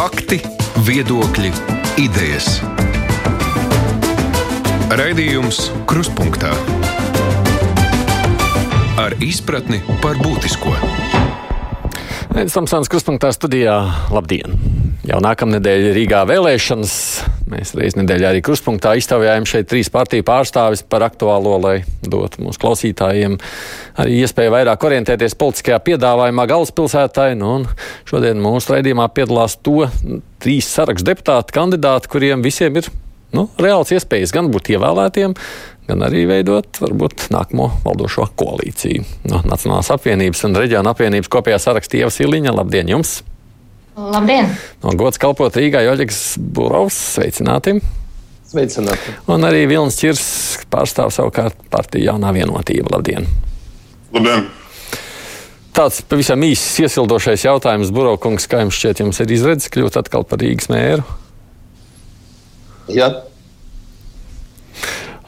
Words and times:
Fakti, 0.00 0.38
viedokļi, 0.86 1.50
idejas. 2.00 2.46
Raidījums 4.96 5.58
Kruspunkta 5.84 6.54
ar 8.96 9.12
izpratni 9.20 9.82
par 10.00 10.16
būtisko. 10.24 10.72
Samsons 12.48 12.88
Kruspunkta 12.88 13.28
studijā. 13.36 13.76
Labdien! 14.08 14.56
Jau 15.04 15.20
nākamnedēļ 15.20 15.90
Rīgā 15.98 16.24
vēlēšanas. 16.32 16.96
Mēs 17.50 17.72
reiz 17.74 17.96
nedēļā 17.98 18.30
arī 18.30 18.42
kruspunktā 18.46 18.92
iztaujājam 19.00 19.46
šeit 19.48 19.66
trīs 19.70 19.90
partiju 19.90 20.22
pārstāvis 20.26 20.84
par 20.86 21.02
aktuālo, 21.08 21.56
lai 21.58 21.74
dotu 22.06 22.44
mūsu 22.44 22.60
klausītājiem 22.62 23.34
arī 23.98 24.20
iespēju 24.22 24.54
vairāk 24.54 24.86
orientēties 24.86 25.34
politiskajā 25.40 25.80
piedāvājumā 25.88 26.46
galvaspilsētai. 26.52 27.32
Nu, 27.40 27.56
šodien 28.08 28.38
mūsu 28.42 28.76
raidījumā 28.76 29.08
piedalās 29.16 29.58
to 29.66 29.88
trīs 30.42 30.70
sarakstu 30.70 31.10
deputāti 31.10 31.56
kandidāti, 31.56 32.12
kuriem 32.12 32.44
visiem 32.46 32.78
ir 32.78 32.90
nu, 33.34 33.48
reāls 33.58 33.90
iespējas 33.96 34.34
gan 34.34 34.52
būt 34.54 34.70
ievēlētiem, 34.76 35.34
gan 35.90 36.06
arī 36.06 36.26
veidot 36.30 36.82
varbūt 36.82 37.30
nākamo 37.34 37.70
valdošo 37.82 38.28
koalīciju. 38.38 39.06
No 39.32 39.42
Nacionālās 39.46 39.90
apvienības 39.96 40.46
un 40.46 40.60
reģiona 40.62 40.94
apvienības 40.94 41.32
kopējā 41.34 41.58
sarakstā 41.66 42.04
Ieva 42.04 42.14
Siliņa. 42.14 42.54
Labdien 42.60 42.94
jums! 42.94 43.20
Labdien! 43.98 44.52
No 44.84 44.94
gods 44.98 45.18
kalpot 45.20 45.56
Rīgā 45.58 45.82
Joļiks 45.84 46.38
Burovs. 46.38 46.96
Sveicināti! 47.16 47.78
Sveicināti! 48.50 49.14
Un 49.30 49.46
arī 49.46 49.64
Vilnis 49.70 49.98
Čirs 50.00 50.24
pārstāv 50.70 51.12
savukārt 51.14 51.58
partiju 51.70 52.12
jaunā 52.12 52.32
vienotība. 52.34 52.96
Labdien! 52.96 53.28
Labdien! 54.14 54.48
Tāds 55.74 56.00
pavisam 56.02 56.42
īsts 56.42 56.80
iesildošais 56.82 57.46
jautājums, 57.46 57.92
Burovkungs, 57.94 58.48
kā 58.50 58.64
jums 58.64 58.78
šķiet, 58.78 59.04
jums 59.04 59.20
ir 59.22 59.34
izredzes 59.36 59.70
kļūt 59.70 60.00
atkal 60.02 60.26
par 60.26 60.42
Rīgas 60.42 60.66
mēru? 60.72 61.04
Jā. 62.90 63.10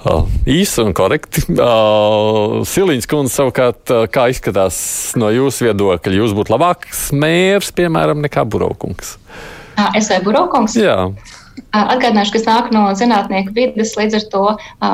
Uh, 0.03 0.25
īsi 0.51 0.83
un 0.83 0.91
korekti. 0.99 1.45
Uh, 1.55 2.63
Siliņas 2.73 3.07
kundze 3.11 3.37
savukārt, 3.37 3.83
uh, 3.95 4.09
kā 4.11 4.27
izskatās 4.33 4.77
no 5.21 5.31
jūsu 5.31 5.69
viedokļa, 5.69 6.17
jūs 6.19 6.35
būtu 6.35 6.55
labāks 6.57 7.05
mērs, 7.15 7.71
piemēram, 7.77 8.23
nekā 8.27 8.43
Burovkungs? 8.51 9.15
Es 9.95 10.11
vai 10.11 10.19
Burovkungs? 10.25 10.75
Jā. 10.77 10.97
Atgādināšu, 11.73 12.33
ka 12.33 12.39
es 12.41 12.47
nāku 12.49 12.73
no 12.73 12.83
zinātnieku 12.97 13.53
vidas, 13.57 13.95
līdz 13.97 14.17
ar 14.19 14.25
to 14.33 14.43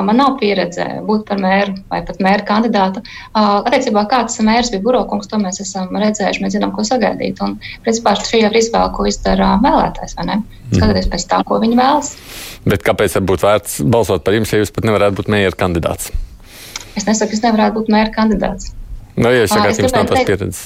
man 0.07 0.17
nav 0.19 0.37
pieredze 0.39 0.85
būt 1.07 1.25
par 1.27 1.39
mēru 1.39 1.75
vai 1.91 2.01
pat 2.07 2.19
mēra 2.23 2.45
kandidātu. 2.47 3.03
Attiecībā, 3.35 4.05
kāds 4.11 4.39
mērs 4.43 4.71
bija 4.73 4.83
Burokungs, 4.83 5.27
to 5.31 5.39
mēs 5.39 5.59
esam 5.63 5.91
redzējuši, 5.95 6.43
mēs 6.43 6.55
zinām, 6.55 6.73
ko 6.75 6.83
sagaidīt. 6.87 7.39
Un, 7.43 7.57
principā, 7.85 8.15
šī 8.19 8.43
jau 8.43 8.51
ir 8.51 8.59
izvēle, 8.61 8.91
ko 8.95 9.07
izdara 9.07 9.53
vēlētājs, 9.63 10.15
vai 10.19 10.27
ne? 10.31 10.37
Skatoties 10.71 11.11
pēc 11.11 11.27
tā, 11.31 11.41
ko 11.47 11.59
viņi 11.63 11.79
vēlas. 11.79 12.13
Bet 12.67 12.83
kāpēc 12.87 13.19
būtu 13.27 13.47
vērts 13.47 13.79
balsot 13.95 14.23
par 14.27 14.35
jums, 14.35 14.51
ja 14.51 14.63
jūs 14.63 14.75
pat 14.75 14.87
nevarētu 14.87 15.19
būt 15.19 15.31
mēra 15.35 15.55
kandidāts? 15.59 16.11
Es 16.95 17.07
nesaku, 17.07 17.31
ka 17.31 17.39
es 17.39 17.43
nevarētu 17.43 17.79
būt 17.79 17.91
mēra 17.95 18.11
kandidāts. 18.15 18.73
Nu, 19.15 19.31
ja 19.31 19.43
jūs 19.43 19.55
sakāt, 19.55 19.79
jums 19.79 19.95
nav 19.95 20.11
tās 20.11 20.27
pieredzes. 20.27 20.63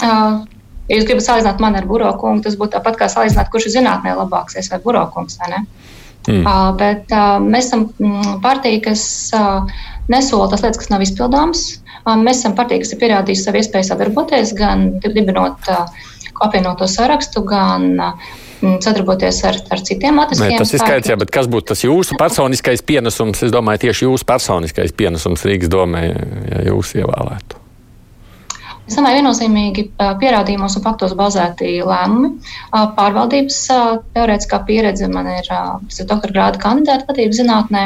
Uh, 0.00 0.42
Ja 0.90 0.98
jūs 0.98 1.06
gribat 1.06 1.22
salīdzināt 1.22 1.62
mani 1.62 1.78
ar 1.78 1.86
burokungu, 1.86 2.42
tas 2.42 2.56
būtu 2.58 2.74
tāpat 2.74 2.98
kā 2.98 3.06
salīdzināt, 3.12 3.50
kurš 3.52 3.68
ir 3.68 3.76
zinātnē 3.78 4.16
labāks, 4.18 4.58
vai 4.72 4.80
burokungs 4.82 5.38
vai 5.38 5.52
ne. 5.52 5.60
Mm. 6.28 6.42
Uh, 6.44 6.66
bet 6.76 7.12
uh, 7.14 7.38
mēs 7.40 7.70
esam 7.70 7.86
mm, 7.94 8.40
partija, 8.44 8.82
kas 8.90 9.02
uh, 9.36 9.70
nesola 10.12 10.50
tās 10.50 10.64
lietas, 10.64 10.80
kas 10.82 10.90
nav 10.92 11.04
izpildāmas. 11.06 11.62
Uh, 12.02 12.16
mēs 12.20 12.42
esam 12.42 12.56
partija, 12.58 12.82
kas 12.82 12.92
ir 12.92 13.00
pierādījusi 13.00 13.46
savu 13.46 13.62
iespēju 13.62 13.88
sadarboties, 13.88 14.52
gan 14.58 14.88
dibinot 15.06 15.70
uh, 15.72 15.86
apvienoto 16.44 16.90
sarakstu, 16.90 17.44
gan 17.48 17.88
uh, 17.96 18.34
sadarboties 18.84 19.40
ar, 19.48 19.62
ar 19.72 19.86
citiem 19.86 20.20
attīstības 20.20 20.50
spēkiem. 20.50 20.64
Tas 20.64 20.74
ir 20.74 20.84
skaidrs, 20.84 21.12
jā, 21.14 21.18
bet 21.22 21.32
kas 21.38 21.48
būtu 21.54 21.70
tas 21.72 21.86
jūsu 21.86 22.18
personiskais 22.20 22.84
pienesums? 22.84 23.46
Es 23.46 23.54
domāju, 23.54 23.86
tieši 23.86 24.08
jūsu 24.10 24.28
personiskais 24.28 24.92
pienesums 24.96 25.46
Rīgas 25.48 25.72
domē, 25.72 26.04
ja 26.50 26.66
jūs 26.68 26.94
ievēlētu. 27.00 27.59
Es 28.90 28.96
domāju, 28.98 29.20
viennozīmīgi 29.20 29.84
pierādījumos 30.18 30.74
un 30.80 30.82
faktos 30.82 31.12
bazēti 31.14 31.76
lēmumi. 31.86 32.32
Pārvaldības 32.96 33.58
teorētiskā 34.16 34.58
pieredze 34.66 35.06
man 35.12 35.28
ir, 35.30 35.46
ir 35.46 36.08
doktora 36.10 36.34
grāda 36.34 36.62
kandidāta 36.64 37.06
vadības 37.06 37.38
zinātnē. 37.38 37.84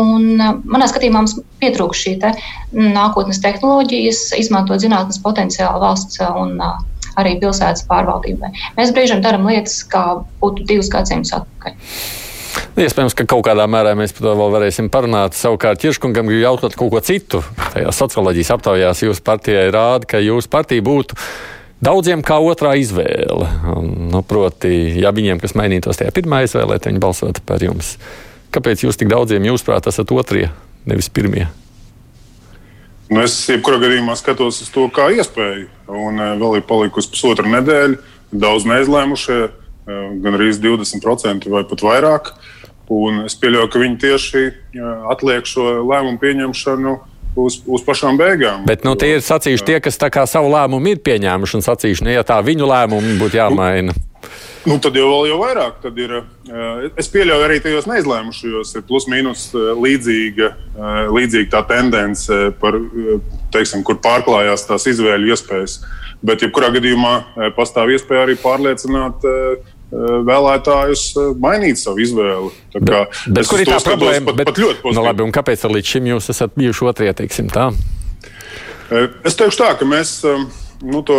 Un, 0.00 0.24
manā 0.40 0.88
skatījumā 0.90 1.20
mums 1.20 1.36
pietrūkst 1.62 2.06
šī 2.06 2.14
te 2.24 2.32
nākotnes 2.74 3.38
tehnoloģijas, 3.44 4.24
izmantot 4.40 4.82
zinātnes 4.82 5.22
potenciālu 5.22 5.84
valsts 5.84 6.18
un 6.26 6.58
arī 7.20 7.36
pilsētas 7.38 7.86
pārvaldībai. 7.86 8.50
Mēs 8.80 8.90
brīžiem 8.96 9.22
darām 9.22 9.46
lietas, 9.46 9.78
kā 9.94 10.02
būtu 10.42 10.66
divus 10.66 10.90
gadsimtus 10.90 11.36
atpakaļ. 11.38 11.78
Iespējams, 12.72 13.14
ka 13.16 13.26
kaut 13.28 13.44
kādā 13.46 13.66
mērā 13.68 13.92
mēs 13.98 14.14
par 14.16 14.26
to 14.26 14.34
vēl 14.38 14.52
varēsim 14.54 14.88
parunāt. 14.92 15.36
Savukārt, 15.36 15.80
Čirškungam 15.82 16.28
gribu 16.28 16.40
jautāt 16.40 16.76
kaut 16.78 16.92
ko 16.94 17.00
citu. 17.04 17.42
Tajā 17.74 17.92
socioloģijas 17.92 18.52
aptaujās 18.56 19.02
jūsu 19.04 19.24
partijai 19.26 19.66
rāda, 19.74 20.08
ka 20.08 20.22
jūsu 20.22 20.48
partija 20.52 20.84
būtu 20.84 21.18
daudziem 21.84 22.24
kā 22.24 22.38
otrā 22.40 22.74
izvēle. 22.80 23.48
Nu, 24.12 24.22
proti, 24.24 24.72
ja 25.02 25.12
viņiem, 25.14 25.40
kas 25.42 25.56
mainītos 25.58 26.00
tajā 26.00 26.14
pirmā 26.16 26.44
izvēlē, 26.46 26.78
tad 26.78 26.92
viņi 26.92 27.02
balsotu 27.02 27.44
par 27.46 27.64
jums. 27.64 27.96
Kāpēc 28.52 28.86
jūs 28.86 29.00
tik 29.00 29.12
daudziem, 29.12 29.44
jūsuprāt, 29.48 29.88
esat 29.88 30.12
otrie, 30.12 30.48
nevis 30.88 31.12
pirmie? 31.12 31.48
Nu, 33.12 33.20
es 33.20 33.36
jebkurā 33.48 33.76
gadījumā 33.82 34.16
skatos 34.16 34.62
uz 34.64 34.70
to 34.72 34.86
kā 34.92 35.10
iespēju. 35.12 35.68
Un 35.92 36.20
vēl 36.40 36.60
ir 36.60 36.68
palikusi 36.68 37.12
pusotra 37.12 37.44
nedēļa, 37.58 37.98
daudz 38.32 38.64
neizlēmušie 38.68 39.40
gan 39.86 40.36
arī 40.38 40.50
20% 40.54 41.48
vai 41.52 41.64
pat 41.68 41.86
vairāk. 41.86 42.34
Un 42.92 43.22
es 43.24 43.36
pieļauju, 43.40 43.70
ka 43.72 43.80
viņi 43.80 43.98
tieši 44.02 44.44
atliek 45.10 45.46
šo 45.48 45.80
lēmumu 45.80 46.20
pieņemšanu 46.20 46.94
uz, 47.40 47.62
uz 47.64 47.84
pašām 47.86 48.18
beigām. 48.20 48.66
Bet 48.68 48.84
nu, 48.84 48.94
tie 49.00 49.14
ir 49.16 49.24
sacījuši 49.24 49.68
tie, 49.68 49.78
kas 49.82 49.98
savu 50.30 50.52
lēmumu 50.52 50.92
ir 50.92 51.02
pieņēmuši 51.04 51.58
un 51.58 51.64
sacījuši, 51.64 52.08
ne, 52.08 52.16
ja 52.18 52.26
tā 52.26 52.40
viņu 52.44 52.68
lēmumu 52.68 53.16
būtu 53.22 53.40
jāmaina. 53.40 53.94
Nu, 54.62 54.76
tad 54.78 54.94
jau 54.94 55.08
vēl 55.08 55.32
jau 55.32 55.38
vairāk. 55.40 55.80
Tad 55.82 55.96
ir, 55.98 56.12
es 57.00 57.08
pieļauju, 57.10 57.46
arī 57.48 57.58
tajos 57.64 57.88
neizlēmušajos 57.90 58.76
ir 58.78 58.84
plus-mínus 58.86 59.48
līdzīga, 59.56 60.52
līdzīga 61.10 61.50
tā 61.56 61.62
tendence, 61.72 62.38
par, 62.60 62.78
teiksim, 63.54 63.82
kur 63.86 63.98
pārklājās 64.04 64.68
tās 64.68 64.86
izvēļu 64.92 65.32
iespējas. 65.34 65.80
Bet, 66.22 66.44
jebkurā 66.46 66.70
gadījumā, 66.76 67.16
pastāv 67.56 67.90
iespēja 67.90 68.28
arī 68.28 68.36
pārliecināt 68.38 69.26
vēlētājus 69.92 71.04
mainīt 71.40 71.80
savu 71.80 72.00
izvēli. 72.02 72.50
Bet, 72.78 73.18
bet 73.28 73.48
kur 73.50 73.60
ir 73.60 73.68
tā 73.68 73.80
problēma? 73.84 74.30
Pat, 74.30 74.38
bet, 74.40 74.48
pat 74.48 74.60
ļoti 74.62 74.80
pozitīvi. 74.80 74.98
Nu, 74.98 75.06
labi, 75.06 75.24
un 75.26 75.34
kāpēc 75.34 75.66
līdz 75.68 75.94
šim 75.94 76.08
jūs 76.14 76.30
esat 76.32 76.56
bijuši 76.56 76.88
otrie, 76.88 77.12
teiksim 77.16 77.50
tā? 77.52 77.68
Es 79.24 79.36
teikšu 79.38 79.60
tā, 79.60 79.72
ka 79.80 79.88
mēs 79.88 80.20
nu, 80.24 81.02
to 81.04 81.18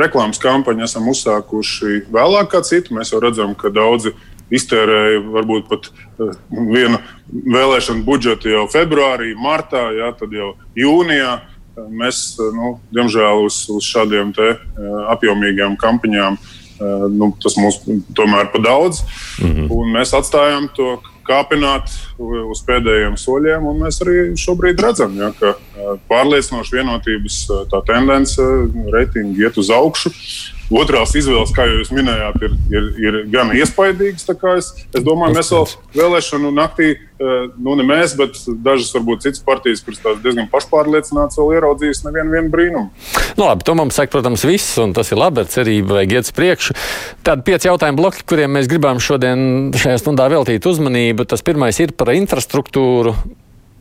reklāmas 0.00 0.40
kampaņu 0.42 0.84
esam 0.84 1.06
uzsākuši 1.12 2.08
vēlāk 2.12 2.50
kā 2.52 2.64
citu. 2.66 2.96
Mēs 2.96 3.12
jau 3.12 3.20
redzam, 3.24 3.54
ka 3.56 3.72
daudzi 3.72 4.14
iztērēja 4.52 5.20
varbūt 5.28 5.68
pat 5.68 5.90
vienu 6.48 7.00
vēlēšanu 7.28 8.04
budžetu 8.06 8.52
jau 8.54 8.64
februārī, 8.72 9.34
martā, 9.36 9.90
jā, 9.96 10.08
tad 10.16 10.32
jau 10.32 10.54
jūnijā. 10.76 11.38
Mēs, 11.78 12.32
nu, 12.56 12.72
diemžēl, 12.96 13.44
uz, 13.46 13.60
uz 13.70 13.86
šādiem 13.86 14.32
apjomīgiem 15.12 15.76
kampaņām 15.78 16.34
uh, 16.34 16.56
nu, 17.10 17.30
tas 17.42 17.56
mums 17.58 17.80
tomēr 18.16 18.50
par 18.52 18.62
daudz. 18.64 19.02
Mm 19.42 19.52
-hmm. 19.54 19.94
Mēs 19.96 20.14
atstājām 20.14 20.68
to 20.76 20.98
kāpināt 21.28 21.92
uz 22.18 22.62
pēdējiem 22.66 23.16
soļiem, 23.20 23.66
un 23.68 23.82
mēs 23.84 24.00
arī 24.04 24.36
šobrīd 24.36 24.80
redzam, 24.80 25.16
ja, 25.16 25.32
ka 25.40 25.54
pārliecinoši 26.08 26.78
vienotības 26.78 27.40
tā 27.72 27.82
tendence 27.86 28.42
reitingi 28.92 29.44
iet 29.44 29.58
uz 29.60 29.70
augšu. 29.70 30.10
Otrās 30.68 31.14
izvēles, 31.16 31.52
kā 31.56 31.64
jūs 31.64 31.88
minējāt, 31.96 32.42
ir, 32.44 32.56
ir, 32.68 32.88
ir 33.00 33.18
gan 33.32 33.54
iespaidīgas. 33.56 34.26
Es, 34.28 34.68
es 34.92 35.04
domāju, 35.04 35.38
mēs 35.38 35.52
vēl 35.54 35.64
vēlēšanu 35.96 36.50
naktī, 36.52 36.90
nu 37.56 37.76
ne 37.78 37.86
mēs, 37.88 38.12
bet 38.18 38.36
dažas 38.64 38.92
varbūt 38.92 39.24
citas 39.24 39.40
partijas, 39.46 39.80
kuras 39.86 40.02
tās 40.04 40.20
diezgan 40.24 40.50
pašpārliecināts, 40.52 41.40
vēl 41.40 41.56
ieraudzījis 41.56 42.04
nevienu 42.04 42.52
brīnumu. 42.52 42.92
Nu, 43.38 43.46
labi, 43.46 43.64
to 43.64 43.78
mums 43.80 43.96
saka, 43.96 44.12
protams, 44.18 44.44
viss, 44.48 44.76
un 44.82 44.92
tas 44.96 45.08
ir 45.14 45.20
labi 45.20 45.44
ar 45.44 45.48
cerību, 45.48 45.96
vai 45.96 46.04
iet 46.04 46.28
uz 46.28 46.36
priekšu. 46.36 46.76
Tādi 47.24 47.48
pieci 47.48 47.70
jautājumu 47.70 48.02
bloki, 48.02 48.28
kuriem 48.28 48.58
mēs 48.58 48.68
gribam 48.68 49.00
šodien 49.00 49.72
šajā 49.72 50.02
stundā 50.04 50.28
veltīt 50.28 50.68
uzmanību. 50.68 51.24
Tas 51.32 51.44
pirmais 51.46 51.80
ir 51.80 51.96
par 51.96 52.12
infrastruktūru. 52.12 53.16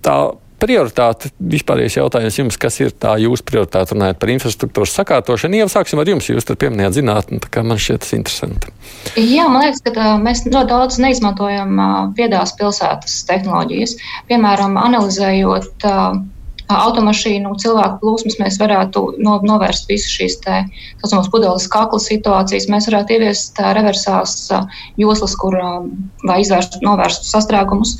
Tā 0.08 0.18
prioritāte, 0.62 1.32
vispārējais 1.54 1.98
jautājums 2.00 2.40
jums, 2.40 2.60
kas 2.62 2.80
ir 2.82 2.94
tā 2.94 3.16
jūsu 3.22 3.46
prioritāte 3.48 3.96
runājot 3.96 4.22
par 4.22 4.32
infrastruktūras 4.34 4.96
sakārtošanu? 5.00 5.62
Iesāksim 5.64 6.02
ar 6.02 6.12
jums, 6.12 6.30
jūs 6.32 6.48
tur 6.48 6.60
pieminējāt 6.62 6.98
zinātni, 7.00 7.42
tā 7.44 7.52
kā 7.54 7.66
man 7.66 7.82
šķiet 7.82 8.06
tas 8.06 8.16
interesanti. 8.18 8.74
Jā, 9.16 9.48
man 9.52 9.66
liekas, 9.66 9.84
ka 9.86 10.16
mēs 10.22 10.46
ļoti 10.48 10.72
daudz 10.72 11.02
neizmantojam 11.04 11.78
viedās 12.18 12.56
pilsētas 12.60 13.20
tehnoloģijas. 13.30 13.98
Piemēram, 14.32 14.80
analizējot 14.82 15.88
automašīnu 16.74 17.54
cilvēku 17.62 18.00
plūsmas, 18.02 18.38
mēs 18.42 18.58
varētu 18.60 19.04
no, 19.24 19.38
novērst 19.48 19.88
visu 19.92 20.10
šīs 20.12 20.38
tā 20.44 20.62
saucamās 21.02 21.30
pudeles 21.32 21.68
kakla 21.72 22.00
situācijas. 22.04 22.68
Mēs 22.72 22.90
varētu 22.90 23.18
ieviest 23.18 23.62
reversās 23.78 24.36
joslas, 25.00 25.36
kur 25.40 25.56
vai 26.28 26.42
izvērst, 26.44 26.80
novērst 26.84 27.30
sastrēgumus. 27.32 27.98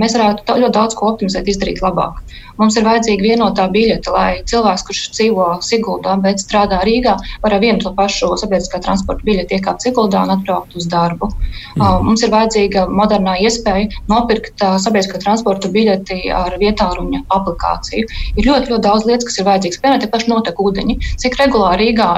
Mēs 0.00 0.18
varētu 0.18 0.58
ļoti 0.64 0.76
daudz 0.76 0.98
ko 0.98 1.12
optimizēt, 1.12 1.50
izdarīt 1.52 1.82
labāk. 1.84 2.18
Mums 2.60 2.76
ir 2.76 2.86
vajadzīga 2.86 3.24
vienotā 3.24 3.66
biļete, 3.72 4.12
lai 4.14 4.30
cilvēks, 4.50 4.84
kurš 4.88 5.02
dzīvo 5.16 5.46
Siguldā, 5.64 6.16
bet 6.24 6.42
strādā 6.42 6.80
Rīgā, 6.86 7.16
var 7.44 7.56
ar 7.56 7.62
vienu 7.62 7.80
to 7.82 7.92
pašu 7.96 8.32
sabiedriskā 8.40 8.82
transporta 8.84 9.24
biļeti 9.26 9.58
iekāpt 9.58 9.86
Siguldā 9.86 10.24
un 10.26 10.34
atbraukt 10.36 10.76
uz 10.76 10.88
darbu. 10.90 11.30
Mm. 11.78 12.06
Mums 12.08 12.24
ir 12.26 12.34
vajadzīga 12.34 12.86
modernā 13.00 13.38
iespēja 13.44 13.88
nopirkt 14.12 14.60
sabiedriskā 14.60 15.22
transporta 15.24 15.70
biļeti 15.72 16.22
ar 16.36 16.58
vietāluņa 16.60 17.24
aplikāciju. 17.38 18.10
Ir 18.36 18.50
ļoti, 18.50 18.74
ļoti 18.74 18.84
daudz 18.88 19.08
lietas, 19.08 19.30
kas 19.30 19.40
ir 19.40 19.48
vajadzīgas. 19.48 19.80
Piemēram, 19.80 20.04
tie 20.04 20.12
paši 20.12 20.34
notek 20.34 20.60
ūdeņi. 20.60 21.00
Cik 21.24 21.40
regulāri 21.40 21.90
Rīgā 21.90 22.10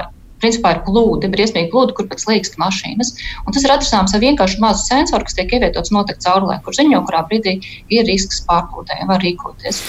principā 0.43 0.75
ir 0.77 0.83
plūdi, 0.87 1.31
briesmīgi 1.33 1.71
plūdi, 1.73 1.97
kur 1.97 2.09
pēc 2.11 2.27
līkst 2.29 2.59
mašīnas. 2.61 3.15
Un 3.47 3.55
tas 3.55 3.65
ir 3.65 3.75
atrisināms 3.75 4.15
ar 4.15 4.23
vienkārši 4.23 4.61
mazu 4.63 4.85
sensoru, 4.87 5.27
kas 5.27 5.39
tiek 5.39 5.53
ievietots 5.57 5.95
noteikti 5.95 6.27
caurulē, 6.27 6.59
kur 6.65 6.77
ziņo, 6.77 7.03
kurā 7.09 7.23
brīdī 7.29 7.59
ir 7.93 8.07
risks 8.09 8.43
pārplūdē, 8.49 9.03
var 9.09 9.23
rīkoties. 9.23 9.81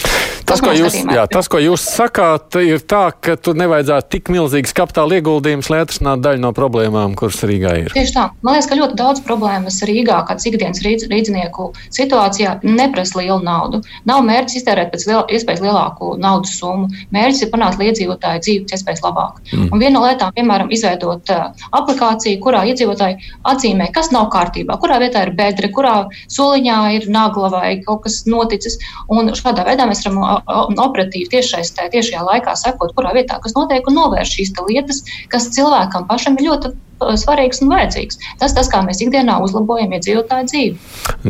Tas, 0.43 0.59
tas, 0.59 0.63
ko 0.63 0.73
jūs, 0.75 0.97
jā, 1.03 1.25
tas, 1.31 1.49
ko 1.51 1.61
jūs 1.61 1.85
sakāt, 1.87 2.59
ir 2.61 2.83
tā, 2.85 3.05
ka 3.13 3.35
tur 3.39 3.57
nevajadzētu 3.59 4.11
tik 4.13 4.31
milzīgas 4.33 4.75
kapitāla 4.77 5.19
ieguldījumus, 5.19 5.69
lai 5.73 5.81
atrisinātu 5.83 6.25
daļu 6.27 6.43
no 6.43 6.53
problēmām, 6.55 7.15
kuras 7.19 7.41
Rīgā 7.47 7.75
ir. 7.83 7.93
Tieši 7.95 8.15
tā. 8.15 8.27
Man 8.45 8.57
liekas, 8.57 8.69
ka 8.69 8.77
ļoti 8.79 8.97
daudz 8.99 9.23
problēmas 9.25 9.79
Rīgā, 9.87 10.19
kāds 10.29 10.47
ikdienas 10.49 10.83
rīdz, 10.85 11.07
rīdznieku 11.11 11.69
situācijā, 11.93 12.57
neprasa 12.65 13.19
lielu 13.19 13.39
naudu. 13.45 13.81
Nav 14.09 14.23
mērķis 14.27 14.59
iztērēt 14.61 14.93
pēc 14.93 15.07
liel, 15.09 15.23
iespējas 15.33 15.63
lielāku 15.63 16.13
naudas 16.21 16.55
summu. 16.59 16.89
Mērķis 17.15 17.45
ir 17.45 17.51
panākt 17.53 17.81
iedzīvotāju 17.83 18.43
dzīvi 18.43 18.65
pēc 18.65 18.77
iespējas 18.77 19.03
labāk. 19.05 19.41
Mm. 19.51 19.69
Un 19.71 19.81
viena 19.81 19.95
no 19.97 20.03
lietām, 20.05 20.33
piemēram, 20.43 20.71
izveidot 20.75 21.31
uh, 21.33 21.65
aplikāciju, 21.79 22.41
kurā 22.43 22.63
iedzīvotāji 22.69 23.31
atzīmē, 23.49 23.89
kas 23.95 24.11
nav 24.13 24.29
kārtībā, 24.33 24.77
kurā 24.81 24.99
vietā 25.03 25.25
ir 25.27 25.33
bedre, 25.37 25.71
kurā 25.73 25.95
soliņā 26.31 26.79
ir 26.99 27.09
nagla 27.13 27.49
vai 27.53 27.73
kaut 27.85 28.03
kas 28.05 28.23
noticis. 28.29 28.77
Un 29.13 29.33
šādā 29.37 29.65
veidā 29.67 29.87
mēs 29.89 30.03
varam 30.05 30.77
operatīvi 30.83 31.31
tiešais, 31.33 31.73
tiešajā 31.79 32.23
laikā 32.27 32.55
sekot, 32.59 32.93
kurā 32.97 33.15
vietā 33.15 33.39
kas 33.43 33.55
notiek 33.57 33.87
un 33.87 33.99
novērst 34.01 34.39
šīs 34.39 34.55
lietas, 34.67 35.03
kas 35.31 35.49
cilvēkam 35.55 36.07
pašam 36.09 36.37
ir 36.39 36.49
ļoti 36.51 36.73
svarīgs 37.19 37.61
un 37.63 37.71
vajadzīgs. 37.73 38.19
Tas 38.39 38.55
tas, 38.55 38.69
kā 38.71 38.79
mēs 38.85 39.01
ikdienā 39.03 39.39
uzlabojam 39.43 39.95
iedzīvotāju 39.97 40.49
dzīvi. 40.51 40.77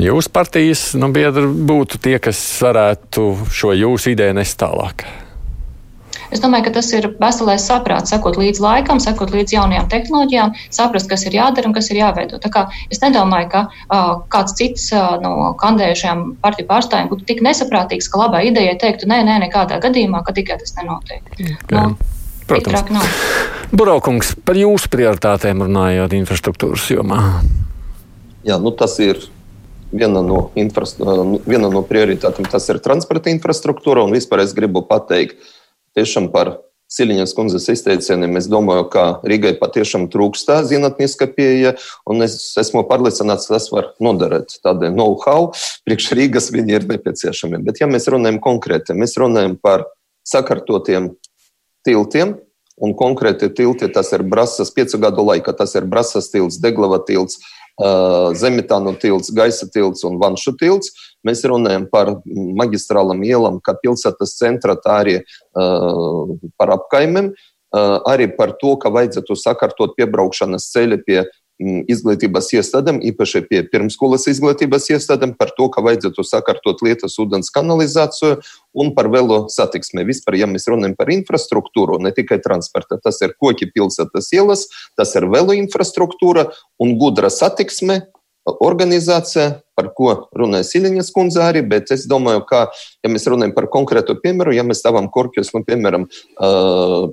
Jūsu 0.03 0.33
partijas 0.33 0.85
nu, 0.99 1.09
biedri 1.15 1.47
būtu 1.49 2.01
tie, 2.03 2.19
kas 2.21 2.39
varētu 2.63 3.29
šo 3.53 3.73
jūsu 3.77 4.13
ideju 4.13 4.37
nest 4.37 4.59
tālāk. 4.61 5.07
Es 6.33 6.41
domāju, 6.41 6.65
ka 6.67 6.73
tas 6.79 6.87
ir 6.97 7.05
veselais 7.21 7.65
saprāts, 7.67 8.09
sekot 8.13 8.39
līdz 8.41 8.61
laikam, 8.63 9.01
sekot 9.03 9.33
līdz 9.35 9.53
jaunajām 9.53 9.89
tehnoloģijām, 9.91 10.55
saprast, 10.73 11.09
kas 11.11 11.27
ir 11.29 11.37
jādara 11.37 11.69
un 11.69 11.75
kas 11.75 11.91
ir 11.93 11.99
jāveido. 12.01 12.39
Tā 12.41 12.49
kā 12.53 12.65
es 12.89 13.03
nedomāju, 13.03 13.51
ka 13.51 13.61
uh, 13.69 14.15
kāds 14.33 14.57
cits 14.57 14.87
uh, 14.95 15.13
no 15.21 15.51
kandidējušajām 15.61 16.25
partiju 16.41 16.69
pārstāvjiem 16.71 17.11
būtu 17.13 17.29
tik 17.29 17.43
nesaprātīgs, 17.45 18.09
ka 18.09 18.23
labā 18.25 18.41
ideja 18.49 18.73
teiktu, 18.81 19.09
nē, 19.11 19.21
nē, 19.29 19.37
nekādā 19.45 19.77
gadījumā, 19.83 20.23
ka 20.25 20.33
tikai 20.33 20.57
tas 20.63 20.73
nenotiek. 20.79 21.21
Okay. 21.37 21.77
Nu, 21.77 21.93
Protams. 22.47 23.13
Buraukungs, 23.71 24.33
par 24.45 24.57
jūsu 24.59 24.89
prioritātēm 24.91 25.63
runājot 25.63 26.17
infrastruktūras 26.17 26.89
jomā. 26.91 27.21
Jā, 28.43 28.57
nu 28.59 28.73
tas 28.75 28.97
ir 28.99 29.21
viena 29.93 30.21
no, 30.25 30.47
viena 30.53 31.69
no 31.71 31.83
prioritātēm. 31.87 32.49
Tas 32.51 32.67
ir 32.73 32.81
transporta 32.83 33.31
infrastruktūra, 33.31 34.03
un 34.03 34.13
vispār 34.15 34.43
es 34.43 34.55
gribu 34.57 34.83
pateikt, 34.89 35.39
tiešām 35.97 36.29
par 36.33 36.57
Siliņas 36.93 37.31
kundzes 37.33 37.65
izteicieniem. 37.73 38.35
Es 38.37 38.45
domāju, 38.51 38.85
ka 38.93 39.03
Rīgai 39.25 39.55
patiešām 39.57 40.05
trūkstā 40.13 40.59
zinātniska 40.69 41.25
pieeja, 41.33 41.73
un 42.05 42.21
es 42.21 42.35
esmu 42.61 42.83
pārliecināts, 42.85 43.49
tas 43.49 43.71
var 43.73 43.93
noderēt. 44.03 44.59
Tādai 44.61 44.91
know-how 44.93 45.49
priekš 45.87 46.11
Rīgas 46.19 46.51
viņi 46.53 46.77
ir 46.77 46.85
nepieciešami. 46.91 47.63
Bet, 47.65 47.81
ja 47.81 47.89
mēs 47.89 48.05
runājam 48.13 48.37
konkrēti, 48.43 48.93
mēs 48.93 49.17
runājam 49.17 49.57
par 49.57 49.87
sakārtotiem 50.29 51.15
tiltiem, 51.87 52.37
un 52.83 52.93
konkrēti 52.97 53.49
tilti, 53.57 53.89
tas 53.93 54.13
ir 54.13 54.23
Brasas 54.29 54.69
piecu 54.73 55.01
gadu 55.01 55.25
laikā, 55.25 55.53
tas 55.57 55.73
ir 55.77 55.89
Brasas 55.89 56.29
tilts, 56.33 56.61
Deglava 56.61 57.01
tilts, 57.07 57.41
Zemitānu 58.37 58.93
tilts, 59.01 59.33
Gaisa 59.33 59.65
tilts 59.73 60.05
un 60.05 60.19
Vanšu 60.21 60.53
tilts. 60.61 60.93
Mēs 61.27 61.43
runājam 61.47 61.87
par 61.91 62.17
maģistrālam 62.25 63.23
ielam, 63.27 63.61
kā 63.63 63.75
pilsētas 63.79 64.37
centra, 64.39 64.75
tā 64.79 64.99
arī 65.03 65.19
par 66.59 66.75
apkaimēm, 66.79 67.31
arī 67.73 68.27
par 68.37 68.57
to, 68.61 68.75
ka 68.81 68.91
vajadzētu 68.93 69.37
sakārtot 69.39 69.95
piebraukšanas 69.97 70.69
ceļi 70.73 70.99
pie 71.07 71.23
izglītības 71.63 72.47
iestādēm, 72.57 72.97
īpaši 73.05 73.43
pie 73.47 73.61
pirmskolas 73.69 74.25
izglītības 74.27 74.89
iestādēm, 74.95 75.35
par 75.37 75.53
to, 75.55 75.67
ka 75.71 75.83
vajadzētu 75.85 76.25
sakārtot 76.25 76.81
lietas 76.83 77.15
ūdens 77.21 77.53
kanalizāciju 77.53 78.39
un 78.81 78.89
par 78.97 79.07
velo 79.13 79.43
satiksmi. 79.53 80.03
Vispār, 80.07 80.39
ja 80.41 80.49
mēs 80.49 80.65
runājam 80.67 80.97
par 80.97 81.13
infrastruktūru, 81.13 82.01
ne 82.03 82.11
tikai 82.15 82.39
transporta, 82.43 82.97
tas 83.01 83.21
ir 83.23 83.35
koki 83.39 83.69
pilsētas 83.69 84.31
ielas, 84.33 84.65
tas 84.97 85.13
ir 85.15 85.29
velo 85.31 85.55
infrastruktūra 85.55 86.49
un 86.81 86.97
gudra 86.99 87.31
satiksme, 87.31 88.01
organizācija, 88.45 89.61
par 89.73 89.87
ko 89.97 90.11
runāja 90.37 90.65
Siliņas 90.67 91.09
kundze 91.15 91.41
arī, 91.41 91.63
bet 91.65 91.91
es 91.95 92.03
domāju, 92.09 92.43
ka, 92.49 92.65
ja 93.03 93.09
mēs 93.11 93.25
runājam 93.31 93.53
par 93.55 93.69
konkrētu 93.73 94.17
piemēru, 94.21 94.53
ja 94.53 94.65
mēs 94.67 94.83
stāvam 94.83 95.07
korķus, 95.13 95.53
nu, 95.55 95.63
piemēram, 95.67 96.05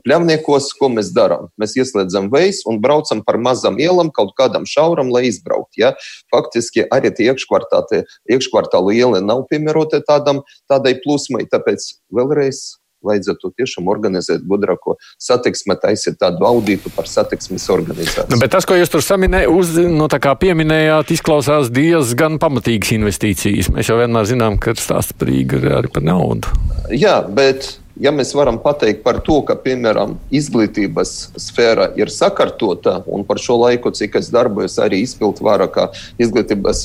pļavniekos, 0.05 0.73
ko 0.81 0.91
mēs 0.93 1.13
darām? 1.17 1.49
Mēs 1.61 1.77
ieslēdzam 1.81 2.29
veids 2.35 2.65
un 2.69 2.83
braucam 2.83 3.23
par 3.27 3.39
mazam 3.41 3.79
ielam, 3.81 4.11
kaut 4.15 4.35
kādam 4.39 4.67
šauram, 4.69 5.13
lai 5.15 5.29
izbraukt. 5.31 5.79
Ja? 5.81 5.95
Faktiski 6.35 6.85
arī 6.93 7.15
tie 7.15 7.31
iekškvartāli 7.31 8.99
iela 8.99 9.23
nav 9.25 9.47
piemērota 9.51 10.03
tādam, 10.07 10.45
tādai 10.71 10.99
plūsmai, 11.01 11.47
tāpēc 11.51 11.93
vēlreiz 12.13 12.81
vajadzētu 13.07 13.53
tiešām 13.59 13.91
organizēt 13.91 14.45
gudrāko 14.49 14.97
satiksmi, 15.21 15.77
taisīt 15.81 16.19
tādu 16.21 16.47
audītu 16.49 16.93
par 16.95 17.09
satiksmes 17.11 17.67
organizāciju. 17.73 18.31
Nu, 18.35 18.41
bet 18.43 18.55
tas, 18.55 18.69
ko 18.69 18.79
jūs 18.79 18.93
tur 18.93 19.05
saminē, 19.05 19.45
uz, 19.51 19.75
nu, 19.81 20.09
pieminējāt, 20.11 21.15
izklausās 21.17 21.71
diezgan 21.75 22.39
pamatīgas 22.43 22.95
investīcijas. 22.97 23.71
Mēs 23.75 23.91
jau 23.91 23.99
vienmēr 24.01 24.29
zinām, 24.29 24.59
ka 24.63 24.77
stāsta 24.79 25.17
par 25.19 25.31
Rīgu 25.31 25.63
arī 25.81 25.93
par 25.93 26.07
naudu. 26.07 26.51
Jā, 26.95 27.21
bet 27.27 27.77
ja 28.01 28.13
mēs 28.15 28.33
varam 28.37 28.59
pateikt 28.63 29.03
par 29.05 29.21
to, 29.25 29.41
ka, 29.47 29.57
piemēram, 29.61 30.17
izglītības 30.35 31.13
sfēra 31.41 31.91
ir 32.01 32.13
sakārtota, 32.13 33.01
un 33.11 33.25
par 33.29 33.41
šo 33.43 33.59
laiku, 33.61 33.93
cik 33.95 34.17
es 34.21 34.31
darbojos 34.33 34.79
arī 34.83 35.03
izpildu 35.05 35.45
vārā, 35.45 35.69
kā 35.71 35.91
izglītības 36.23 36.83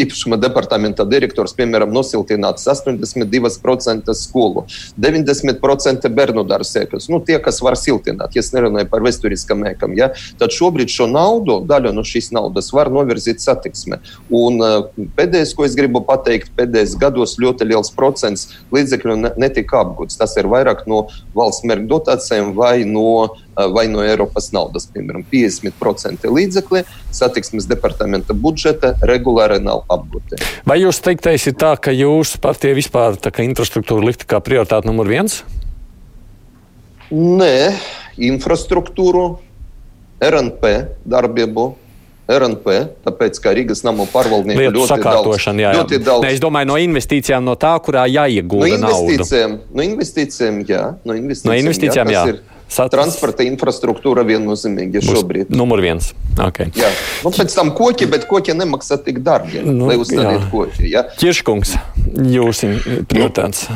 īpašuma 0.00 0.38
departamenta 0.40 1.06
direktors, 1.08 1.54
piemēram, 1.58 1.92
nosiltināts 1.94 2.66
82% 2.70 4.16
skolu, 4.18 4.64
90% 5.00 6.08
bērnu 6.16 6.46
dārzsēkas, 6.48 7.10
nu, 7.12 7.20
tie, 7.24 7.38
kas 7.44 7.60
var 7.64 7.76
siltināt, 7.80 8.36
ja 8.36 8.44
nerunāju 8.54 8.88
par 8.90 9.04
vēsturiskam 9.04 9.64
ēkam, 9.68 9.96
ja, 9.98 10.10
tad 10.40 10.54
šobrīd 10.54 10.92
šo 10.92 11.08
naudu, 11.10 11.58
daļu 11.68 11.92
no 11.94 12.04
šīs 12.06 12.30
naudas 12.34 12.70
var 12.74 12.90
novirzīt 12.92 13.42
satiksme. 13.42 14.00
Un 14.34 14.60
pēdējais, 15.18 15.54
ko 15.56 15.66
es 15.66 15.76
gribu 15.78 16.04
pateikt, 16.06 16.52
pēdējos 16.56 16.96
gados 17.00 17.36
ļoti 17.42 17.68
liels 17.68 17.90
procents 17.96 18.46
līdzekļu 18.74 19.18
netika 19.40 19.82
apgūts. 19.82 20.18
Tas 20.20 20.36
ir 20.40 20.48
vairāk 20.54 20.84
no 20.90 21.04
valsts 21.36 21.66
mērķa 21.68 21.88
dotācijām 21.90 22.52
vai 22.56 22.84
no, 22.88 23.26
eh, 23.26 23.68
vai 23.74 23.86
no 23.90 24.04
Eiropas 24.04 24.50
naudas. 24.56 24.86
Piemēram, 24.94 25.26
50% 25.32 26.30
līdzekļu 26.30 26.84
satiksmes 27.14 27.68
departamenta 27.70 28.34
budžeta 28.34 28.94
regulāri 29.02 29.60
nav 29.62 29.84
apgūti. 29.92 30.40
Vai 30.66 30.80
jūs 30.82 31.02
teiktais 31.04 31.46
ir 31.50 31.58
tā, 31.60 31.74
ka 31.76 31.94
jūsu 31.94 32.40
partija 32.40 32.76
vispār 32.76 33.18
infrastruktūru 33.44 34.08
liktu 34.08 34.28
kā 34.30 34.40
prioritāte 34.40 34.88
numur 34.88 35.10
viens? 35.10 35.42
Nē, 37.12 37.74
infrastruktūru, 38.16 39.38
RNP 40.24 40.70
darbību 41.04 41.66
RNP, 42.24 42.76
tāpēc, 43.04 43.38
ka 43.44 43.52
Rīgas 43.52 43.82
namu 43.84 44.06
pārvaldnieki 44.08 44.70
ļoti 44.72 44.96
daudz, 45.04 45.44
jā, 45.44 45.52
jā. 45.60 45.72
ļoti 45.76 45.98
daudz. 46.00 46.24
Ne, 46.24 46.32
es 46.32 46.40
domāju, 46.40 46.70
no 46.70 46.78
investīcijām, 46.80 47.44
no 47.44 47.52
tā, 47.60 47.74
kurā 47.84 48.06
jāiegūda 48.08 48.78
no 48.80 48.92
investīcijām, 48.94 49.58
naudu. 49.58 49.76
No 49.76 49.84
investīcijām, 49.84 50.60
jā. 50.68 50.82
No 51.04 51.16
investīcijām, 51.18 51.52
no 51.52 51.60
investīcijām 51.60 52.12
jā. 52.14 52.26
jā. 52.32 52.42
Sat... 52.74 52.88
Transporta 52.94 53.44
infrastruktūra 53.44 54.24
viennozīmīgi 54.26 55.02
šobrīd. 55.04 55.50
Numur 55.54 55.82
viens. 55.84 56.08
Okay. 56.40 56.72
Jā, 56.80 56.88
nu, 57.22 57.30
pēc 57.34 57.52
tam 57.54 57.74
koki, 57.76 58.08
bet 58.10 58.24
koki 58.30 58.56
nemaksā 58.56 58.96
tik 59.04 59.20
dārgi, 59.26 59.60
nu, 59.66 59.84
lai 59.90 59.98
uzstādītu 60.00 60.48
koki. 60.50 60.88
Ja? 60.90 61.04
Ķirškungs, 61.20 61.76
jūs 62.32 62.64
prioritāts. 63.12 63.68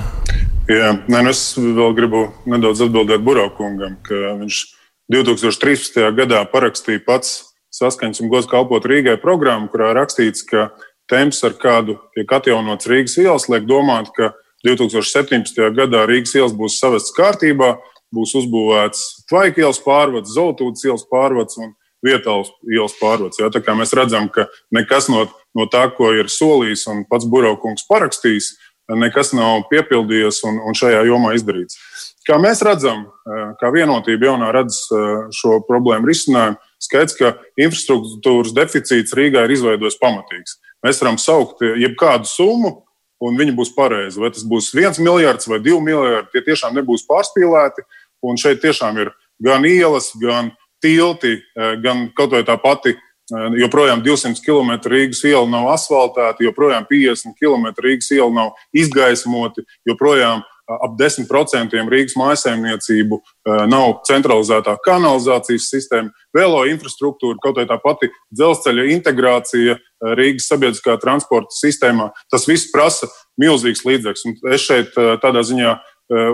Jā, 0.73 0.95
nē, 1.05 1.21
nu 1.21 1.31
es 1.31 1.45
vēl 1.61 1.95
gribu 1.97 2.25
nedaudz 2.49 2.81
atbildēt 2.89 3.23
Buraukungam, 3.29 4.01
ka 4.09 4.35
viņš 4.41 4.65
2013. 5.13 6.01
gadā 6.17 6.43
parakstīja 6.49 7.05
pats 7.07 7.37
saskaņas 7.79 8.23
un 8.23 8.33
gods 8.33 8.49
kalpot 8.51 8.87
Rīgai 8.89 9.17
programmu, 9.23 9.71
kurā 9.73 9.93
rakstīts, 9.97 10.45
ka 10.47 10.69
temps, 11.11 11.41
ar 11.47 11.57
kādu 11.59 11.99
tiek 12.17 12.31
atjaunots 12.39 12.91
Rīgas 12.91 13.17
ielas, 13.23 13.49
liek 13.53 13.67
domāt, 13.69 14.11
ka 14.17 14.33
2017. 14.67 15.59
gadā 15.77 16.05
Rīgas 16.09 16.35
ielas 16.37 16.55
būs 16.57 16.79
savestas 16.81 17.15
kārtībā, 17.17 17.77
būs 18.15 18.35
uzbūvēts 18.41 19.05
Tvaika 19.29 19.63
ielas 19.65 19.81
pārvads, 19.85 20.33
Zeltūdas 20.35 20.85
ielas 20.87 21.05
pārvads 21.11 21.59
un 21.61 21.75
Vietāls 22.05 22.53
ielas 22.71 22.95
pārvads. 23.01 23.41
Ja? 23.41 23.51
Tā 23.51 23.63
kā 23.65 23.75
mēs 23.75 23.93
redzam, 23.97 24.29
ka 24.31 24.47
nekas 24.75 25.09
no, 25.11 25.25
no 25.59 25.67
tā, 25.71 25.89
ko 25.95 26.13
ir 26.15 26.31
solījis 26.31 26.87
un 26.93 27.03
pats 27.11 27.27
Buraukungs 27.27 27.89
parakstījis, 27.91 28.53
nekas 28.97 29.35
nav 29.37 29.67
piepildījies 29.73 30.41
un, 30.49 30.61
un 30.65 30.79
šajā 30.79 31.03
jomā 31.09 31.35
izdarīts. 31.37 31.77
Kā 32.29 32.39
mēs 32.41 32.63
redzam, 32.65 33.07
kā 33.61 33.71
vienotība 33.75 34.31
jaunā 34.31 34.53
redz 34.55 34.79
šo 35.35 35.59
problēmu 35.69 36.09
risinājumu, 36.09 36.61
skaidrs, 36.83 37.17
ka 37.19 37.35
infrastruktūras 37.61 38.55
deficīts 38.57 39.15
Rīgā 39.17 39.45
ir 39.47 39.55
izveidojis 39.57 39.99
pamatīgs. 40.03 40.59
Mēs 40.87 41.01
varam 41.03 41.19
saukt 41.19 41.65
jebkādu 41.65 42.29
summu, 42.31 42.75
un 43.25 43.39
viņi 43.39 43.57
būs 43.59 43.75
pareizi. 43.75 44.21
Vai 44.23 44.31
tas 44.35 44.47
būs 44.47 44.71
viens 44.77 45.01
miljards 45.03 45.51
vai 45.51 45.59
divi 45.63 45.81
miljardi, 45.83 46.31
tie 46.33 46.45
tiešām 46.47 46.77
nebūs 46.79 47.07
pārspīlēti. 47.09 47.85
Un 48.27 48.39
šeit 48.39 48.63
tiešām 48.63 48.99
ir 49.03 49.13
gan 49.43 49.67
ielas, 49.67 50.13
gan 50.19 50.53
tilti, 50.83 51.39
gan 51.83 52.09
kaut 52.17 52.35
vai 52.35 52.45
tā 52.47 52.59
pati 52.63 52.95
joprojām 53.59 54.03
200 54.03 54.41
km 54.45 54.79
Rīgas 54.89 55.21
iela 55.29 55.47
nav 55.51 55.69
asfaltēta, 55.75 56.45
joprojām 56.47 56.87
50 56.89 57.37
km 57.39 57.75
Rīgas 57.85 58.11
iela 58.15 58.31
nav 58.33 58.55
izgaismoti, 58.73 59.67
joprojām 59.89 60.43
ap 60.69 60.97
10% 61.01 61.89
Rīgas 61.89 62.17
mājsaimniecību 62.21 63.19
nav 63.71 63.95
centralizētā 64.09 64.77
kanalizācijas 64.85 65.69
sistēma, 65.73 66.13
vēlo 66.37 66.65
infrastruktūra, 66.69 67.39
kaut 67.43 67.61
arī 67.61 67.71
tā 67.71 67.79
pati 67.83 68.11
dzelzceļa 68.37 68.89
integrācija 68.99 69.79
Rīgas 70.19 70.51
sabiedriskā 70.53 70.99
transporta 71.03 71.57
sistēmā. 71.57 72.11
Tas 72.31 72.47
viss 72.49 72.71
prasa 72.75 73.09
milzīgs 73.41 73.87
līdzekļus. 73.89 74.45
Es 74.53 74.69
šeit 74.69 75.01
tādā 75.25 75.43
ziņā 75.47 75.75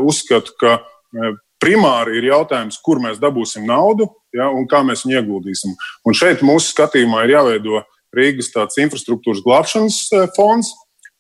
uzskatu, 0.02 0.54
ka 0.60 0.78
primāri 1.62 2.18
ir 2.18 2.28
jautājums, 2.32 2.80
kur 2.84 3.00
mēs 3.00 3.20
dabūsim 3.22 3.64
naudu 3.68 4.10
ja, 4.34 4.50
un 4.50 4.66
kā 4.68 4.82
mēs 4.84 5.06
viņu 5.06 5.20
ieguldīsim. 5.20 5.74
Un 6.04 6.16
šeit 6.16 6.42
mūsu 6.44 6.74
skatījumā 6.74 7.24
ir 7.24 7.36
jāveido 7.38 7.84
Rīgas 8.14 8.52
infrastruktūras 8.82 9.42
glābšanas 9.46 10.00
fonds, 10.36 10.74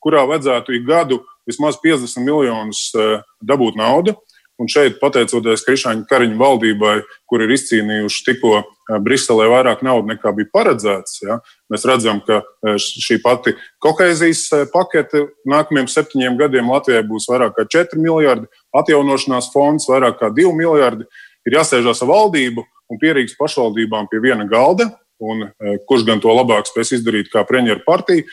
kurā 0.04 0.26
vajadzētu 0.28 0.76
ik 0.76 0.84
gadu 0.86 1.22
vismaz 1.46 1.78
50 1.82 2.24
miljonus 2.24 2.90
eh, 2.94 3.20
dabūt 3.42 3.78
naudu. 3.80 4.16
Un 4.54 4.68
šeit, 4.70 5.00
pateicoties 5.00 5.64
Krišāņa 5.66 6.04
Kariņa 6.06 6.36
valdībai, 6.38 6.92
kur 7.26 7.42
ir 7.42 7.50
izcīnījuši 7.56 8.24
tikko 8.28 8.52
eh, 8.60 8.66
Briselē 9.02 9.48
vairāk 9.50 9.82
naudas 9.86 10.12
nekā 10.12 10.30
bija 10.36 10.50
paredzēts, 10.54 11.18
ja, 11.24 11.40
mēs 11.72 11.86
redzam, 11.90 12.22
ka 12.24 12.40
eh, 12.42 12.76
šī 12.78 13.18
pati 13.24 13.56
kohēzijas 13.84 14.70
pakete 14.72 15.26
nākamajiem 15.50 15.90
septiņiem 15.90 16.38
gadiem 16.40 16.70
Latvijai 16.70 17.04
būs 17.08 17.28
vairāk 17.30 17.56
kā 17.58 17.66
4 17.78 18.00
miljardi, 18.00 18.50
atjaunošanās 18.76 19.50
fonds 19.54 19.88
vairāk 19.90 20.20
kā 20.22 20.30
2 20.34 20.54
miljardi. 20.56 21.08
Ir 21.44 21.58
jāsēžās 21.58 22.00
ar 22.00 22.08
valdību 22.08 22.62
un 22.88 23.00
pierīgas 23.00 23.34
pašvaldībām 23.36 24.06
pie 24.08 24.22
viena 24.22 24.46
galda, 24.48 24.86
un 25.20 25.44
kurš 25.88 26.06
gan 26.08 26.20
to 26.20 26.32
labāk 26.32 26.66
spēs 26.68 26.94
izdarīt 26.96 27.28
kā 27.32 27.44
premjeras 27.48 27.84
partija, 27.86 28.24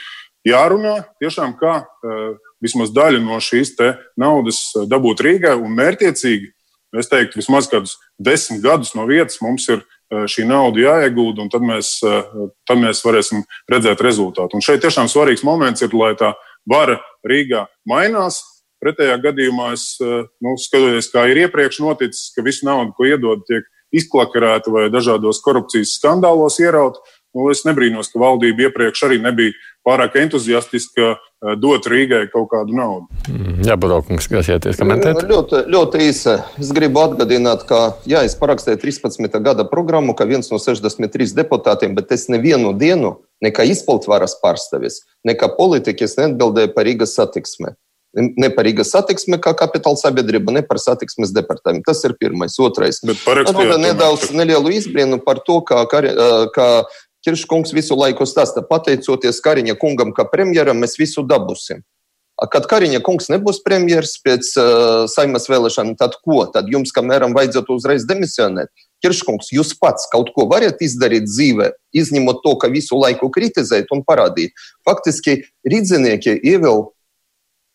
jārunā 0.47 0.95
tiešām 1.21 1.53
kā 1.59 1.75
vismaz 2.63 2.93
daļu 2.93 3.21
no 3.25 3.39
šīs 3.41 3.73
naudas 4.19 4.63
eh, 4.75 4.85
dabūt 4.89 5.23
Rīgai 5.25 5.55
un 5.57 5.73
mērķiecīgi. 5.77 6.51
Es 6.99 7.07
teiktu, 7.07 7.39
vismaz 7.39 7.69
kādus 7.71 7.95
desmit 8.19 8.59
gadus 8.65 8.91
no 8.97 9.05
vietas 9.07 9.39
mums 9.41 9.67
ir 9.71 9.81
eh, 9.81 10.25
šī 10.29 10.45
nauda 10.49 10.83
jāiegūda, 10.83 11.45
un 11.45 11.51
tad 11.51 11.65
mēs, 11.65 11.97
eh, 12.05 12.47
tad 12.67 12.81
mēs 12.81 13.03
varēsim 13.05 13.43
redzēt 13.71 14.03
rezultātu. 14.03 14.57
Un 14.57 14.65
šeit 14.65 14.83
tiešām 14.83 15.09
svarīgs 15.11 15.45
moments 15.47 15.83
ir, 15.83 15.93
lai 15.95 16.13
tā 16.19 16.33
vara 16.67 16.99
Rīgā 17.27 17.65
mainās. 17.89 18.43
Pretējā 18.81 19.13
gadījumā 19.21 19.75
es 19.75 19.83
nu, 20.01 20.55
skatoties, 20.57 21.11
kā 21.13 21.27
ir 21.29 21.43
iepriekš 21.43 21.83
noticis, 21.83 22.31
ka 22.33 22.41
visu 22.41 22.65
naudu, 22.65 22.95
ko 22.97 23.05
iedod, 23.05 23.43
tiek 23.45 23.67
izklakarēta 23.93 24.73
vai 24.73 24.87
dažādos 24.89 25.37
korupcijas 25.45 25.93
skandālos 25.99 26.57
ierauta. 26.63 26.97
Nu, 27.31 27.47
es 27.47 27.61
nebrīnos, 27.63 28.09
ka 28.11 28.19
valdība 28.19 28.67
iepriekš 28.67 29.05
arī 29.07 29.17
nebija 29.23 29.55
pārāk 29.87 30.17
entuziastiska 30.19 31.05
eh, 31.13 31.53
dot 31.61 31.87
Rīgai 31.87 32.25
kaut 32.33 32.49
kādu 32.51 32.75
naudu. 32.75 33.07
Mm, 33.31 33.61
jā, 33.69 33.77
kas 33.79 34.27
iesieties 34.27 34.79
komentēt? 34.81 35.21
Ļoti, 35.29 35.61
ļoti 35.71 36.01
īsi. 36.09 36.35
Es 36.59 36.73
gribu 36.75 36.99
atgādināt, 37.05 37.63
ka 37.69 37.95
jā, 38.09 38.25
es 38.27 38.35
parakstīju 38.39 38.81
13. 38.83 39.39
gada 39.45 39.63
programmu, 39.69 40.15
ka 40.17 40.27
viens 40.27 40.51
no 40.51 40.59
63 40.59 41.31
deputātiem, 41.37 41.95
bet 41.95 42.11
es 42.11 42.27
nevienu 42.31 42.73
dienu, 42.77 43.15
ne 43.41 43.53
kā 43.55 43.63
izpildvaras 43.69 44.35
pārstāvis, 44.43 45.05
ne 45.23 45.37
kā 45.39 45.47
politiķis 45.55 46.19
neatbildēju 46.19 46.73
par 46.75 46.87
Rīgas 46.89 47.15
satiksmi. 47.15 47.71
Ne 48.11 48.49
par 48.51 48.67
Rīgas 48.67 48.89
satiksmi 48.91 49.37
kā 49.39 49.53
kapitāla 49.55 49.95
sabiedrība, 49.95 50.51
ne 50.51 50.65
par 50.67 50.81
satiksmes 50.83 51.31
departamentu. 51.31 51.87
Tas 51.87 52.03
ir 52.03 52.17
pirmais. 52.19 52.57
Otrais. 52.59 52.99
Roda 53.07 53.77
nedaudz 53.79 54.33
nelielu 54.35 54.73
izbrīnu 54.81 55.21
par 55.23 55.39
to, 55.47 55.61
kā, 55.63 55.85
kā 55.87 56.67
Kirškungs 57.25 57.73
visu 57.75 57.95
laiku 57.97 58.25
stāsta, 58.25 58.63
pateicoties 58.65 59.41
Kariņa 59.45 59.77
kungam, 59.81 60.13
kā 60.15 60.25
premjeram, 60.29 60.79
mēs 60.81 60.97
visu 60.99 61.23
dabūsim. 61.27 61.83
Kad 62.49 62.65
Kariņa 62.65 63.03
kungs 63.05 63.27
nebūs 63.29 63.59
premjeras 63.61 64.15
pēc 64.25 64.47
uh, 64.57 65.03
saimas 65.11 65.45
vēlēšanām, 65.51 65.93
tad 65.99 66.15
ko? 66.25 66.39
Tad 66.49 66.71
jums, 66.73 66.89
kamēram, 66.95 67.35
vajadzētu 67.37 67.75
uzreiz 67.77 68.07
demisionēt. 68.09 68.71
Kirškungs, 69.05 69.51
jūs 69.53 69.75
pats 69.77 70.07
kaut 70.09 70.31
ko 70.33 70.47
varat 70.49 70.81
izdarīt 70.81 71.27
dzīvē, 71.29 71.69
izņemot 72.01 72.41
to, 72.41 72.55
ka 72.61 72.69
visu 72.73 72.97
laiku 72.97 73.29
kritizēt 73.33 73.93
un 73.93 74.01
parādīt. 74.07 74.57
Faktiski 74.87 75.43
rīdzinieki 75.69 76.39
ievēl 76.41 76.87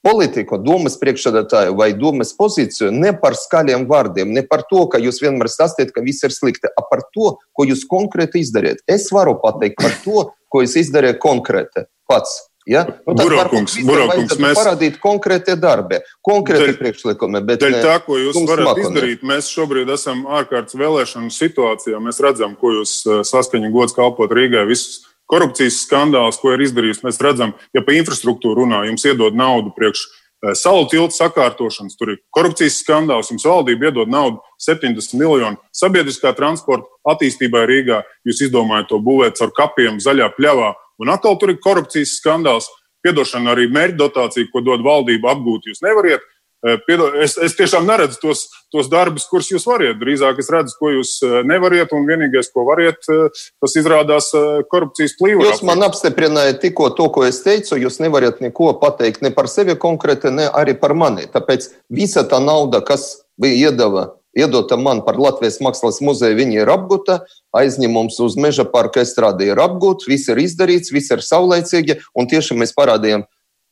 politiku, 0.06 0.58
domas 0.62 0.96
priekšsēdētāju 1.02 1.76
vai 1.78 1.90
domas 1.98 2.32
pozīciju 2.38 2.92
ne 2.94 3.12
par 3.18 3.36
skaļiem 3.38 3.86
vārdiem, 3.90 4.32
ne 4.34 4.44
par 4.46 4.64
to, 4.70 4.84
ka 4.92 5.02
jūs 5.02 5.20
vienmēr 5.25 5.50
stāstiet, 5.50 5.92
ka 5.94 6.04
viss 6.06 6.26
ir 6.26 6.34
slikti, 6.34 6.70
bet 6.70 6.90
par 6.90 7.06
to, 7.14 7.36
ko 7.56 7.66
jūs 7.66 7.86
konkrēti 7.90 8.44
izdarījat. 8.44 8.84
Es 8.86 9.10
varu 9.14 9.36
pateikt 9.42 9.80
par 9.82 9.96
to, 10.04 10.28
ko 10.52 10.62
es 10.62 10.76
izdarīju 10.78 11.18
konkrēti 11.22 11.88
pats. 12.06 12.44
Ja? 12.66 12.82
Nu, 13.06 13.14
Buraukungs, 13.14 13.76
buraukungs, 13.86 14.38
mēs 14.42 14.58
parādīt 14.58 14.96
konkrēti 14.98 15.54
darbi, 15.62 16.00
konkrēti 16.26 16.72
daļ, 16.72 16.78
priekšlikumi. 16.80 17.42
Bet 17.46 17.62
daļ 17.62 17.76
tā, 17.84 17.98
ko 18.02 18.18
jūs 18.18 18.40
varat 18.42 18.72
makoni. 18.72 18.88
izdarīt, 18.88 19.22
mēs 19.26 19.50
šobrīd 19.54 19.92
esam 19.94 20.25
ārkārtas 20.34 20.75
vēlēšanu 20.78 21.30
situācijā. 21.30 22.00
Mēs 22.02 22.18
redzam, 22.26 22.56
ko 22.58 22.75
jūs 22.80 22.96
eh, 23.06 23.22
saskaņu 23.26 23.70
gods 23.75 23.94
kalpot 23.94 24.34
Rīgai 24.34 24.66
visus 24.66 25.04
korupcijas 25.30 25.83
skandāls, 25.85 26.38
ko 26.40 26.54
ir 26.54 26.62
izdarījis. 26.66 27.02
Mēs 27.06 27.21
redzam, 27.23 27.54
ja 27.75 27.83
pa 27.85 27.97
infrastruktūru 27.97 28.62
runā, 28.62 28.85
jums 28.88 29.04
iedod 29.09 29.37
naudu 29.37 29.73
priekš 29.76 30.04
eh, 30.06 30.54
salu 30.59 30.87
tiltu 30.90 31.16
sakārtošanas, 31.16 31.99
tur 31.99 32.14
ir 32.14 32.23
korupcijas 32.35 32.80
skandāls, 32.83 33.33
jums 33.33 33.47
valdība 33.49 33.90
iedod 33.90 34.11
naudu 34.12 34.40
70 34.62 35.18
miljonu 35.18 35.61
sabiedriskā 35.75 36.35
transporta 36.38 36.88
attīstībai 37.12 37.66
Rīgā. 37.71 38.02
Jūs 38.28 38.47
izdomājat 38.49 38.90
to 38.92 39.02
būvēt 39.02 39.42
ar 39.42 39.54
kapiem 39.56 40.00
zaļā 40.02 40.33
pļavā, 40.38 40.73
un 41.02 41.12
atkal 41.12 41.38
tur 41.40 41.54
ir 41.54 41.62
korupcijas 41.62 42.18
skandāls. 42.21 42.71
Piedošana 43.04 43.52
arī 43.52 43.68
mērķa 43.71 44.00
dotācija, 44.00 44.49
ko 44.50 44.64
dod 44.66 44.83
valdība 44.83 45.30
apgūt, 45.30 45.68
jūs 45.68 45.83
nevariet. 45.85 46.25
Eh, 46.64 46.78
es, 47.22 47.36
es 47.36 47.56
tiešām 47.58 47.84
neredzu 47.86 48.20
tos, 48.22 48.46
tos 48.72 48.88
darbus, 48.92 49.26
kurus 49.28 49.50
jūs 49.52 49.66
varat. 49.68 49.98
Drīzāk 50.00 50.40
es 50.40 50.48
redzu, 50.52 50.76
ko 50.80 50.92
jūs 50.94 51.18
nevarat, 51.46 51.92
un 51.92 52.08
vienīgais, 52.08 52.48
ko 52.54 52.64
varat, 52.68 53.02
tas 53.04 53.76
izrādās 53.76 54.32
korupcijas 54.72 55.16
plīvums. 55.20 55.50
Jūs 55.50 55.64
man 55.68 55.84
apstiprinājāt 55.86 56.62
tikko 56.64 56.90
to, 56.96 57.10
ko 57.12 57.26
es 57.28 57.42
teicu. 57.44 57.76
Jūs 57.80 58.00
nevarat 58.02 58.40
neko 58.44 58.72
pateikt 58.80 59.22
ne 59.26 59.34
par 59.36 59.50
sevi 59.52 59.76
konkrēti, 59.78 60.32
ne 60.32 60.48
arī 60.48 60.78
par 60.80 60.96
mani. 60.96 61.28
Tāpēc 61.30 61.68
visa 61.92 62.25
tā 62.26 62.40
nauda, 62.42 62.80
kas 62.84 63.26
bija 63.40 63.68
iedeva. 63.68 64.14
Iedota 64.36 64.76
man 64.76 65.00
par 65.00 65.16
Latvijas 65.16 65.62
Mākslas 65.64 66.02
muzeju, 66.04 66.36
viņa 66.36 66.58
ir 66.58 66.68
apgūta, 66.68 67.22
aizņemums 67.56 68.18
uz 68.20 68.34
meža 68.36 68.66
parka 68.68 69.00
estrādi 69.00 69.48
ir 69.48 69.60
apgūts, 69.64 70.08
viss 70.10 70.28
ir 70.28 70.42
izdarīts, 70.42 70.92
viss 70.92 71.14
ir 71.14 71.25
saulēcīgi, 71.25 71.96
un 72.12 72.28
tieši 72.28 72.58
mēs 72.60 72.76
parādījām 72.76 73.25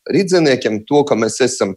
rīdziniekiem 0.09 0.81
to, 0.89 1.03
ka 1.05 1.19
mēs 1.21 1.37
esam 1.45 1.75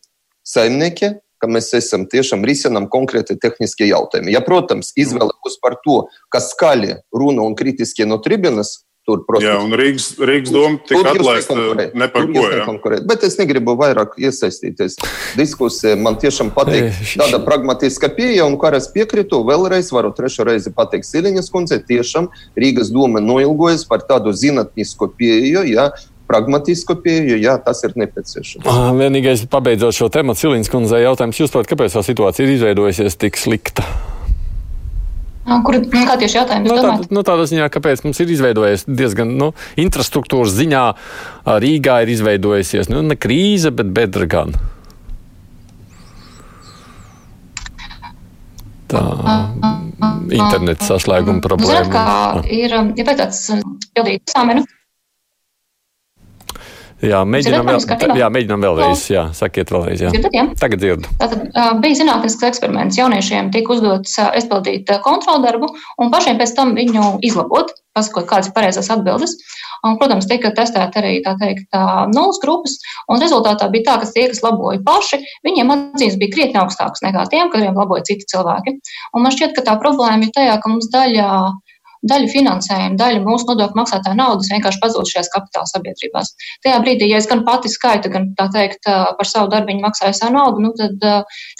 saimnieki, 0.47 1.17
ka 1.41 1.49
mēs 1.51 1.69
esam 1.77 2.07
tiešām 2.09 2.45
risinām 2.47 2.87
konkrēti 2.91 3.37
tehniskie 3.41 3.91
jautājumi. 3.91 4.33
Ja, 4.33 4.41
protams, 4.45 4.93
izvēle 4.97 5.35
būs 5.45 5.61
par 5.61 5.77
to, 5.85 6.05
kas 6.33 6.51
skaļi 6.55 6.99
runa 7.13 7.45
un 7.45 7.57
kritiski 7.57 8.07
no 8.09 8.21
tribunas. 8.23 8.79
Tur, 9.07 9.21
protams, 9.23 9.45
jā, 9.47 9.53
un 9.63 9.71
Rīgas, 9.79 10.05
Rīgas 10.19 10.51
doma 10.51 10.81
tika 10.83 11.13
atlaista 11.13 11.55
ne 11.55 12.07
par 12.11 12.25
ko. 12.27 12.41
Jā. 12.51 12.97
Bet 13.07 13.21
es 13.23 13.37
negribu 13.39 13.77
vairāk 13.79 14.17
iesaistīties 14.19 14.97
diskusijā. 15.39 15.93
Man 15.95 16.17
tiešām 16.19 16.49
patīk 16.51 16.89
tāda 17.21 17.39
pragmatiska 17.45 18.09
pieeja, 18.17 18.43
un 18.43 18.57
kā 18.59 18.73
es 18.75 18.89
piekrītu, 18.91 19.39
vēlreiz 19.47 19.93
varu 19.95 20.11
trešo 20.17 20.49
reizi 20.49 20.75
pateikt 20.75 21.07
Siliņas 21.07 21.47
kundze, 21.53 21.79
tiešām 21.87 22.27
Rīgas 22.59 22.91
doma 22.91 23.23
noilgojas 23.23 23.87
par 23.87 24.03
tādu 24.09 24.35
zinātnisku 24.35 25.07
pieeju, 25.15 25.63
ja, 25.71 25.87
pragmatisku 26.27 26.97
pieeju, 27.03 27.39
ja 27.41 27.57
tas 27.63 27.83
ir 27.87 27.95
nepieciešams. 27.99 28.67
Ah, 28.67 28.91
vienīgais, 28.97 29.47
pabeidzot 29.51 29.95
šo 29.97 30.11
tēmu, 30.13 30.35
Cilīnas 30.37 30.71
kundzei 30.71 31.03
jautājums, 31.05 31.41
jūs 31.41 31.53
prāt, 31.53 31.69
kāpēc 31.71 31.97
tā 31.97 32.03
situācija 32.05 32.47
ir 32.47 32.53
izveidojusies 32.57 33.19
tik 33.19 33.39
slikta? 33.39 33.87
Nu, 35.47 35.61
kur, 35.63 35.77
nu, 35.79 36.03
kā 36.03 36.17
tieši 36.19 36.41
jautājums? 36.41 36.67
Nu, 36.67 36.79
tā, 36.83 36.95
nu, 37.15 37.23
tādā 37.23 37.45
ziņā, 37.47 37.69
kāpēc 37.71 38.03
mums 38.03 38.19
ir 38.19 38.33
izveidojies 38.35 38.83
diezgan, 38.87 39.31
nu, 39.39 39.53
infrastruktūras 39.79 40.57
ziņā 40.57 40.87
Rīgā 41.63 42.01
ir 42.03 42.11
izveidojusies, 42.17 42.91
nu, 42.91 43.05
ne 43.07 43.15
krīze, 43.15 43.71
bet 43.71 43.95
bedra 43.95 44.27
gan. 44.27 44.57
tā 48.91 49.03
mm, 49.03 49.47
mm, 49.59 49.87
mm, 49.99 50.27
interneta 50.37 50.87
saslēguma 50.87 51.43
problēma. 51.43 51.83
Ziniet, 51.83 51.93
kā 51.93 52.55
ir, 52.55 52.75
um, 52.77 52.91
ja 52.97 53.05
pēc 53.07 53.21
tāds 53.23 53.41
um, 53.53 53.63
pildīt 53.95 54.23
eksāmenu, 54.23 54.63
Jā, 57.05 57.19
mēģinām, 57.29 57.67
vēl, 57.69 58.17
jā, 58.17 58.27
mēģinām 58.33 58.63
vēlreiz. 58.65 59.03
Jā, 59.13 59.27
sakiet 59.37 59.69
vēlreiz. 59.69 60.01
Jā. 60.01 60.09
Dzirdat, 60.15 60.33
jā? 60.33 60.45
Tagad 60.57 60.81
dzirdu. 60.81 61.11
Tātad 61.21 61.43
bija 61.83 61.97
zinātnisks 61.99 62.47
eksperiments. 62.47 62.97
Jauniešiem 62.97 63.51
tika 63.53 63.75
uzdots 63.75 64.15
izpildīt 64.39 64.89
kontroldarbu 65.05 65.69
un 66.01 66.09
pašiem 66.13 66.39
pēc 66.41 66.55
tam 66.57 66.73
viņu 66.77 67.19
izlabot, 67.27 67.69
pasakot, 67.93 68.25
kādas 68.29 68.49
ir 68.49 68.55
pareizās 68.57 68.89
atbildes. 68.93 69.37
Un, 69.85 69.99
protams, 70.01 70.25
tika 70.25 70.49
testēta 70.57 71.03
arī 71.03 71.19
tā 71.21 71.35
teikt, 71.37 71.69
nulles 72.15 72.41
grupas, 72.41 72.79
un 73.13 73.21
rezultātā 73.21 73.69
bija 73.69 73.91
tā, 73.91 73.99
ka 74.01 74.09
tie, 74.09 74.25
kas 74.31 74.41
laboja 74.41 74.81
paši, 74.85 75.21
viņiem 75.45 75.69
atzīmes 75.75 76.17
bija 76.17 76.33
krietni 76.33 76.57
augstākas 76.63 77.05
nekā 77.05 77.27
tiem, 77.29 77.51
kuriem 77.53 77.77
laboja 77.77 78.07
citi 78.09 78.25
cilvēki. 78.33 78.73
Un 79.13 79.21
man 79.21 79.37
šķiet, 79.37 79.53
ka 79.53 79.67
tā 79.69 79.77
problēma 79.77 80.25
ir 80.25 80.33
tajā, 80.33 80.57
ka 80.63 80.73
mums 80.73 80.89
daļā 80.89 81.29
daļa 82.05 82.29
finansējuma, 82.33 82.97
daļa 82.99 83.23
mūsu 83.25 83.49
nodokļu 83.49 83.79
maksātāja 83.79 84.17
naudas 84.19 84.51
vienkārši 84.53 84.81
pazūd 84.83 85.09
šajās 85.11 85.31
kapitāla 85.33 85.69
sabiedrībās. 85.71 86.33
Tajā 86.65 86.79
brīdī, 86.83 87.09
ja 87.11 87.21
es 87.21 87.29
gan 87.29 87.43
pati 87.47 87.71
skaita, 87.73 88.11
gan 88.13 88.29
tā 88.37 88.47
teikt, 88.53 88.85
par 88.87 89.29
savu 89.29 89.49
darbiņu 89.53 89.85
maksāju 89.85 90.17
savu 90.17 90.35
naudu, 90.37 90.65
nu, 90.67 90.73
tad 90.77 91.07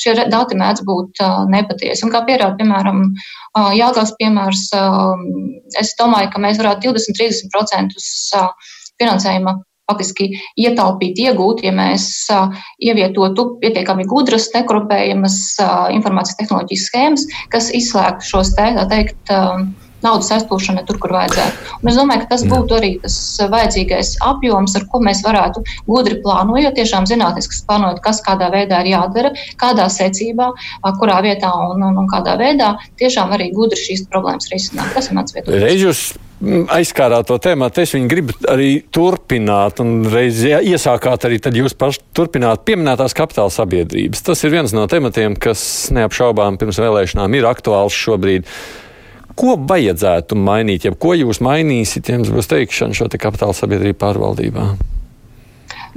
šie 0.01 0.15
dati 0.29 0.59
mēdz 0.59 0.83
būt 0.87 1.23
nepatiesi. 1.53 2.05
Un 2.05 2.13
kā 2.13 2.23
pierāda, 2.27 2.57
piemēram, 2.59 3.07
Jāgauts 3.77 4.13
piemērs, 4.19 4.67
es 5.81 5.95
domāju, 5.97 6.29
ka 6.33 6.41
mēs 6.43 6.59
varētu 6.61 6.91
20-30% 6.91 7.97
finansējuma 9.01 9.55
faktiski 9.87 10.27
ietaupīt, 10.59 11.19
iegūt, 11.23 11.63
ja 11.65 11.71
mēs 11.75 12.27
ievietotu 12.83 13.47
pietiekami 13.61 14.05
gudras, 14.09 14.49
nekorupējamas 14.53 15.39
informācijas 15.95 16.39
tehnoloģijas 16.41 16.87
schēmas, 16.89 17.27
kas 17.53 17.71
izslēgtu 17.75 18.27
šos 18.27 18.53
te, 18.57 18.67
tā 18.77 18.87
teikt, 18.91 19.33
naudas 20.07 20.31
aizplūšana 20.37 20.85
tur, 20.87 20.99
kur 21.03 21.13
vajadzētu. 21.15 21.77
Un 21.81 21.91
es 21.91 21.99
domāju, 21.99 22.23
ka 22.23 22.31
tas 22.33 22.45
būtu 22.49 22.77
arī 22.79 22.91
tas 23.03 23.17
vajadzīgais 23.53 24.13
apjoms, 24.27 24.75
ar 24.79 24.87
ko 24.91 25.01
mēs 25.03 25.23
varētu 25.25 25.63
gudri 25.87 26.19
plānojot, 26.23 26.75
tiešām 26.77 27.07
zinātniski 27.09 27.63
plānot, 27.67 28.01
kas 28.05 28.23
kādā 28.25 28.51
veidā 28.53 28.81
ir 28.83 28.93
jādara, 28.95 29.33
kādā 29.61 29.89
secībā, 29.93 30.51
kurā 31.01 31.19
vietā 31.25 31.51
un, 31.67 31.83
un, 31.89 31.99
un 32.03 32.07
kādā 32.11 32.37
veidā 32.39 32.75
tiešām 33.01 33.35
arī 33.37 33.51
gudri 33.55 33.79
šīs 33.83 34.07
problēmas 34.11 34.49
risināt. 34.53 34.95
Tas 34.95 35.11
ir 35.11 35.19
mans 35.19 35.35
viedoklis 35.35 36.15
aizskārāt 36.43 37.27
to 37.29 37.37
tēmu, 37.41 37.67
es 37.81 37.93
viņu 37.95 38.09
gribu 38.11 38.35
arī 38.51 38.69
turpināt, 38.93 39.81
un 39.81 40.05
reiz 40.11 40.43
iesākāt 40.45 41.25
arī 41.25 41.39
jūs 41.41 41.73
paši 41.77 42.03
turpināt 42.17 42.65
pieminētās 42.67 43.17
kapitāla 43.17 43.53
sabiedrības. 43.53 44.21
Tas 44.25 44.43
ir 44.45 44.53
viens 44.53 44.75
no 44.75 44.85
tematiem, 44.89 45.35
kas 45.35 45.89
neapšaubām 45.95 46.59
pirms 46.61 46.81
vēlēšanām 46.83 47.39
ir 47.39 47.49
aktuāls 47.49 47.97
šobrīd. 47.97 48.45
Ko 49.37 49.53
vajadzētu 49.69 50.37
mainīt, 50.41 50.87
ja 50.87 50.93
ko 50.97 51.13
jūs 51.13 51.43
mainīsiet, 51.45 52.09
ja 52.09 52.17
jums 52.17 52.33
būs 52.33 52.49
teikšana 52.49 52.97
šo 52.97 53.09
te 53.11 53.19
kapitāla 53.21 53.53
sabiedrību 53.53 53.99
pārvaldībā? 54.01 54.69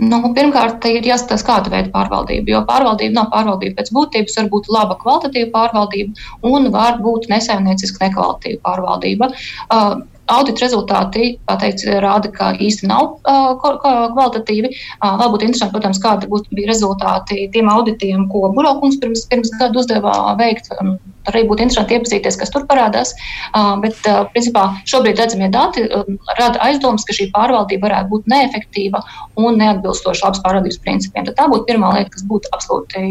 Nu, 0.00 0.20
pirmkārt, 0.36 0.84
ir 0.88 1.04
jāskatās, 1.04 1.42
kāda 1.44 1.72
veida 1.72 1.90
pārvaldība. 1.92 2.54
Jo 2.54 2.60
pārvaldība 2.68 3.18
nav 3.18 3.26
pārvaldība 3.34 3.80
pēc 3.80 3.90
būtības, 3.96 4.38
var 4.38 4.48
būt 4.54 4.70
laba 4.72 4.96
kvalitatīva 5.00 5.50
pārvaldība 5.56 6.46
un 6.48 6.70
var 6.72 6.96
būt 7.04 7.28
nesaimnieciska 7.32 8.06
nekvalitatīva 8.06 8.62
pārvaldība. 8.64 9.28
Uh, 9.68 10.00
audita 10.32 10.64
rezultāti 10.64 11.34
pateic, 11.48 11.84
rāda, 12.04 12.30
ka 12.32 12.52
īsti 12.56 12.88
nav 12.88 13.18
uh, 13.18 13.52
kvalitatīvi. 13.60 14.72
Uh, 14.72 15.18
vēl 15.20 15.34
būtu 15.34 15.48
interesanti, 15.48 15.76
protams, 15.76 16.00
kādi 16.02 16.30
būtu 16.32 16.56
bija 16.56 16.72
rezultāti 16.72 17.48
tiem 17.52 17.68
auditiem, 17.72 18.28
ko 18.32 18.48
Burokums 18.56 19.00
pirms, 19.02 19.26
pirms 19.32 19.52
gada 19.58 19.84
uzdevā 19.84 20.16
veikt. 20.40 20.72
Um, 20.80 20.96
arī 21.28 21.42
būtu 21.48 21.64
interesanti 21.64 21.96
iepazīties, 21.96 22.38
kas 22.40 22.52
tur 22.52 22.64
parādās. 22.68 23.12
Uh, 23.50 23.74
bet, 23.82 23.98
uh, 24.08 24.24
principā, 24.34 24.66
šobrīd 24.88 25.20
redzamie 25.20 25.50
dati 25.52 25.84
uh, 25.84 26.06
rada 26.38 26.60
aizdomas, 26.64 27.04
ka 27.06 27.16
šī 27.16 27.28
pārvaldība 27.34 27.88
varētu 27.88 28.12
būt 28.12 28.30
neefektīva 28.32 29.02
un 29.40 29.58
neatbilstoša 29.60 30.26
labas 30.26 30.42
pārvaldības 30.44 30.80
principiem. 30.84 31.26
Tad 31.28 31.36
tā 31.38 31.48
būtu 31.52 31.68
pirmā 31.68 31.92
lieta, 31.96 32.12
kas 32.14 32.24
būtu 32.30 32.52
absolūti 32.56 33.04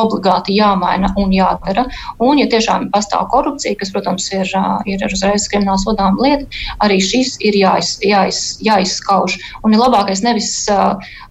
obligāti 0.00 0.58
jāmaina 0.58 1.12
un 1.20 1.34
jādara. 1.34 1.86
Un, 2.22 2.40
ja 2.42 2.48
tiešām 2.50 2.90
pastāv 2.94 3.28
korupcija, 3.32 3.78
kas, 3.80 3.92
protams, 3.94 4.28
ir, 4.34 4.50
uh, 4.58 4.80
ir 4.90 5.04
uzreiz 5.10 5.46
krimināla 5.52 5.80
sodām 5.84 6.18
lieta, 6.22 6.48
arī 6.84 7.00
šis 7.02 7.36
ir 7.44 7.58
jāiz, 7.58 7.96
jāiz, 8.04 8.42
jāizskauž. 8.64 9.38
Un 9.64 9.76
ir 9.76 9.82
labākais 9.82 10.24
nevis, 10.26 10.50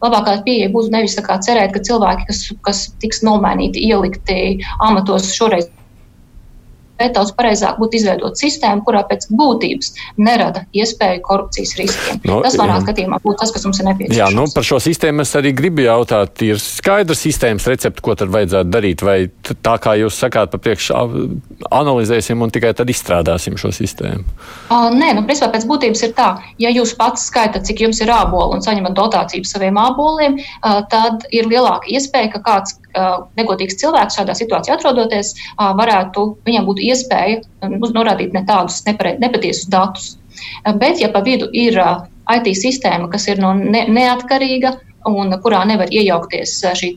labākā 0.04 0.40
pieeja 0.48 0.72
būtu 0.74 0.94
nevis 0.94 1.18
cerēt, 1.20 1.74
ka 1.74 1.84
cilvēki, 1.84 2.28
kas, 2.30 2.42
kas 2.66 2.84
tiks 3.04 3.24
nomainīti, 3.26 3.84
ielikti 3.90 4.60
amatos 4.84 5.32
šoreiz 5.36 5.70
daudz 7.12 7.34
pareizāk 7.36 7.80
būtu 7.82 8.00
izveidot 8.00 8.40
sistēmu, 8.40 8.86
kurā 8.88 9.04
pēc 9.10 9.28
būtības 9.36 9.92
nerada 10.18 10.64
iespēju 10.72 11.22
korupcijas 11.26 11.76
riskiem. 11.80 12.22
No, 12.30 12.40
tas, 12.46 12.56
manā 12.60 12.80
skatījumā, 12.84 13.20
būtu 13.24 13.42
tas, 13.42 13.52
kas 13.52 13.68
mums 13.68 13.82
ir 13.82 13.90
nepieciešams. 13.90 14.20
Jā, 14.22 14.30
nu, 14.36 14.48
par 14.56 14.68
šo 14.68 14.80
sistēmu 14.84 15.26
es 15.26 15.34
arī 15.40 15.54
gribu 15.58 15.84
jautāt. 15.84 16.40
Ir 16.46 16.62
skaidra 16.64 17.18
sistēmas 17.18 17.68
recepte, 17.70 18.04
ko 18.06 18.16
tad 18.20 18.32
vajadzētu 18.34 18.74
darīt, 18.74 19.04
vai 19.06 19.18
tā 19.44 19.76
kā 19.84 19.98
jūs 20.00 20.22
sakāt, 20.24 20.54
pa 20.54 20.62
priekšu 20.62 20.96
analizēsim 21.74 22.42
un 22.44 22.54
tikai 22.54 22.74
tad 22.78 22.92
izstrādāsim 22.94 23.58
šo 23.60 23.74
sistēmu? 23.76 24.24
Uh, 24.70 24.90
nē, 24.94 25.14
nu, 25.18 25.26
principā 25.28 25.52
pēc 25.56 25.68
būtības 25.70 26.06
ir 26.08 26.16
tā, 26.18 26.30
ja 26.62 26.72
jūs 26.74 26.96
pats 27.00 27.28
skaitat, 27.30 27.66
cik 27.68 27.84
jums 27.86 28.02
ir 28.04 28.12
āboli 28.14 28.58
un 28.58 28.66
saņemat 28.66 28.96
dotāciju 28.98 29.48
saviem 29.48 29.80
āboliem, 29.82 30.40
uh, 30.40 30.82
tad 30.92 31.28
ir 31.34 31.50
lielāka 31.52 31.90
iespēja, 31.92 32.34
ka 32.36 32.44
kāds 32.46 32.78
negodīgs 33.38 33.80
cilvēks 33.82 34.20
šādā 34.20 34.36
situācijā 34.38 34.78
atrodoties, 34.78 35.34
varētu 35.58 36.26
viņam 36.46 36.68
būt 36.70 36.82
iespēja 36.86 37.42
norādīt 37.94 38.34
ne 38.34 38.44
tādus 38.48 38.82
nepatiesus 38.88 39.70
datus. 39.72 40.16
Bet, 40.80 41.00
ja 41.02 41.10
pa 41.14 41.22
vidu 41.26 41.50
ir 41.54 41.78
IT 41.78 42.50
sistēma, 42.58 43.10
kas 43.12 43.28
ir 43.30 43.42
no 43.44 43.54
ne, 43.58 43.86
neatkarīga 43.92 44.76
un 45.10 45.34
kurā 45.44 45.64
nevar 45.68 45.92
iejaukties 45.92 46.56
šī 46.80 46.94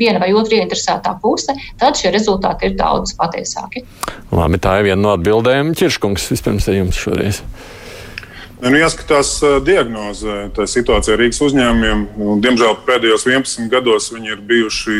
viena 0.00 0.20
vai 0.22 0.30
otra 0.32 0.60
ieinteresētā 0.60 1.12
puse, 1.20 1.54
tad 1.80 1.98
šie 2.00 2.12
rezultāti 2.14 2.70
ir 2.70 2.78
daudz 2.78 3.12
patiesāki. 3.18 3.84
Labi, 4.32 4.60
tā 4.62 4.78
ir 4.80 4.88
viena 4.90 5.02
no 5.02 5.12
atbildēm. 5.18 5.74
Ķirškungs, 5.76 6.30
vispirms 6.32 6.70
ar 6.70 6.78
jums 6.80 6.96
šoreiz. 6.96 7.42
Nu, 8.60 8.74
jāskatās 8.76 9.38
diagnoze, 9.64 10.50
tā 10.56 10.66
situācija 10.68 11.16
Rīgas 11.16 11.40
uzņēmumiem. 11.46 12.02
Nu, 12.20 12.34
diemžēl 12.44 12.76
pēdējos 12.88 13.24
11 13.28 13.70
gados 13.72 14.10
viņi 14.12 14.34
ir 14.34 14.42
bijuši 14.50 14.98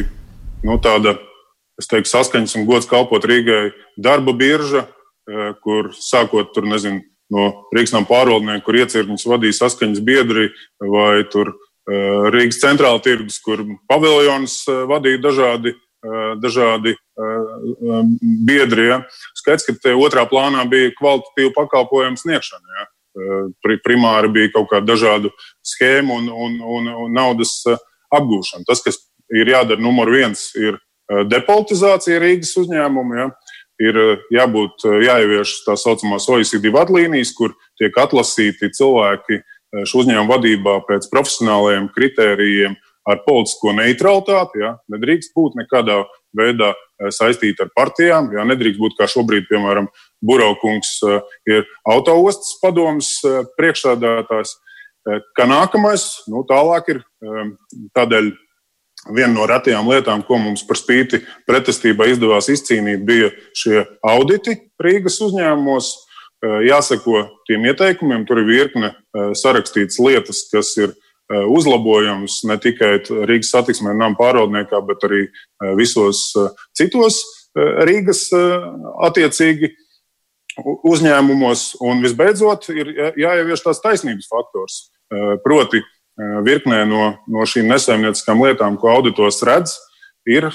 nu, 0.67 0.77
tāda, 0.83 1.17
teiktu, 1.81 2.11
saskaņas 2.11 2.57
un 2.59 2.67
gods 2.69 2.89
kalpot 2.91 3.25
Rīgai 3.27 3.71
darba 4.01 4.35
birža, 4.37 4.85
e, 4.85 5.53
kur 5.65 5.93
sākot 5.97 6.53
tur, 6.55 6.69
nezinu, 6.69 7.03
no 7.33 7.51
Rīgas 7.75 7.95
nama 7.95 8.09
pārvaldnieku, 8.09 8.65
kur 8.67 8.81
iecirkņus 8.83 9.29
vadīja 9.31 9.61
saskaņas 9.63 10.03
biedri, 10.05 10.51
vai 10.83 11.23
tur 11.33 11.55
e, 11.55 12.01
Rīgas 12.35 12.61
centrāla 12.63 13.01
tirgus, 13.05 13.41
kur 13.45 13.65
paviljons 13.91 14.63
e, 14.69 14.83
vadīja 14.91 15.23
dažādi, 15.29 15.77
dažādi 16.41 16.95
biedri. 18.49 18.87
Ja. 18.89 19.03
Skaidrs, 19.37 19.67
ka 19.67 19.75
te 19.85 19.91
otrā 19.93 20.23
plānā 20.25 20.63
bija 20.65 20.95
kvalitatīva 20.97 21.53
pakalpojumu 21.59 22.17
sniegšana. 22.17 22.79
Ja. 22.79 22.87
Primāri 23.85 24.31
bija 24.33 24.53
kaut 24.55 24.71
kāda 24.71 24.95
dažādu 24.95 25.29
schēmu 25.61 26.17
un, 26.23 26.31
un, 26.33 26.57
un, 26.65 26.89
un 27.05 27.13
naudas 27.13 27.53
apgūšana. 28.17 28.65
Tas, 28.65 28.81
kas 28.81 28.97
ir 29.35 29.53
jādara 29.55 29.83
numur 29.83 30.11
viens, 30.13 30.51
ir 30.59 30.77
eh, 30.77 31.25
depolitizācija 31.31 32.21
Rīgas 32.23 32.53
uzņēmumu. 32.61 33.17
Ja? 33.19 33.31
Ir 33.81 33.99
eh, 34.03 34.27
jābūt, 34.35 34.85
eh, 34.87 35.01
jāievieš 35.07 35.61
tā 35.67 35.77
saucamās 35.81 36.29
OECD 36.31 36.73
vadlīnijas, 36.75 37.35
kur 37.37 37.55
tiek 37.81 37.97
atlasīti 37.97 38.73
cilvēki 38.77 39.43
šo 39.87 40.01
uzņēmumu 40.03 40.33
vadībā 40.33 40.81
pēc 40.89 41.05
profesionālajiem 41.13 41.85
kritērijiem 41.95 42.73
ar 43.07 43.21
politisko 43.23 43.71
neutralitāti. 43.79 44.65
Ja? 44.65 44.73
Nedrīkst 44.91 45.31
būt 45.37 45.55
nekādā 45.61 46.03
veidā 46.37 46.73
saistīta 47.15 47.69
ar 47.69 47.71
partijām. 47.79 48.33
Ja? 48.35 48.43
Nedrīkst 48.51 48.83
būt 48.83 48.99
kā 48.99 49.07
šobrīd, 49.11 49.47
piemēram, 49.47 49.87
Buraukungs 50.27 50.91
ir 51.49 51.63
autoostas 51.89 52.59
padomas 52.61 53.13
priekšsādātājs. 53.57 54.57
Kā 55.39 55.47
nākamais, 55.49 56.09
nu, 56.29 56.43
tālāk 56.51 56.91
ir 56.93 57.01
tādēļ 57.97 58.35
Viena 59.09 59.33
no 59.33 59.47
retajām 59.49 59.89
lietām, 59.89 60.21
ko 60.27 60.37
mums 60.37 60.63
par 60.69 60.77
spīti 60.77 61.23
pretestībai 61.49 62.11
izdevās 62.13 62.51
izcīnīt, 62.53 63.01
bija 63.09 63.31
šie 63.57 63.87
auditi 64.05 64.59
Rīgas 64.83 65.17
uzņēmumos. 65.25 65.93
Eh, 66.41 66.57
jāseko 66.71 67.27
tiem 67.49 67.67
ieteikumiem, 67.69 68.23
tur 68.29 68.41
ir 68.41 68.47
virkne 68.49 68.93
eh, 68.93 69.33
sarakstītas 69.37 69.99
lietas, 70.01 70.47
kas 70.53 70.73
ir 70.81 70.93
eh, 70.93 71.45
uzlabojams 71.53 72.39
ne 72.49 72.57
tikai 72.61 72.95
Rīgas 73.29 73.53
satiksmē, 73.53 73.93
nama 73.93 74.17
pārvaldniekā, 74.17 74.81
bet 74.89 75.05
arī 75.09 75.27
visos 75.77 76.31
citos 76.77 77.21
Rīgas 77.57 78.29
attiecīgi 79.05 79.73
uzņēmumos. 80.87 81.65
Un 81.85 82.01
visbeidzot, 82.05 82.69
ir 82.73 82.93
jāievieš 83.21 83.65
tās 83.65 83.83
taisnības 83.83 84.29
faktors. 84.31 84.77
Proti, 85.45 85.83
virknē 86.45 86.83
no, 86.89 87.15
no 87.31 87.47
šīm 87.49 87.71
nesaimnieciskām 87.71 88.43
lietām, 88.45 88.77
ko 88.81 88.91
auditors 88.93 89.41
redz, 89.47 89.77
ir 90.29 90.49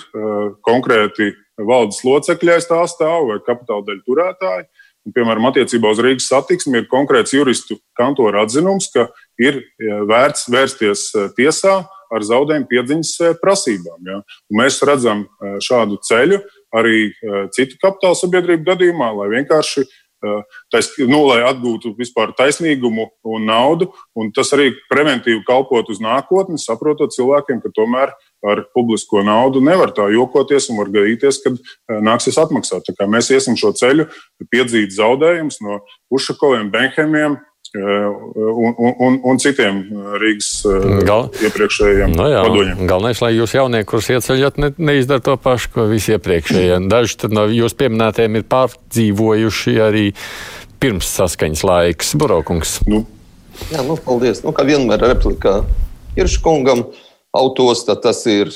konkrēti 0.65 1.31
valdes 1.57 2.01
locekļi 2.05 2.55
aiz 2.55 2.67
tā 2.69 2.81
stāv 2.91 3.29
vai 3.31 3.39
kapitāla 3.45 3.85
daļu 3.87 4.03
turētāji. 4.05 4.67
Un, 5.05 5.13
piemēram, 5.13 5.45
attiecībā 5.51 5.91
uz 5.93 6.01
Rīgas 6.01 6.29
satiksmi 6.31 6.81
ir 6.81 6.87
konkrēts 6.89 7.35
juristu 7.35 7.77
kantora 7.97 8.41
atzinums, 8.45 8.89
ka 8.93 9.07
ir 9.41 9.61
vērts 9.79 10.47
vērsties 10.49 11.11
tiesā 11.37 11.83
ar 12.15 12.25
zaudējumu 12.25 12.69
piedziņas 12.69 13.37
prasībām. 13.41 13.99
Ja? 14.05 14.21
Un 14.49 14.59
mēs 14.61 14.79
redzam 14.85 15.25
šādu 15.63 15.99
ceļu 16.05 16.41
arī 16.75 17.11
citu 17.55 17.77
kapitāla 17.81 18.17
sabiedrību 18.17 18.65
gadījumā, 18.67 19.11
lai 19.19 19.29
vienkārši 19.37 19.85
tais, 20.73 20.89
nu, 21.01 21.21
lai 21.29 21.41
atgūtu 21.47 21.93
vispār 21.97 22.33
taisnīgumu 22.37 23.07
un 23.35 23.47
naudu. 23.49 23.89
Un 24.17 24.31
tas 24.35 24.51
arī 24.55 24.71
preventīvi 24.91 25.43
kalpot 25.47 25.89
uz 25.91 26.01
nākotni, 26.03 26.59
saprotot 26.61 27.13
cilvēkiem, 27.15 27.61
ka 27.63 27.73
tomēr 27.75 28.13
ar 28.45 28.63
publisko 28.75 29.23
naudu 29.25 29.63
nevar 29.63 29.93
tā 29.95 30.07
jokoties 30.13 30.69
un 30.69 30.81
var 30.81 30.91
gadīties, 30.93 31.41
ka 31.43 31.55
nāksies 32.05 32.37
atmaksāt. 32.41 32.93
Mēs 33.09 33.31
iesim 33.33 33.57
šo 33.59 33.73
ceļu, 33.77 34.07
piedzīt 34.53 34.93
zaudējumus 34.95 35.61
no 35.65 35.81
Ušakoviem, 36.13 36.69
Benhemiem, 36.73 37.39
un, 37.75 38.75
un, 38.77 39.17
un 39.31 39.39
citiem 39.41 39.81
Rīgas 40.21 40.49
Gal... 41.07 41.29
iepriekšējiem 41.43 42.15
no 42.15 42.25
nu 42.25 42.29
jā, 42.31 42.43
vadoņiem. 42.47 42.83
Galvenais, 42.89 43.21
lai 43.23 43.31
jūs 43.35 43.55
jaunieši, 43.57 43.89
kurus 43.89 44.11
ieceļat, 44.15 44.59
ne, 44.63 44.71
neizdara 44.91 45.23
to 45.25 45.37
pašu, 45.41 45.71
ko 45.75 45.87
visi 45.91 46.15
iepriekšējie. 46.15 46.81
Daži 46.93 47.31
no 47.33 47.47
jūsu 47.51 47.79
pieminētiem 47.83 48.39
ir 48.39 48.45
pārdzīvojuši 48.51 49.79
arī 49.85 50.05
pirms 50.83 51.09
saskaņas 51.17 51.65
laiks. 51.67 52.13
Burokungs. 52.19 52.79
Nu. 52.89 53.05
Jā, 53.71 53.85
nu, 53.87 53.95
paldies. 53.95 54.43
Nu, 54.43 54.51
kā 54.55 54.65
vienmēr 54.67 54.99
replikā 55.05 55.61
Irškungam. 56.19 56.87
Uh, 56.89 57.04
Autosta 57.35 57.97
tas 57.99 58.21
ir 58.31 58.51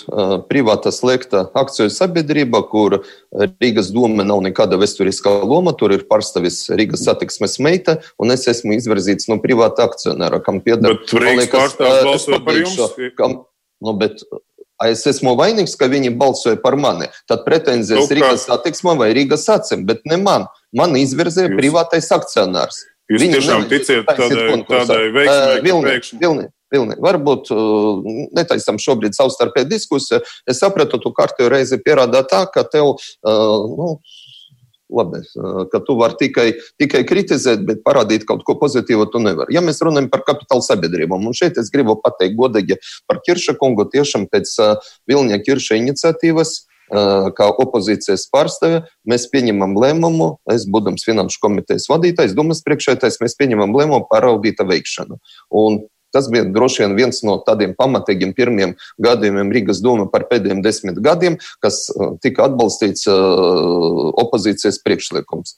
privāta 0.48 0.92
slēgta 0.96 1.46
akciju 1.58 1.92
sabiedrība, 1.92 2.62
kur 2.72 3.02
Rīgas 3.60 3.92
doma 3.92 4.24
nav 4.28 4.44
nekāda 4.46 4.80
vēsturiskā 4.80 5.34
loma. 5.44 5.74
Tur 5.76 5.96
ir 5.98 6.06
pārstāvis 6.10 6.62
Rīgas 6.72 7.04
satiksmes 7.08 7.58
meita, 7.64 8.00
un 8.22 8.32
es 8.36 8.48
esmu 8.48 8.78
izvirzīts 8.78 9.28
no 9.32 9.40
privāta 9.44 9.90
akcionāra, 9.90 10.40
kam 10.44 10.62
pieder. 10.64 10.96
Bet 10.96 11.12
Rīgas 11.12 11.52
pārstāvis 11.52 12.06
balsoja 12.08 12.44
par 12.46 12.62
jums? 12.62 13.02
Kam, 13.20 13.42
nu, 13.84 13.98
bet, 14.00 14.24
Es 14.80 15.02
esmu 15.10 15.34
vainīgs, 15.36 15.74
ka 15.76 15.90
viņi 15.92 16.14
balsoja 16.16 16.56
par 16.64 16.78
mani. 16.80 17.10
Tad 17.28 17.42
pretenzijas 17.44 18.06
nu, 18.06 18.16
Rīgas 18.16 18.46
satiksmē 18.48 18.94
vai 19.02 19.10
Rīgas 19.18 19.44
acīm, 19.52 19.84
bet 19.90 20.06
ne 20.08 20.16
man. 20.22 20.46
Man 20.72 20.96
izvirzīja 20.96 21.52
privātais 21.58 22.08
akcionārs. 22.16 22.86
Jūs 23.10 23.24
Viņi 23.26 23.36
tiešām 23.40 23.66
ticiet 23.68 24.08
tādai, 24.08 24.46
tādai 24.70 25.02
veiksmai, 25.10 25.58
uh, 25.58 25.62
Vilni, 25.66 25.94
Vilni, 26.22 26.44
Vilni. 26.74 26.98
Varbūt 27.02 27.52
uh, 27.54 28.08
netaisam 28.38 28.80
šobrīd 28.82 29.18
savstarpēju 29.18 29.70
diskusiju. 29.70 30.24
Es 30.50 30.62
sapratu, 30.62 31.02
tu 31.02 31.12
kārtējo 31.16 31.52
reizi 31.54 31.82
pierādā 31.82 32.24
tā, 32.30 32.44
ka 32.54 32.66
tev, 32.70 32.94
uh, 32.94 33.66
nu, 33.74 33.90
labi, 34.94 35.24
uh, 35.24 35.64
ka 35.72 35.82
tu 35.86 35.98
vari 35.98 36.18
tikai, 36.22 36.48
tikai 36.82 37.04
kritizēt, 37.10 37.66
bet 37.66 37.84
parādīt 37.86 38.26
kaut 38.30 38.46
ko 38.46 38.58
pozitīvu 38.62 39.10
tu 39.14 39.22
nevari. 39.24 39.58
Ja 39.58 39.66
mēs 39.66 39.82
runājam 39.86 40.12
par 40.14 40.26
kapitāla 40.30 40.66
sabiedrībām, 40.66 41.26
un 41.26 41.38
šeit 41.38 41.58
es 41.62 41.74
gribu 41.74 41.98
pateikt 42.04 42.38
godīgi 42.38 42.78
par 43.10 43.22
Kirša 43.26 43.58
kungu, 43.62 43.90
tiešām 43.90 44.30
pēc 44.30 44.58
Vilņa 45.10 45.42
Kirša 45.46 45.82
iniciatīvas 45.82 46.60
kā 46.90 47.48
opozīcijas 47.62 48.26
pārstāve, 48.34 48.82
mēs 49.06 49.28
pieņemam 49.30 49.76
lēmumu, 49.78 50.32
es 50.50 50.66
būdams 50.66 51.06
finanšu 51.06 51.38
komitejas 51.44 51.86
vadītājs, 51.90 52.34
domas 52.38 52.64
priekšētājs, 52.66 53.20
mēs 53.22 53.38
pieņemam 53.38 53.76
lēmumu 53.78 54.08
par 54.10 54.26
audīta 54.32 54.66
veikšanu. 54.66 55.20
Un 55.54 55.84
Tas 56.16 56.30
bija 56.32 56.48
droši 56.50 56.84
vien 56.84 56.96
viens 56.98 57.22
no 57.28 57.38
tādiem 57.46 57.76
pamatīgiem 57.78 58.34
pirmiem 58.38 58.76
gadījumiem 59.02 59.54
Rīgas 59.54 59.84
doma 59.86 60.08
par 60.10 60.28
pēdējiem 60.32 60.64
desmit 60.66 61.00
gadiem, 61.06 61.38
kas 61.64 61.86
uh, 61.94 62.16
tika 62.24 62.48
atbalstīts 62.50 63.08
uh, 63.12 64.10
opozīcijas 64.24 64.82
priekšlikums. 64.86 65.56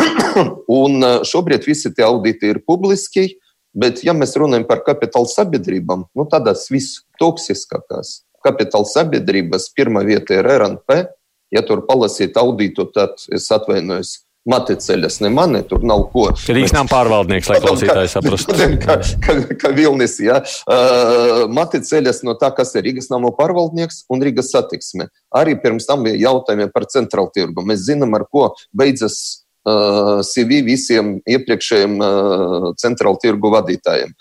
Un 0.80 0.98
uh, 1.02 1.20
šobrīd 1.26 1.66
visi 1.68 1.92
tie 1.94 2.06
auditi 2.06 2.52
ir 2.54 2.62
publiski, 2.66 3.28
bet 3.74 4.04
ja 4.06 4.14
mēs 4.16 4.36
runājam 4.38 4.66
par 4.68 4.84
kapitāla 4.86 5.30
sabiedrībām, 5.30 6.08
nu 6.14 6.26
tādās 6.30 6.68
vistoksiskākās 6.72 8.20
kapitāla 8.44 8.88
sabiedrības 8.88 9.70
pirmā 9.76 10.04
vieta 10.06 10.38
ir 10.38 10.48
RNP. 10.48 11.04
Ja 11.50 11.64
tur 11.66 11.82
palasīt 11.82 12.36
auditu, 12.38 12.86
tad 12.94 13.18
es 13.34 13.48
atvainojos 13.50 14.20
Maticeļas, 14.48 15.18
ne 15.20 15.28
mani, 15.28 15.60
tur 15.68 15.82
nav 15.84 16.06
ko. 16.14 16.30
Rīgas 16.48 16.72
nav 16.72 16.88
pārvaldnieks, 16.88 17.50
lai 17.50 17.58
klausītāji 17.60 18.08
saprastu. 18.08 18.56
Ka, 18.80 18.96
ka, 19.20 19.34
ka 19.60 19.72
Vilnis, 19.76 20.16
jā. 20.24 20.38
Uh, 20.64 21.44
Maticeļas 21.52 22.22
no 22.24 22.32
tā, 22.40 22.48
kas 22.56 22.72
ir 22.80 22.86
Rīgas 22.88 23.10
nav 23.12 23.26
pārvaldnieks 23.36 24.06
un 24.08 24.24
Rīgas 24.24 24.48
satiksme. 24.54 25.10
Arī 25.36 25.58
pirms 25.60 25.88
tam 25.88 26.08
bija 26.08 26.22
jautājumi 26.30 26.70
par 26.72 26.88
centrālu 26.88 27.28
tirgu. 27.36 27.66
Mēs 27.68 27.84
zinām, 27.90 28.16
ar 28.16 28.24
ko 28.32 28.48
beidzas 28.72 29.20
uh, 29.68 30.24
CV 30.24 30.62
visiem 30.70 31.18
iepriekšējiem 31.28 32.00
uh, 32.00 32.70
centrālu 32.80 33.20
tirgu 33.20 33.52
vadītājiem. 33.52 34.16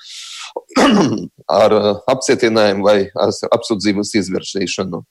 ar 1.64 1.76
apcietinājumu 2.10 2.86
vai 2.86 2.98
apsūdzības 3.56 4.16
izvirzīšanu. 4.20 5.04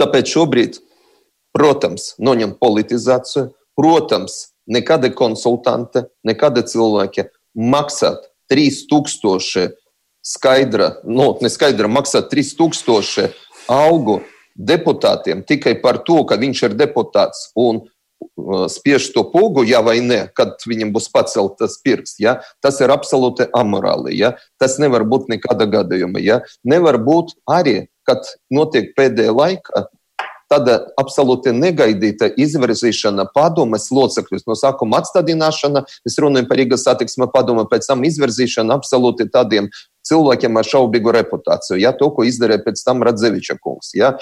Tāpēc 0.00 0.32
šobrīd, 0.34 0.78
protams, 1.52 2.14
noņem 2.22 2.56
politizāciju 2.60 3.50
Protams, 3.78 4.52
nekāda 4.68 5.10
konsultante, 5.14 6.06
nekāda 6.26 6.64
cilvēka 6.66 7.28
maksāt 7.56 8.28
3000 8.52 9.72
skaidra, 10.22 10.98
nu, 11.04 11.32
neskaidra 11.42 11.88
maksāt 11.90 12.30
3000 12.30 13.32
algu 13.70 14.20
deputātiem 14.56 15.42
tikai 15.46 15.74
par 15.80 16.02
to, 16.06 16.20
ka 16.28 16.36
viņš 16.38 16.62
ir 16.68 16.76
deputāts 16.76 17.48
un 17.58 17.80
uh, 17.82 18.66
spiež 18.70 19.08
to 19.14 19.24
pogu, 19.32 19.64
ja 19.66 19.80
vai 19.84 19.98
nē, 20.04 20.26
kad 20.36 20.60
viņam 20.68 20.92
būs 20.94 21.08
paceltas 21.12 21.78
pirksts. 21.82 22.20
Ja? 22.22 22.38
Tas 22.62 22.80
ir 22.84 22.92
absolūti 22.92 23.48
amorāli. 23.56 24.18
Ja? 24.20 24.34
Tas 24.60 24.78
nevar 24.82 25.06
būt 25.08 25.32
nekāda 25.32 25.66
gadījuma. 25.70 26.22
Ja? 26.22 26.42
Nevar 26.64 27.00
būt 27.02 27.34
arī, 27.50 27.88
kad 28.06 28.28
notiek 28.52 28.92
pēdējā 28.98 29.34
laikā 29.34 29.86
tāda 30.52 30.78
absolūti 31.00 31.54
negaidīta 31.56 32.28
izvirzīšana 32.40 33.26
padomes 33.34 33.88
locekļus. 33.94 34.44
No 34.48 34.56
sākuma 34.58 35.00
atstādināšana, 35.00 35.86
es 36.08 36.18
runāju 36.20 36.50
par 36.50 36.60
Rīgas 36.60 36.84
satiksme 36.86 37.30
padomu, 37.32 37.64
pēc 37.70 37.88
tam 37.88 38.04
izvirzīšana 38.08 38.76
absolūti 38.76 39.30
tādiem 39.32 39.70
cilvēkiem 40.08 40.58
ar 40.58 40.68
šaubīgu 40.68 41.14
reputāciju. 41.18 41.80
Ja, 41.80 41.94
to, 41.96 42.10
ko 42.12 42.26
izdarīja 42.28 42.64
pēc 42.66 42.84
tam 42.84 43.04
Radzeviča 43.06 43.56
kungs. 43.62 43.94
Ja. 43.96 44.16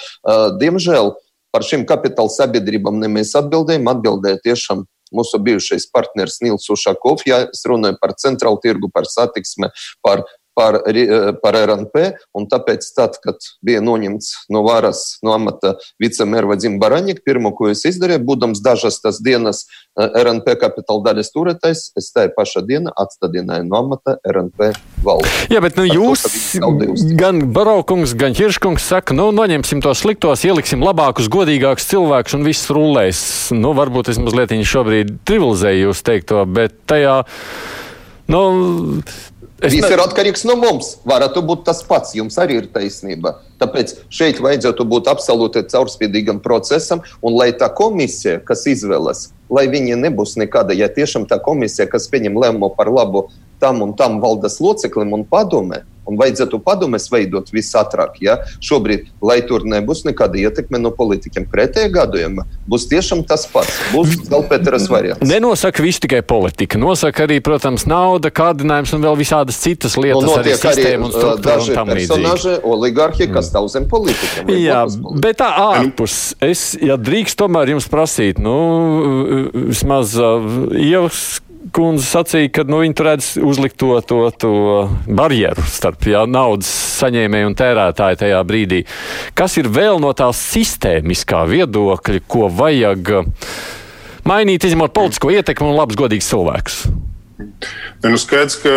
Diemžēl 0.61 1.15
par 1.51 1.67
šīm 1.67 1.87
kapitāla 1.89 2.31
sabiedrībām 2.31 3.01
ne 3.03 3.11
mēs 3.11 3.35
atbildējam, 3.39 3.89
atbildēja 3.91 4.43
tiešām 4.45 4.85
mūsu 5.17 5.41
bijušais 5.43 5.89
partneris 5.91 6.39
Nils 6.45 6.69
Ušakovs. 6.71 7.25
Ja 7.27 7.41
es 7.49 7.65
runāju 7.67 7.99
par 8.03 8.15
centrālu 8.21 8.61
tirgu, 8.63 8.93
par 8.95 9.09
satiksmi, 9.11 9.73
par 10.05 10.23
par, 10.61 10.81
eh, 10.85 11.33
par 11.43 11.57
RNP. 11.57 12.13
Tāpēc, 12.51 12.87
tad, 12.97 13.17
kad 13.25 13.41
bija 13.65 13.81
noņemts 13.85 14.51
no 14.53 14.65
varas 14.67 15.19
no 15.25 15.33
amata 15.37 15.77
vicemēra 16.03 16.53
Vadim 16.53 16.79
Baraņik, 16.83 17.23
pirmo, 17.25 17.53
ko 17.57 17.71
es 17.73 17.85
izdarīju, 17.89 18.25
būdams 18.27 18.61
dažas 18.65 19.01
tas 19.01 19.21
dienas 19.25 19.65
eh, 19.65 20.21
RNP 20.25 20.57
kapitāla 20.61 21.11
daļas 21.11 21.33
turētais, 21.33 21.85
es 21.97 22.11
tajā 22.15 22.33
pašā 22.37 22.65
dienā 22.67 22.93
atstādināju 23.01 23.69
no 23.71 23.81
amata 23.81 24.19
RNP 24.27 24.73
valdi. 25.07 25.33
Jā, 25.55 25.63
bet 25.65 25.79
nu, 25.81 25.87
jūs, 25.89 26.27
to, 26.57 26.73
gan 27.21 27.43
Baraukungs, 27.55 28.15
gan 28.19 28.37
Hirškungs 28.37 28.91
saka, 28.93 29.17
nu, 29.17 29.31
noņemsim 29.37 29.83
tos 29.85 30.05
sliktos, 30.05 30.45
ieliksim 30.49 30.85
labākus, 30.85 31.31
godīgākus 31.33 31.89
cilvēkus 31.91 32.37
un 32.39 32.47
viss 32.47 32.71
rullēs. 32.75 33.23
Nu, 33.57 33.73
varbūt 33.79 34.13
es 34.13 34.21
mazliet 34.21 34.51
šobrīd 34.51 35.21
trivializēju 35.29 35.87
jūs 35.87 36.01
teikto, 36.07 36.43
bet 36.51 36.75
tajā. 36.91 37.21
Nu, 38.31 38.41
Es 39.61 39.75
Viss 39.75 39.85
ne... 39.85 39.93
ir 39.93 40.01
atkarīgs 40.01 40.47
no 40.49 40.55
mums. 40.57 40.95
Varētu 41.09 41.43
būt 41.45 41.67
tas 41.69 41.83
pats. 41.85 42.15
Jums 42.17 42.39
arī 42.41 42.57
ir 42.63 42.69
taisnība. 42.73 43.35
Tāpēc 43.61 43.93
šeit 44.09 44.41
vajadzētu 44.41 44.87
būt 44.89 45.11
absolūti 45.13 45.67
caurspīdīgam 45.69 46.41
procesam, 46.41 47.03
un 47.21 47.37
lai 47.37 47.51
tā 47.53 47.69
komisija, 47.77 48.39
kas 48.41 48.65
izvēlas, 48.71 49.29
lai 49.53 49.67
viņa 49.69 49.99
nebūs 50.01 50.39
nekāda, 50.41 50.73
ja 50.73 50.89
tiešām 50.89 51.29
tā 51.29 51.37
komisija, 51.45 51.91
kas 51.93 52.09
pieņem 52.09 52.41
lēmumu 52.41 52.73
par 52.79 52.89
labu 52.89 53.27
tam 53.61 53.83
un 53.85 53.93
tam 53.93 54.17
valdes 54.25 54.57
loceklim 54.65 55.13
un 55.13 55.27
padomē, 55.29 55.83
un 56.11 56.19
vajadzētu 56.21 56.61
padomes 56.65 57.09
veidot 57.13 57.51
visātrāk. 57.55 58.21
Ja? 58.25 58.41
Šobrīd, 58.65 59.09
lai 59.25 59.41
tur 59.47 59.65
nebūs 59.69 60.05
nekāda 60.09 60.41
ietekme 60.43 60.81
no 60.83 60.93
politiķiem, 60.97 61.47
pretējā 61.51 61.93
gadījumā 61.95 62.47
būs 62.71 62.87
tiešām 62.91 63.23
tas 63.29 63.47
pats. 63.51 63.79
Būs 63.95 64.17
Galpēteras 64.31 64.87
variants. 64.91 65.25
Nenosaka 65.27 65.83
visu 65.85 66.05
tikai 66.05 66.23
politika. 66.27 66.79
Nosaka 66.81 67.25
arī, 67.27 67.41
protams, 67.45 67.87
nauda, 67.91 68.31
kārdinājums 68.35 68.95
un 68.97 69.05
vēl 69.05 69.19
visādas 69.21 69.59
citas 69.63 69.97
lietas. 70.01 70.23
Un 70.23 70.31
notiek 70.31 70.67
arī, 70.71 70.87
arī 70.95 71.41
daži 71.45 71.77
personāži, 71.79 72.57
oligarhi, 72.67 73.29
kas 73.33 73.51
stāv 73.51 73.69
zem 73.73 73.89
politikiem. 73.91 74.51
Jā, 74.61 74.85
bet 75.23 75.41
tā 75.43 75.51
ārpus. 75.67 76.19
Es, 76.45 76.73
ja 76.81 76.99
drīkst 77.01 77.39
tomēr 77.41 77.75
jums 77.75 77.89
prasīt, 77.91 78.41
nu, 78.43 78.57
vismaz 79.71 80.17
uh, 80.21 80.51
ievas 80.77 81.41
kundze 81.75 82.07
sacīja, 82.07 82.51
ka 82.55 82.65
nu, 82.69 82.81
viņi 82.85 82.97
tur 82.97 83.09
redz 83.11 83.31
uzlikt 83.45 83.77
to, 83.81 83.93
to, 84.07 84.21
to 84.41 84.53
barjeru 85.07 85.65
starp 85.69 86.07
jā, 86.09 86.25
naudas 86.29 86.71
saņēmēju 87.01 87.51
un 87.51 87.57
tērētāju 87.59 88.21
tajā 88.23 88.41
brīdī. 88.49 88.81
Kas 89.37 89.59
ir 89.61 89.71
vēl 89.73 90.01
no 90.03 90.13
tā 90.17 90.31
sistēmiskā 90.37 91.45
viedokļa, 91.51 92.25
ko 92.31 92.49
vajag 92.49 93.13
mainīt, 94.29 94.67
izņemot 94.67 94.97
politisko 94.97 95.33
ietekmi 95.37 95.71
un 95.71 95.79
labs, 95.79 95.99
godīgs 96.01 96.33
cilvēks? 96.33 96.83
Ne, 97.41 98.11
nu 98.13 98.19
skaidrs, 98.21 98.59
ka 98.61 98.75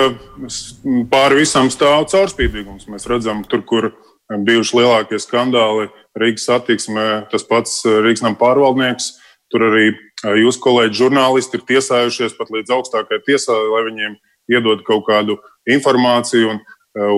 pāri 1.12 1.42
visam 1.44 1.72
stāv 1.72 2.08
caurspīdīgums. 2.12 2.88
Mēs 2.92 3.08
redzam, 3.12 3.44
tur, 3.48 3.64
kur 3.68 3.92
bijuši 4.32 4.80
lielākie 4.80 5.20
skandāli 5.22 5.90
Rīgas 6.20 6.48
satiksmē, 6.48 7.08
tas 7.32 7.46
pats 7.48 7.82
Rīgas 7.86 8.24
nama 8.26 8.40
pārvaldnieks. 8.40 9.14
Tur 9.54 9.68
arī 9.70 9.88
jūsu 10.42 10.62
kolēģi 10.64 11.00
žurnālisti 11.04 11.60
ir 11.60 11.66
tiesājušies 11.70 12.36
pat 12.40 12.52
līdz 12.54 12.74
augstākajai 12.74 13.26
tiesai, 13.28 13.60
lai 13.70 13.84
viņiem 13.88 14.20
iedod 14.54 14.84
kaut 14.88 15.06
kādu 15.08 15.38
informāciju, 15.70 16.56
un, 16.56 16.62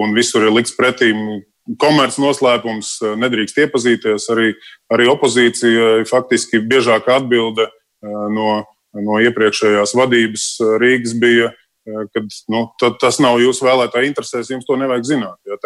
un 0.04 0.16
visur 0.18 0.46
ir 0.46 0.54
likts 0.54 0.76
pretīm 0.76 1.42
komerces 1.82 2.20
noslēpums, 2.22 3.00
nedrīkst 3.18 3.64
iepazīties. 3.64 4.28
Arī, 4.36 4.52
arī 4.94 5.08
opozīcija 5.10 6.06
faktiski 6.12 6.62
biežākā 6.62 7.22
atbilde 7.24 7.72
no 8.04 8.66
no 9.04 9.20
iepriekšējās 9.24 9.96
vadības 9.98 10.48
Rīgas 10.82 11.16
bija, 11.20 11.52
kad 11.86 12.38
nu, 12.52 12.66
tas 13.02 13.20
nav 13.24 13.40
jūsu 13.44 13.68
vēlētāju 13.68 14.10
interesēs, 14.10 14.52
jums 14.54 14.68
to 14.68 14.78
nevajag 14.80 15.10
zināt. 15.10 15.38
Ja? 15.46 15.60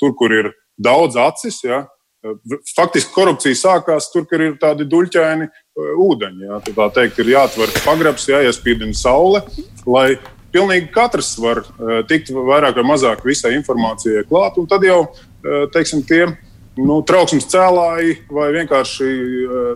Tur, 0.00 0.14
kur 0.18 0.34
ir 0.34 0.52
daudz 0.80 1.18
acis, 1.20 1.60
ja? 1.66 1.84
Eh, 2.20 2.58
faktiski 2.76 3.14
korupcija 3.14 3.56
sākās 3.56 4.10
tur, 4.12 4.26
kur 4.28 4.42
ir 4.44 4.58
tādi 4.60 4.84
duļķaini 4.88 5.48
ūdeņi. 6.04 6.44
Ja? 6.48 6.60
Tā 6.66 6.90
teikt, 6.98 7.22
ir 7.22 7.32
jāatver 7.32 7.72
pagrabs, 7.84 8.28
jāiespīdina 8.28 8.96
saule, 8.96 9.40
lai 9.88 10.18
pilnīgi 10.52 10.90
katrs 10.92 11.36
var 11.40 11.62
tikt 12.10 12.32
vairāk 12.34 12.76
vai 12.80 12.84
mazāk 12.88 13.22
visai 13.24 13.54
informācijai 13.54 14.24
klāt, 14.28 14.58
un 14.58 14.66
tad 14.68 14.82
jau, 14.82 15.04
teiksim, 15.72 16.02
tie 16.04 16.24
nu, 16.86 17.00
trauksmes 17.06 17.48
cēlāji 17.50 18.18
vai 18.32 18.50
vienkārši 18.56 19.08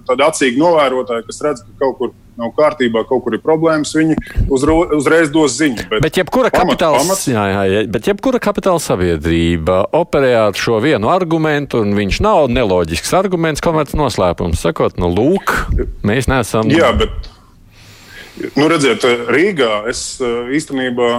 tādi 0.08 0.26
acīgi 0.26 0.60
novērotāji, 0.60 1.26
kas 1.28 1.42
redz, 1.44 1.64
ka 1.64 1.84
kaut 1.84 1.98
kur 2.00 2.14
nav 2.40 2.50
kārtībā, 2.56 3.04
kaut 3.08 3.22
kur 3.24 3.36
ir 3.36 3.42
problēmas, 3.44 3.92
viņi 3.94 4.16
uzro, 4.52 4.80
uzreiz 4.96 5.30
dos 5.34 5.54
ziņu. 5.58 5.86
Bet, 5.90 6.02
bet, 6.02 6.18
jebkura 6.18 6.50
pamat, 6.50 6.74
kapitāls, 6.74 6.98
pamats, 7.02 7.26
jā, 7.30 7.44
jā, 7.52 7.84
bet 7.94 8.08
jebkura 8.10 8.40
kapitāla 8.42 8.82
sabiedrība 8.82 9.84
operē 9.94 10.32
ar 10.48 10.58
šo 10.58 10.80
vienu 10.82 11.12
argumentu, 11.12 11.84
un 11.84 11.94
viņš 11.98 12.20
nav 12.24 12.48
neloģisks 12.52 13.14
arguments, 13.18 13.62
komerc 13.64 13.94
noslēpums. 13.98 14.64
Sakot, 14.64 14.98
nu, 14.98 15.12
lūk, 15.14 15.54
mēs 16.06 16.30
neesam. 16.30 16.72
Jā, 16.72 16.90
bet. 16.98 17.30
Nu, 18.58 18.66
redziet, 18.66 19.04
Rīgā 19.30 19.84
es 19.92 20.16
īstenībā 20.18 21.10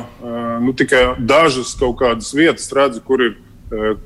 nu, 0.60 0.74
tikai 0.76 1.14
dažas 1.16 1.72
kaut 1.80 1.96
kādas 2.02 2.34
vietas 2.36 2.68
redzu, 2.76 3.00
kur 3.08 3.24
ir 3.24 3.38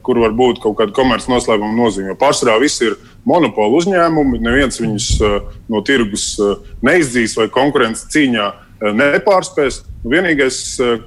kur 0.06 0.20
var 0.24 0.32
būt 0.36 0.62
kaut 0.64 0.78
kāda 0.80 0.96
komerciāla 0.96 1.36
noslēpuma 1.36 1.76
nozīme. 1.76 2.16
Pārsvarā 2.20 2.56
viss 2.62 2.80
ir 2.86 2.96
monopolu 3.28 3.82
uzņēmumi, 3.82 4.40
neviens 4.46 4.80
viņus 4.80 5.10
eh, 5.20 5.38
no 5.70 5.84
tirgus 5.86 6.32
eh, 6.40 6.56
neizdzīs 6.86 7.36
vai 7.40 7.50
konkurences 7.54 8.10
cīņā 8.14 8.50
nepārspēs. 8.96 9.82
Vienīgais, 10.08 10.58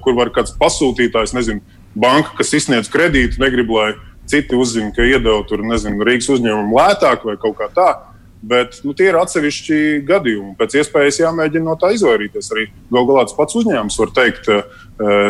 kur 0.05 0.13
var 0.13 0.29
kāds 0.29 0.51
pasūtītājs, 0.59 1.31
nezinu, 1.33 1.63
banka, 1.97 2.35
kas 2.37 2.53
izsniedz 2.53 2.91
kredītu, 2.93 3.39
negrib, 3.41 3.71
lai 3.73 3.95
citi 4.29 4.53
uzzina, 4.53 4.91
ka 4.93 5.01
iedeva 5.01 5.41
tur, 5.49 5.63
nezinu, 5.65 6.05
Rīgas 6.05 6.29
uzņēmumu 6.35 6.77
lētāk 6.77 7.25
vai 7.25 7.33
kaut 7.41 7.57
kā 7.57 7.71
tāda. 7.73 8.12
Bet 8.43 8.81
nu, 8.83 8.91
tie 8.91 9.07
ir 9.07 9.15
atsevišķi 9.15 10.03
gadījumi. 10.07 10.53
Pēc 10.59 10.75
iespējas 10.81 11.21
jāmēģina 11.21 11.63
no 11.63 11.75
tā 11.79 11.93
izvairīties. 11.95 12.49
Arī 12.51 12.65
galu 12.91 13.07
galā 13.07 13.23
tas 13.27 13.37
pats 13.37 13.55
uzņēmums 13.55 13.99
var 14.01 14.11
teikt 14.17 14.49
uh, 14.51 14.65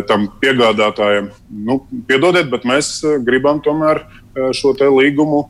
tam 0.09 0.25
piegādātājiem, 0.41 1.29
nu, 1.67 1.77
piedodiet, 2.09 2.49
bet 2.51 2.65
mēs 2.67 2.95
eh, 3.05 3.19
gribam 3.23 3.61
tomēr 3.63 4.01
uh, 4.03 4.49
šo 4.55 4.73
līgumu 4.73 5.45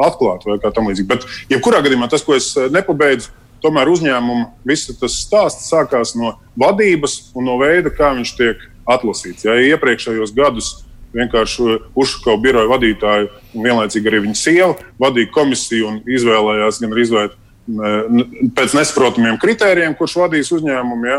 atklāt 0.00 0.46
vai 0.48 0.54
kā 0.62 0.70
tam 0.72 0.86
līdzīgi. 0.88 1.08
Bet, 1.10 1.26
jebkurā 1.52 1.82
gadījumā 1.84 2.06
tas, 2.08 2.22
ko 2.24 2.32
es 2.32 2.54
nepabeidzu, 2.72 3.34
tomēr 3.60 3.90
uzņēmuma 3.92 4.46
viss 4.68 4.88
tas 4.96 5.18
stāsts 5.26 5.68
sākās 5.68 6.14
no 6.16 6.38
vadības 6.56 7.18
un 7.36 7.50
no 7.50 7.58
veida, 7.60 7.92
kā 7.92 8.14
viņš 8.16 8.32
tiek 8.38 8.62
atlasīts. 8.88 9.44
Ja 9.44 9.58
iepriekšējos 9.74 10.32
gadus 10.36 10.70
vienkārši 11.16 11.78
uzšauja 11.98 12.40
biroja 12.42 12.70
vadītāju, 12.70 13.28
un 13.54 13.66
vienlaicīgi 13.66 14.10
arī 14.10 14.22
viņa 14.26 14.38
sieva 14.38 14.74
vadīja 15.00 15.32
komisiju 15.34 15.92
un 15.92 16.00
izvēlējās 16.04 16.82
gan 16.82 16.96
izvēlēt 17.04 17.38
pēc 18.56 18.76
nesaprotamiem 18.76 19.38
kritērijiem, 19.40 19.96
kurš 19.98 20.18
vadīs 20.22 20.52
uzņēmumu. 20.56 21.08
Ja? 21.08 21.18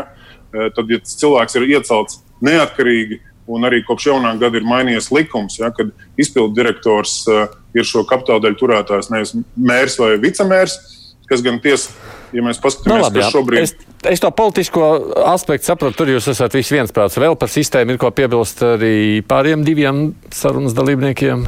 E, 0.50 0.70
tad, 0.74 0.90
ja 0.90 0.98
cilvēks 1.06 1.58
ir 1.58 1.68
iecelts 1.76 2.20
neatkarīgi, 2.42 3.20
un 3.50 3.66
arī 3.66 3.82
kopš 3.86 4.10
jaunā 4.10 4.32
gada 4.40 4.58
ir 4.58 4.66
mainījies 4.66 5.10
likums, 5.14 5.58
ja, 5.60 5.70
kad 5.74 5.90
izpildu 6.20 6.54
direktors 6.54 7.16
uh, 7.26 7.48
ir 7.74 7.86
šo 7.86 8.04
kapitāla 8.08 8.44
daļu 8.44 8.58
turētājs, 8.60 9.10
nevis 9.10 9.34
mērs 9.56 9.98
vai 9.98 10.12
vicemērs, 10.22 10.76
kas 11.30 11.42
gan 11.42 11.58
tiesa, 11.62 11.90
ja 12.36 12.44
mēs 12.44 12.60
paskatāmies, 12.62 12.90
no, 12.90 12.98
nu, 12.98 13.06
labi, 13.06 13.22
kas 13.22 13.34
šobrīd 13.34 13.64
ir. 13.64 13.88
Es 14.10 14.22
to 14.22 14.30
politisko 14.32 14.90
aspektu 15.28 15.70
saprotu, 15.70 16.00
tur 16.00 16.12
jūs 16.14 16.30
esat 16.32 16.54
visi 16.56 16.76
viensprāts. 16.76 17.18
Vēl 17.20 17.36
par 17.40 17.52
sistēmu 17.52 17.94
ir 17.94 18.00
ko 18.00 18.12
piebilst 18.16 18.62
arī 18.64 18.94
pāriem 19.28 19.64
diviem 19.66 20.10
sarunas 20.34 20.76
dalībniekiem. 20.78 21.44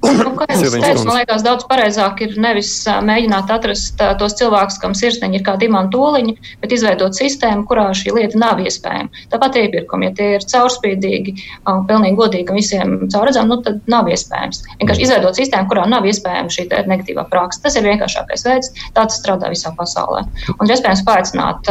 Nu, 0.00 0.30
kā 0.32 0.46
jau 0.48 0.70
teicu, 0.72 1.02
man 1.04 1.18
liekas, 1.18 1.42
daudz 1.44 1.66
pareizāk 1.68 2.22
ir 2.24 2.36
nevis 2.40 2.70
mēģināt 3.04 3.50
atrast 3.52 4.00
tos 4.20 4.36
cilvēkus, 4.38 4.78
kam 4.80 4.94
sirsniņi 4.96 5.36
ir 5.36 5.44
kā 5.44 5.56
dimanta 5.60 5.92
toliņi, 5.92 6.36
bet 6.62 6.72
izveidot 6.72 7.16
sistēmu, 7.16 7.66
kurā 7.68 7.90
šī 7.96 8.14
lieta 8.16 8.40
nav 8.40 8.62
iespējama. 8.64 9.26
Tāpat 9.32 9.58
iepirkumi, 9.60 10.08
ja 10.08 10.14
tie 10.16 10.28
ir 10.38 10.46
caurspīdīgi, 10.48 11.34
pilnīgi 11.90 12.16
godīgi 12.16 12.56
visiem 12.56 12.94
caurredzam, 13.12 13.50
nu 13.52 13.58
tad 13.66 13.82
nav 13.92 14.08
iespējams. 14.08 14.62
Vienkārši 14.80 15.04
izveidot 15.04 15.36
sistēmu, 15.36 15.68
kurā 15.68 15.84
nav 15.90 16.08
iespējama 16.08 16.54
šī 16.54 16.66
negatīvā 16.70 17.26
praksa. 17.32 17.66
Tas 17.66 17.76
ir 17.76 17.84
vienkāršākais 17.90 18.46
veids, 18.48 18.72
tā 18.96 19.04
tas 19.04 19.20
strādā 19.20 19.52
visā 19.52 19.74
pasaulē. 19.76 20.24
Un 20.56 20.72
iespējams 20.72 21.04
paaicināt, 21.04 21.68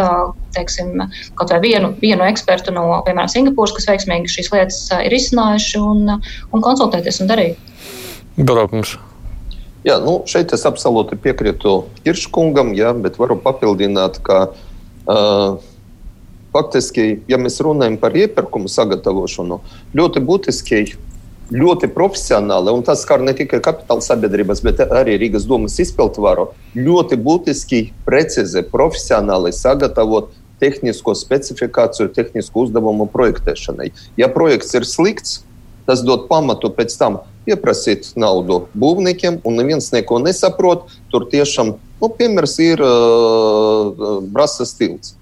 teiksim, 0.53 1.01
kaut 1.39 1.55
vai 1.55 1.61
vienu, 1.65 1.95
vienu 2.01 2.29
ekspertu 2.29 2.75
no, 2.77 2.85
piemēram, 3.07 3.31
Singapūras, 3.31 3.73
kas 3.79 3.89
veiksmīgi 3.89 4.37
šīs 4.37 4.53
lietas 4.53 4.83
ir 5.01 5.17
izcinājuši 5.17 5.81
un, 5.81 6.15
un 6.53 6.65
konsultēties 6.69 7.23
un 7.23 7.33
darīt. 7.33 7.68
Braukums. 8.39 8.95
Jā, 9.83 9.97
nu, 10.03 10.19
šeit 10.27 10.51
es 10.55 10.65
absolūti 10.67 11.17
piekrītu 11.19 11.73
Kirškungam, 12.03 12.73
jā, 12.75 12.91
bet 12.95 13.19
varu 13.19 13.37
papildināt, 13.39 14.19
ka 14.23 14.49
uh, 14.51 15.59
faktiski, 16.55 17.21
ja 17.31 17.39
mēs 17.39 17.59
runājam 17.63 17.95
par 17.99 18.15
iepirkumu 18.15 18.71
sagatavošanu, 18.71 19.59
ļoti 19.95 20.23
būtiski, 20.27 20.81
ļoti 21.49 21.89
profesionāli, 21.95 22.73
un 22.75 22.83
tas 22.85 23.01
skar 23.05 23.23
ne 23.25 23.33
tikai 23.37 23.61
kapitāla 23.65 24.03
sabiedrības, 24.05 24.61
bet 24.65 24.83
arī 24.85 25.17
Rīgas 25.21 25.47
domas 25.49 25.79
izpildvaru, 25.81 26.49
ļoti 26.77 27.17
būtiski, 27.23 27.81
precīzi, 28.05 28.63
profesionāli 28.71 29.55
sagatavot 29.55 30.31
tehnisko 30.59 31.15
specifikāciju, 31.15 32.11
tehnisku 32.13 32.65
uzdevumu 32.67 33.07
projektēšanai. 33.11 33.93
Ja 34.19 34.27
projekts 34.31 34.75
ir 34.75 34.85
slikts, 34.85 35.39
tas 35.89 36.03
dod 36.05 36.27
pamatu 36.29 36.69
pēc 36.69 36.93
tam 37.01 37.19
pieprasīt 37.47 38.11
naudu 38.19 38.67
būvniekiem, 38.77 39.39
un 39.41 39.57
neviens 39.57 39.89
neko 39.95 40.19
nesaprot. 40.21 40.85
Tur 41.09 41.25
tiešām, 41.31 41.73
nu, 42.01 42.09
piemērs 42.19 42.59
ir 42.61 42.83
uh, 42.85 44.19
Brasas 44.29 44.75
tilts. 44.77 45.15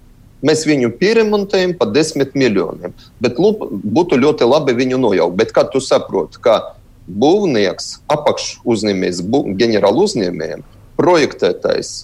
Mēs 0.46 0.68
viņu 0.70 0.92
pieremontējam 1.00 1.74
par 1.80 1.94
desmit 1.96 2.36
miljoniem. 2.38 2.92
Bet 3.24 3.40
lūp, 3.42 3.64
būtu 3.72 4.20
ļoti 4.20 4.46
labi 4.46 4.76
viņu 4.78 5.00
nojaukt. 5.02 5.38
Bet 5.40 5.56
kā 5.56 5.64
tu 5.72 5.82
saproti, 5.82 6.42
ka 6.44 6.76
būvnieks, 7.08 8.04
apakš 8.12 8.58
uzņēmējs, 8.68 9.24
ģenerāla 9.58 10.04
uzņēmējiem, 10.04 10.68
projektētājs, 11.00 11.96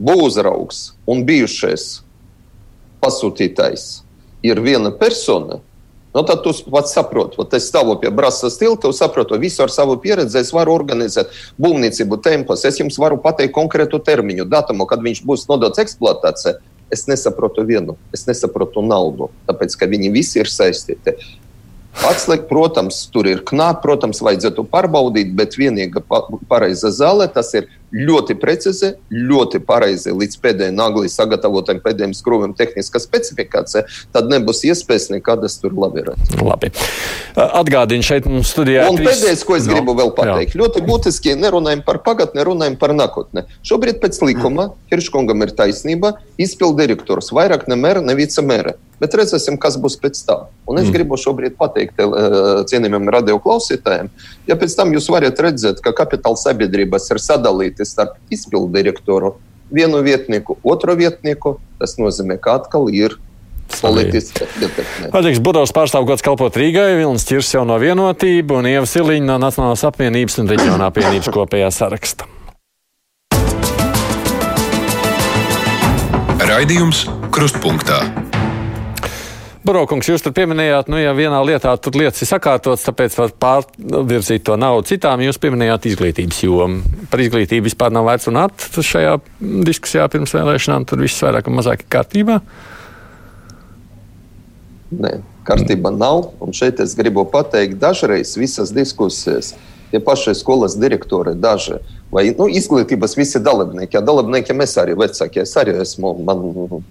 būvzraugs 0.00 0.82
un 1.10 1.22
bijušais 1.28 1.88
pasūtītājs 3.04 3.88
ir 4.46 4.60
viena 4.62 4.90
persona, 4.94 5.60
Nu, 6.14 6.22
tad 6.24 6.40
tu 6.42 6.52
pats 6.72 6.94
saproti, 6.96 7.36
ka 7.36 7.58
es 7.58 7.66
stāvu 7.68 7.98
pie 8.00 8.10
brāzas 8.14 8.56
tilta, 8.60 8.88
saprotu, 8.96 9.36
visu 9.40 9.62
ar 9.66 9.72
savu 9.72 9.98
pieredzi 10.00 10.40
es 10.40 10.52
varu 10.56 10.72
organizēt 10.72 11.34
būvniecību 11.60 12.20
tempos. 12.24 12.64
Es 12.64 12.80
jums 12.80 12.96
varu 12.98 13.20
pateikt 13.20 13.52
konkrētu 13.56 14.00
termiņu, 14.06 14.48
datumu, 14.48 14.88
kad 14.88 15.04
viņš 15.04 15.20
būs 15.28 15.44
nodots 15.50 15.82
eksploatācijai. 15.84 16.56
Es 16.88 17.04
nesaprotu 17.04 17.66
vienu, 17.68 17.98
es 18.16 18.24
nesaprotu 18.24 18.80
naudu, 18.80 19.28
tāpēc 19.44 19.76
ka 19.76 19.90
viņi 19.90 20.08
visi 20.14 20.40
ir 20.40 20.48
saistīti. 20.48 21.18
Atslēgt, 22.08 22.46
protams, 22.46 23.00
tur 23.10 23.26
ir 23.26 23.40
knāp, 23.46 23.80
protams, 23.82 24.20
vajadzētu 24.22 24.62
pārbaudīt, 24.70 25.32
bet 25.36 25.56
vienīga 25.58 26.02
pareiza 26.48 26.92
zāle 26.94 27.26
tas 27.32 27.50
ir 27.58 27.66
ļoti 27.92 28.36
precīzi, 28.38 28.92
ļoti 29.10 29.60
pareizi 29.66 30.12
līdz 30.12 30.38
pēdējai 30.44 30.74
naglī 30.76 31.08
sagatavotam 31.10 31.80
pēdējiem 31.84 32.12
skrūviem 32.16 32.52
tehniskā 32.58 33.00
specifikācija, 33.02 33.86
tad 34.14 34.28
nebūs 34.30 34.62
iespējas 34.68 35.08
nekādas 35.14 35.56
tur 35.62 35.74
lavierēt. 35.74 36.36
Labi. 36.44 36.70
Atgādini 37.34 38.06
šeit 38.06 38.28
mums 38.30 38.52
studijā. 38.52 38.86
Un 38.92 39.00
trīs... 39.00 39.14
pēdējais, 39.14 39.44
ko 39.48 39.56
es 39.58 39.66
no. 39.66 39.74
gribu 39.74 39.96
vēl 39.98 40.12
pateikt, 40.16 40.54
Jā. 40.54 40.62
ļoti 40.62 40.84
būtiski 40.86 41.36
nerunājam 41.40 41.82
par 41.86 42.02
pagatni, 42.04 42.44
runājam 42.46 42.76
par 42.80 42.94
nākotni. 42.96 43.46
Šobrīd 43.66 44.02
pēc 44.04 44.20
likuma 44.28 44.70
Hirškungam 44.92 45.48
ir 45.48 45.56
taisnība, 45.56 46.18
izpildu 46.40 46.84
direktors 46.84 47.32
vairāk 47.34 47.66
ne 47.72 47.80
mēra, 47.80 48.04
ne 48.04 48.16
vicemēra. 48.18 48.76
Bet 48.98 49.14
redzēsim, 49.14 49.58
kas 49.62 49.76
būs 49.78 49.94
pēc 50.02 50.20
tam. 50.26 50.48
Un 50.66 50.80
es 50.80 50.88
mm. 50.88 50.94
gribu 50.96 51.18
šobrīd 51.20 51.54
pateikt 51.58 52.00
uh, 52.02 52.64
cienījamiem 52.68 53.10
radioklausītājiem, 53.14 54.10
ja 54.50 54.56
pēc 54.58 54.74
tam 54.78 54.90
jūs 54.96 55.06
varat 55.14 55.38
redzēt, 55.38 55.82
ka 55.84 55.94
kapitāla 55.96 56.38
sabiedrības 56.40 57.06
ir 57.14 57.22
sadalītas 57.22 57.94
starp 57.94 58.18
izpildu 58.34 58.72
direktoru, 58.74 59.36
vienu 59.70 60.02
vietnieku, 60.02 60.58
otru 60.66 60.96
vietnieku, 60.98 61.58
tas 61.78 61.96
nozīmē, 62.00 62.40
ka 62.42 62.58
atkal 62.58 62.90
ir. 62.90 63.18
Patīks 63.68 65.42
Budovs 65.44 65.74
pārstāv 65.76 66.06
gods 66.08 66.24
kalpot 66.24 66.56
Rīgai, 66.56 66.96
Vilnis 66.98 67.26
Čirs 67.28 67.52
jau 67.52 67.66
no 67.68 67.76
vienotību 67.78 68.62
un 68.62 68.70
Ieva 68.70 68.88
Siliņa 68.88 69.28
no 69.28 69.36
Nacionālās 69.44 69.84
apvienības 69.90 70.40
un 70.40 70.48
reģionā 70.54 70.88
apvienības 70.88 71.28
kopējā 71.36 71.68
saraksta. 71.76 72.30
Raidījums 76.48 77.04
Krustpunktā. 77.34 78.27
Barokungs, 79.68 80.08
jūs 80.08 80.22
tur 80.24 80.32
pieminējāt, 80.32 80.86
nu, 80.88 80.96
ja 80.96 81.10
vienā 81.12 81.42
lietā 81.44 81.74
tur 81.76 81.98
lietas 82.00 82.22
ir 82.24 82.28
sakārtotas, 82.30 82.86
tāpēc 82.86 83.16
var 83.18 83.34
pārvirzīt 83.44 84.46
to 84.48 84.54
naudu 84.56 84.88
citām. 84.88 85.20
Jūs 85.20 85.36
pieminējāt 85.42 85.90
izglītības 85.90 86.38
jomu. 86.46 87.02
Par 87.12 87.20
izglītību 87.20 87.66
vispār 87.68 87.92
nav 87.92 88.08
vērts 88.08 88.30
runāt 88.30 88.64
šajā 88.64 89.18
diskusijā 89.68 90.06
pirms 90.08 90.32
vēlēšanām. 90.32 90.88
Tur 90.88 91.02
viss 91.04 91.20
vairāk 91.20 91.50
un 91.52 91.58
mazāk 91.58 91.84
ir 91.84 91.90
kārtībā. 91.92 92.38
Nē, 95.04 95.12
kārtībā 95.44 95.92
nav. 95.92 96.30
Un 96.40 96.56
šeit 96.56 96.80
es 96.80 96.96
gribu 96.96 97.26
pateikt, 97.28 97.76
dažreiz 97.82 98.38
visas 98.40 98.72
diskusijas, 98.72 99.52
ja 99.92 100.00
pašai 100.04 100.34
skolas 100.38 100.76
direktori 100.78 101.34
daži 101.34 101.78
Vai 102.08 102.30
nu, 102.32 102.46
izglītības 102.48 103.12
visi 103.18 103.40
dalībnieki, 103.44 103.98
ja 103.98 104.00
dalībnieki 104.04 104.54
mēs 104.56 104.78
arī 104.80 104.94
vecākie, 104.96 105.42
es 105.44 105.52
arī 105.60 105.74
esmu, 105.82 106.14
man 106.24 106.40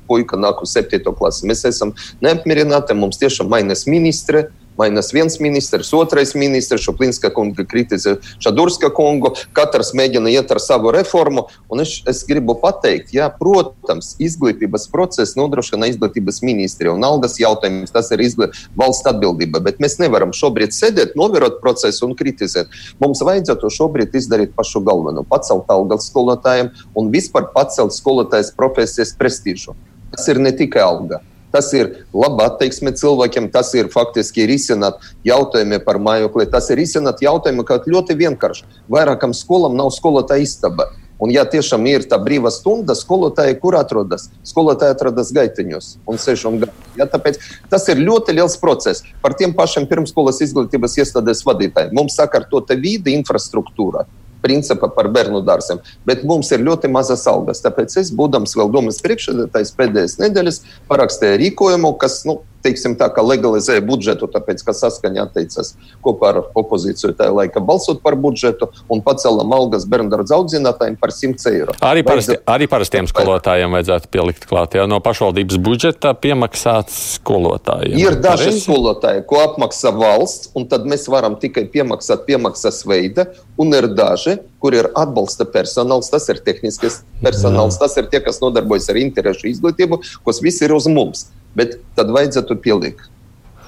puika 0.10 0.38
nāk 0.38 0.62
uz 0.62 0.76
7. 0.78 1.02
klasi. 1.18 1.48
Mēs 1.50 1.66
esam 1.66 1.96
neapmierināti, 2.22 2.94
mums 2.98 3.18
tiešām 3.18 3.50
mainās 3.50 3.88
ministri, 3.90 4.46
mainās 4.80 5.12
viens 5.16 5.40
ministrs, 5.44 5.94
otrais 5.94 6.34
ministrs, 6.38 6.86
Šoplinska 6.86 7.32
kunga 7.36 7.66
kritizē 7.68 8.18
Šadurska 8.44 8.90
kungu, 8.96 9.34
katrs 9.58 9.94
mēģina 9.98 10.32
iet 10.34 10.52
ar 10.54 10.62
savu 10.64 10.92
reformu. 10.96 11.48
Un 11.72 11.84
es, 11.84 11.98
es 12.10 12.24
gribu 12.28 12.56
pateikt, 12.62 13.14
jā, 13.16 13.30
protams, 13.40 14.14
izglītības 14.24 14.88
process 14.94 15.38
nodrošina 15.40 15.90
izglītības 15.92 16.42
ministrija 16.46 16.96
un 16.96 17.06
algas 17.08 17.38
jautājums, 17.42 17.94
tas 17.94 18.12
ir 18.16 18.24
izglī... 18.26 18.50
valsts 18.78 19.08
atbildība, 19.10 19.62
bet 19.64 19.82
mēs 19.84 19.98
nevaram 20.02 20.34
šobrīd 20.36 20.76
sēdēt, 20.76 21.16
novērot 21.20 21.62
procesu 21.64 22.08
un 22.08 22.16
kritizēt. 22.18 22.72
Mums 23.04 23.24
vajadzētu 23.26 23.72
šobrīd 23.74 24.16
izdarīt 24.18 24.56
pašu 24.58 24.84
galveno, 24.86 25.26
pacelt 25.28 25.70
algas 25.74 26.10
skolotājiem 26.12 26.72
un 26.98 27.12
vispār 27.14 27.50
pacelt 27.56 27.96
skolotājas 27.96 28.54
profesijas 28.58 29.16
prestižu. 29.18 29.76
Tas 30.14 30.28
ir 30.32 30.40
ne 30.42 30.54
tikai 30.56 30.84
alga. 30.86 31.22
Tas 31.52 31.72
ir 31.74 32.04
laba 32.12 32.50
attieksme 32.52 32.92
cilvēkiem, 32.98 33.50
tas 33.54 33.72
ir 33.78 33.92
faktiski 33.94 34.48
risināt 34.50 35.00
jautājumu 35.28 35.80
par 35.86 36.00
mājokli. 36.04 36.48
Tas 36.52 36.70
ir 36.74 36.82
risināt 36.82 37.24
jautājumu, 37.24 37.64
ka 37.68 37.82
ļoti 37.88 38.18
vienkārši. 38.20 38.68
Vairākam 38.92 39.36
skolam 39.36 39.78
nav 39.80 39.94
skolotāja 39.96 40.44
istaba. 40.44 40.92
Un, 41.18 41.32
ja 41.34 41.48
tiešām 41.50 41.82
ir 41.90 42.04
tā 42.06 42.20
brīvā 42.22 42.52
stunda, 42.54 42.94
skolotāji, 42.94 43.58
kur 43.58 43.74
atrodas? 43.80 44.28
Skolotāji 44.46 44.94
atrodas 44.94 45.32
gaitiņos 45.34 45.96
un 46.06 46.22
un 46.22 46.60
gaida. 46.62 46.74
Ja, 47.00 47.08
tāpēc 47.10 47.40
tas 47.72 47.88
ir 47.90 48.04
ļoti 48.06 48.38
liels 48.38 48.58
process. 48.62 49.02
Par 49.22 49.34
tiem 49.34 49.56
pašiem 49.58 49.88
pirmskolas 49.90 50.44
izglītības 50.46 51.00
iestādes 51.02 51.42
vadītājiem. 51.48 51.96
Mums 51.98 52.20
sakārtota 52.22 52.78
vide, 52.78 53.10
infrastruktūra 53.18 54.06
principa 54.48 54.90
par 54.94 55.12
bērnu 55.14 55.44
dārziem. 55.46 55.84
Bet 56.08 56.24
mums 56.28 56.52
ir 56.56 56.64
ļoti 56.66 56.92
mazas 56.92 57.28
algas. 57.30 57.62
Tāpēc 57.66 58.00
es, 58.02 58.14
būdams 58.16 58.56
vēl 58.58 58.72
domas 58.74 59.02
priekšsēdētājs 59.06 59.76
pēdējās 59.78 60.20
nedēļas, 60.24 60.62
parakstīju 60.92 61.42
rīkojumu, 61.44 61.94
kas 62.02 62.24
nu, 62.30 62.40
teiksim, 62.68 62.98
tā, 63.00 63.10
legalizēja 63.28 63.84
budžetu, 63.88 64.30
tāpēc, 64.32 64.64
ka 64.68 64.76
saskaņā 64.76 65.28
atteicās 65.28 65.74
kopā 66.06 66.34
ar 66.34 66.42
opozīciju 66.58 67.16
tajā 67.18 67.34
laikā 67.36 67.64
balsot 67.64 68.04
par 68.04 68.18
budžetu 68.20 68.70
un 68.92 69.02
pacēlām 69.06 69.56
algas 69.56 69.88
bērnu 69.90 70.22
audzinātājiem 70.38 70.98
par 71.00 71.14
100 71.16 71.52
eiro. 71.54 71.76
Arī, 71.86 72.04
parasti, 72.08 72.38
arī 72.50 72.68
parastiem 72.72 73.10
skolotājiem 73.10 73.76
vajadzētu 73.78 74.12
pielikt 74.14 74.48
klāt, 74.50 74.78
jau 74.78 74.88
no 74.90 75.00
pašvaldības 75.04 75.60
budžeta 75.64 76.14
piemaksāts 76.18 77.00
skolotājiem. 77.18 77.98
Ir 78.02 78.20
daži 78.24 78.54
skolotāji, 78.60 79.26
ko 79.30 79.42
apmaksā 79.46 79.94
valsts, 79.96 80.52
un 80.58 80.68
tad 80.70 80.88
mēs 80.90 81.08
varam 81.12 81.38
tikai 81.40 81.68
piemaksāt 81.72 82.26
piemaksas 82.28 82.84
veida, 82.88 83.30
un 83.58 83.74
ir 83.78 83.90
daži, 83.98 84.38
kur 84.64 84.74
ir 84.74 84.90
atbalsta 84.98 85.46
personāls, 85.46 86.10
tas 86.10 86.26
ir 86.34 86.42
tehniskais 86.46 87.02
personāls, 87.22 87.78
Jā. 87.78 87.86
tas 87.86 87.98
ir 88.02 88.08
tie, 88.12 88.22
kas 88.26 88.42
nodarbojas 88.42 88.90
ar 88.90 88.98
interešu 89.02 89.52
izglītību, 89.52 90.02
kas 90.26 90.42
viss 90.42 90.66
ir 90.66 90.74
uz 90.74 90.90
mums 90.90 91.28
bet 91.58 91.78
tad 91.98 92.12
vajadzētu 92.14 92.58
pielikt. 92.64 93.08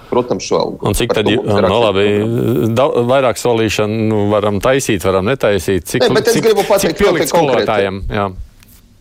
Protams, 0.09 0.41
šo 0.41 0.57
algu. 0.57 0.81
Un 0.89 0.95
cik 0.97 1.13
no 1.21 1.59
nu, 1.61 1.79
labi, 1.83 2.05
da, 2.73 2.87
vairāk 3.11 3.37
solīšanu 3.37 4.05
nu, 4.09 4.21
varam 4.31 4.57
taisīt, 4.63 5.03
varam 5.05 5.27
netaisīt? 5.29 5.85
Cik, 5.85 6.07
ne, 6.07 6.15
bet 6.17 6.31
es 6.31 6.39
cik, 6.39 6.47
gribu 6.47 6.65
pateikt 6.65 7.03
ļoti 7.05 7.27
konkrēti. 7.29 8.07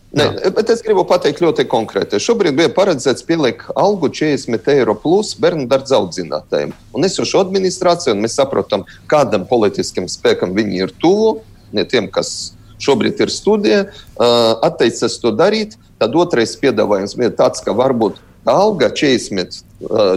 Nē, 0.09 0.25
bet 0.57 0.69
es 0.73 0.81
gribu 0.85 1.03
pateikt 1.09 1.41
ļoti 1.41 1.65
konkrēti. 1.69 2.21
Šobrīd 2.21 2.55
bija 2.57 2.69
paredzēts 2.73 3.25
pielikt 3.25 3.67
algu 3.77 4.09
40 4.13 4.69
eiro 4.73 4.95
plus 4.97 5.35
bērnu 5.37 5.65
dārza 5.69 5.97
audzinātājiem. 5.97 6.73
Un 6.97 7.05
es 7.05 7.17
uz 7.21 7.29
šo 7.29 7.43
administrāciju, 7.45 8.15
un 8.15 8.23
mēs 8.25 8.37
saprotam, 8.37 8.85
kādam 9.09 9.45
politiskiem 9.49 10.09
spēkam 10.09 10.53
viņi 10.57 10.81
ir 10.85 10.93
tuvu, 11.01 11.39
ne 11.75 11.85
tiem, 11.87 12.09
kas 12.11 12.53
šobrīd 12.79 13.19
ir 13.19 13.33
studijā, 13.33 13.83
uh, 13.89 14.55
atteicas 14.65 15.19
to 15.21 15.33
darīt. 15.35 15.75
Tad 15.99 16.15
otrais 16.15 16.55
piedāvājums 16.59 17.17
bija 17.19 17.33
tāds, 17.35 17.59
ka 17.63 17.75
varbūt 17.75 18.21
alga 18.49 18.89
40, 18.89 19.63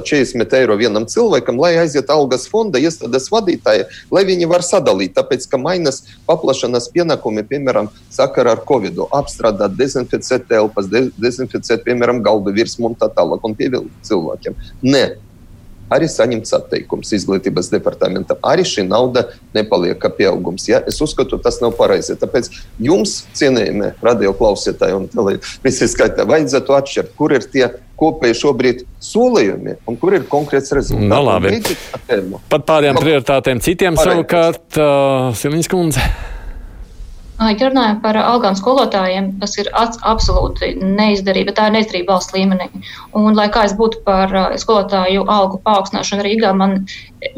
40 0.04 0.54
eiro 0.56 0.76
vienam 0.78 1.06
cilvēkam, 1.10 1.58
lai 1.60 1.74
aiziet 1.80 2.10
algas 2.10 2.46
fonda 2.50 2.80
iestādes 2.80 3.28
vadītāji, 3.32 3.86
lai 4.14 4.22
viņi 4.28 4.48
var 4.50 4.64
sadalīt. 4.66 5.14
Tāpēc, 5.16 5.46
ka 5.50 5.60
mainas 5.60 6.02
paplašanas 6.28 6.88
pienākumi, 6.94 7.44
piemēram, 7.50 7.90
sakarā 8.14 8.56
ar 8.56 8.64
Covid, 8.68 9.02
apstrādāt, 9.18 9.76
dezinficēt 9.78 10.48
telpas, 10.50 10.88
dezinficēt, 10.90 11.84
piemēram, 11.86 12.22
galdu 12.24 12.54
virsmu 12.54 12.92
un 12.92 12.98
tā 12.98 13.10
tālāk, 13.12 13.42
un 13.42 13.58
pievilkt 13.58 14.08
cilvēkiem. 14.08 14.58
Nē, 14.86 15.04
arī 15.92 16.08
saņemts 16.10 16.56
atteikums 16.58 17.12
izglītības 17.18 17.70
departamentam. 17.72 18.40
Arī 18.46 18.64
šī 18.68 18.86
nauda 18.88 19.26
nepaliek 19.56 20.00
kā 20.02 20.10
pieaugums. 20.12 20.66
Ja? 20.70 20.82
Es 20.88 21.00
uzskatu, 21.04 21.38
tas 21.42 21.60
nav 21.62 21.76
pareizi. 21.78 22.16
Tāpēc 22.20 22.50
jums, 22.82 23.22
cienījamie 23.38 23.94
radioklausītāji 24.04 24.98
un 24.98 25.08
visi 25.64 25.88
skaitā, 25.90 26.26
vajadzētu 26.28 26.78
atšķirt, 26.78 27.16
kur 27.18 27.36
ir 27.36 27.46
tie 27.52 27.68
kopēji 28.02 28.38
šobrīd 28.40 28.84
solījumi 29.02 29.76
un 29.86 29.98
kur 30.00 30.16
ir 30.18 30.26
konkrēts 30.30 30.74
rezultāts. 30.74 31.06
No, 31.06 31.20
nu, 31.20 31.28
labi. 31.28 32.40
Par 32.50 32.66
pārējām 32.66 32.98
prioritātēm 32.98 33.62
citiem 33.62 33.98
Pareizi. 33.98 34.18
savukārt 34.18 34.80
uh, 34.80 35.30
Siliņas 35.38 35.70
kundze. 35.70 36.06
Ja 37.42 37.68
runājam 37.68 37.98
par 38.02 38.16
algām 38.20 38.54
skolotājiem, 38.58 39.32
tas 39.40 39.56
ir 39.58 39.68
absolūti 39.74 40.72
neizdarība. 40.78 41.54
Tā 41.56 41.68
ir 41.68 41.74
neizdarība 41.76 42.14
valsts 42.14 42.34
līmenī. 42.36 42.68
Un, 43.18 43.32
lai 43.38 43.48
kā 43.52 43.64
es 43.66 43.74
būtu 43.78 44.02
par 44.06 44.32
skolotāju 44.60 45.24
algu 45.32 45.58
paaugstināšanu 45.66 46.26
Rīgā, 46.26 46.52
man, 46.56 46.78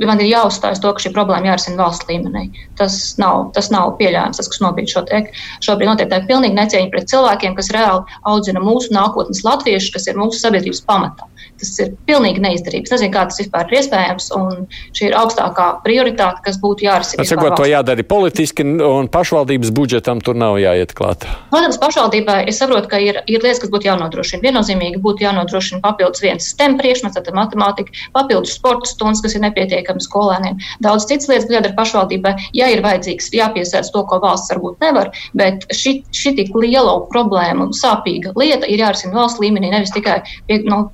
man 0.04 0.22
ir 0.22 0.30
jāuzstājas 0.30 0.82
to, 0.82 0.92
ka 0.92 1.04
šī 1.04 1.14
problēma 1.14 1.52
jārisina 1.52 1.80
valsts 1.80 2.08
līmenī. 2.10 2.46
Tas 2.80 2.98
nav, 3.22 3.48
tas 3.56 3.70
nav 3.74 3.94
pieļāvams, 4.00 4.40
tas, 4.40 4.50
kas 4.52 4.62
notiek 4.64 4.90
šotiek. 4.90 5.30
šobrīd. 5.64 5.90
Notiek 5.92 6.10
tā 6.12 6.20
pilnīgi 6.28 6.58
necieņa 6.58 6.90
pret 6.92 7.08
cilvēkiem, 7.12 7.56
kas 7.56 7.72
reāli 7.74 8.18
audzina 8.28 8.62
mūsu 8.64 8.92
nākotnes 8.94 9.44
latviešus, 9.46 9.94
kas 9.96 10.10
ir 10.10 10.20
mūsu 10.20 10.42
sabiedrības 10.42 10.84
pamatā. 10.88 11.30
Tas 11.64 11.80
ir 11.80 11.92
pilnīgi 12.08 12.42
neizdarīts. 12.44 12.90
Es 12.90 12.98
nezinu, 12.98 13.12
kā 13.14 13.24
tas 13.30 13.40
vispār 13.40 13.70
ir 13.70 13.78
iespējams, 13.80 14.26
un 14.36 14.66
šī 14.96 15.08
ir 15.08 15.16
augstākā 15.16 15.68
prioritāte, 15.84 16.42
kas 16.44 16.58
būtu 16.60 16.84
jārisina. 16.86 17.24
Sakot, 17.28 17.56
to 17.56 17.68
jādara 17.68 18.04
politiski 18.06 18.66
un 18.66 19.08
pašvaldības 19.12 19.72
budžetam 19.74 20.20
tur 20.24 20.36
nav 20.38 20.58
jāiet 20.60 20.92
klāt? 20.96 21.24
Protams, 21.52 21.78
pašvaldībai 21.80 22.42
es 22.50 22.60
saprotu, 22.60 22.90
ka 22.92 23.00
ir, 23.00 23.22
ir 23.24 23.40
lietas, 23.40 23.62
kas 23.62 23.72
būtu 23.72 23.88
jānodrošina. 23.88 24.42
Viennozīmīgi 24.44 25.00
būtu 25.04 25.24
jānodrošina 25.24 25.80
papildus 25.84 26.22
viens 26.24 26.50
STEM 26.52 26.76
priekšmets, 26.80 27.16
tad 27.16 27.32
matemātika, 27.36 27.94
papildus 28.14 28.56
sporta 28.58 28.90
stundas, 28.90 29.22
kas 29.24 29.38
ir 29.38 29.44
nepietiekami 29.46 30.04
skolēniem. 30.04 30.60
Daudz 30.84 31.08
citas 31.08 31.30
lietas, 31.30 31.48
kas 31.48 31.58
jādara 31.58 31.78
pašvaldībai, 31.78 32.34
ja 32.56 32.68
ir 32.72 32.84
vajadzīgs, 32.84 33.30
jāpiesaist 33.34 33.94
to, 33.94 34.04
ko 34.10 34.20
valsts 34.22 34.52
varbūt 34.52 34.84
nevar, 34.84 35.12
bet 35.38 35.64
šī, 35.72 35.96
šī 36.14 36.34
tik 36.40 36.54
liela 36.58 36.98
problēma, 37.12 37.70
sāpīga 37.76 38.34
lieta 38.38 38.68
ir 38.70 38.84
jārisina 38.84 39.16
valsts 39.16 39.42
līmenī, 39.42 39.72
nevis 39.72 39.94
tikai, 39.94 40.20
pie, 40.48 40.60
nu, 40.68 40.84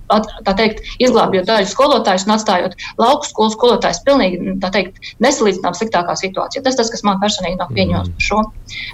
tā 0.46 0.54
teikt, 0.60 0.84
izglābjot 1.02 1.48
daļu 1.48 1.68
skolotājus 1.70 2.26
un 2.28 2.34
atstājot 2.36 2.76
lauku 3.00 3.28
skolu 3.28 3.54
skolotājus 3.54 4.02
pilnīgi, 4.06 4.56
tā 4.62 4.70
teikt, 4.74 5.00
nesalīdzinām 5.24 5.76
sliktākā 5.76 6.16
situācijā. 6.20 6.64
Tas 6.66 6.78
tas, 6.78 6.92
kas 6.92 7.04
man 7.06 7.20
personīgi 7.22 7.58
nav 7.60 7.72
pieņemams 7.76 8.12
par 8.14 8.26
šo. 8.26 8.42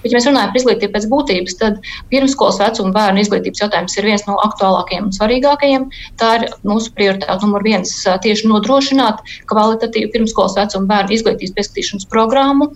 Bet, 0.03 0.11
ja 0.11 0.17
mēs 0.17 0.29
runājam 0.29 0.53
par 0.53 0.61
izglītību 0.63 0.95
pēc 0.97 1.09
būtības, 1.13 1.59
tad 1.61 1.81
pirmskolas 2.13 2.61
vecuma 2.63 2.95
bērnu 2.97 3.25
izglītības 3.25 3.65
jautājums 3.65 3.99
ir 3.99 4.09
viens 4.11 4.27
no 4.29 4.39
aktuālākajiem 4.47 5.11
un 5.11 5.17
svarīgākajiem. 5.17 5.89
Tā 6.21 6.31
ir 6.39 6.47
mūsu 6.69 6.95
prioritāte 6.97 7.43
numur 7.45 7.67
viens 7.67 7.93
tieši 8.25 8.49
nodrošināt 8.53 9.23
kvalitatīvu 9.51 10.15
pirmskolas 10.15 10.57
vecuma 10.59 10.91
bērnu 10.95 11.19
izglītības 11.19 11.57
pieskatīšanas 11.59 12.09
programmu 12.13 12.73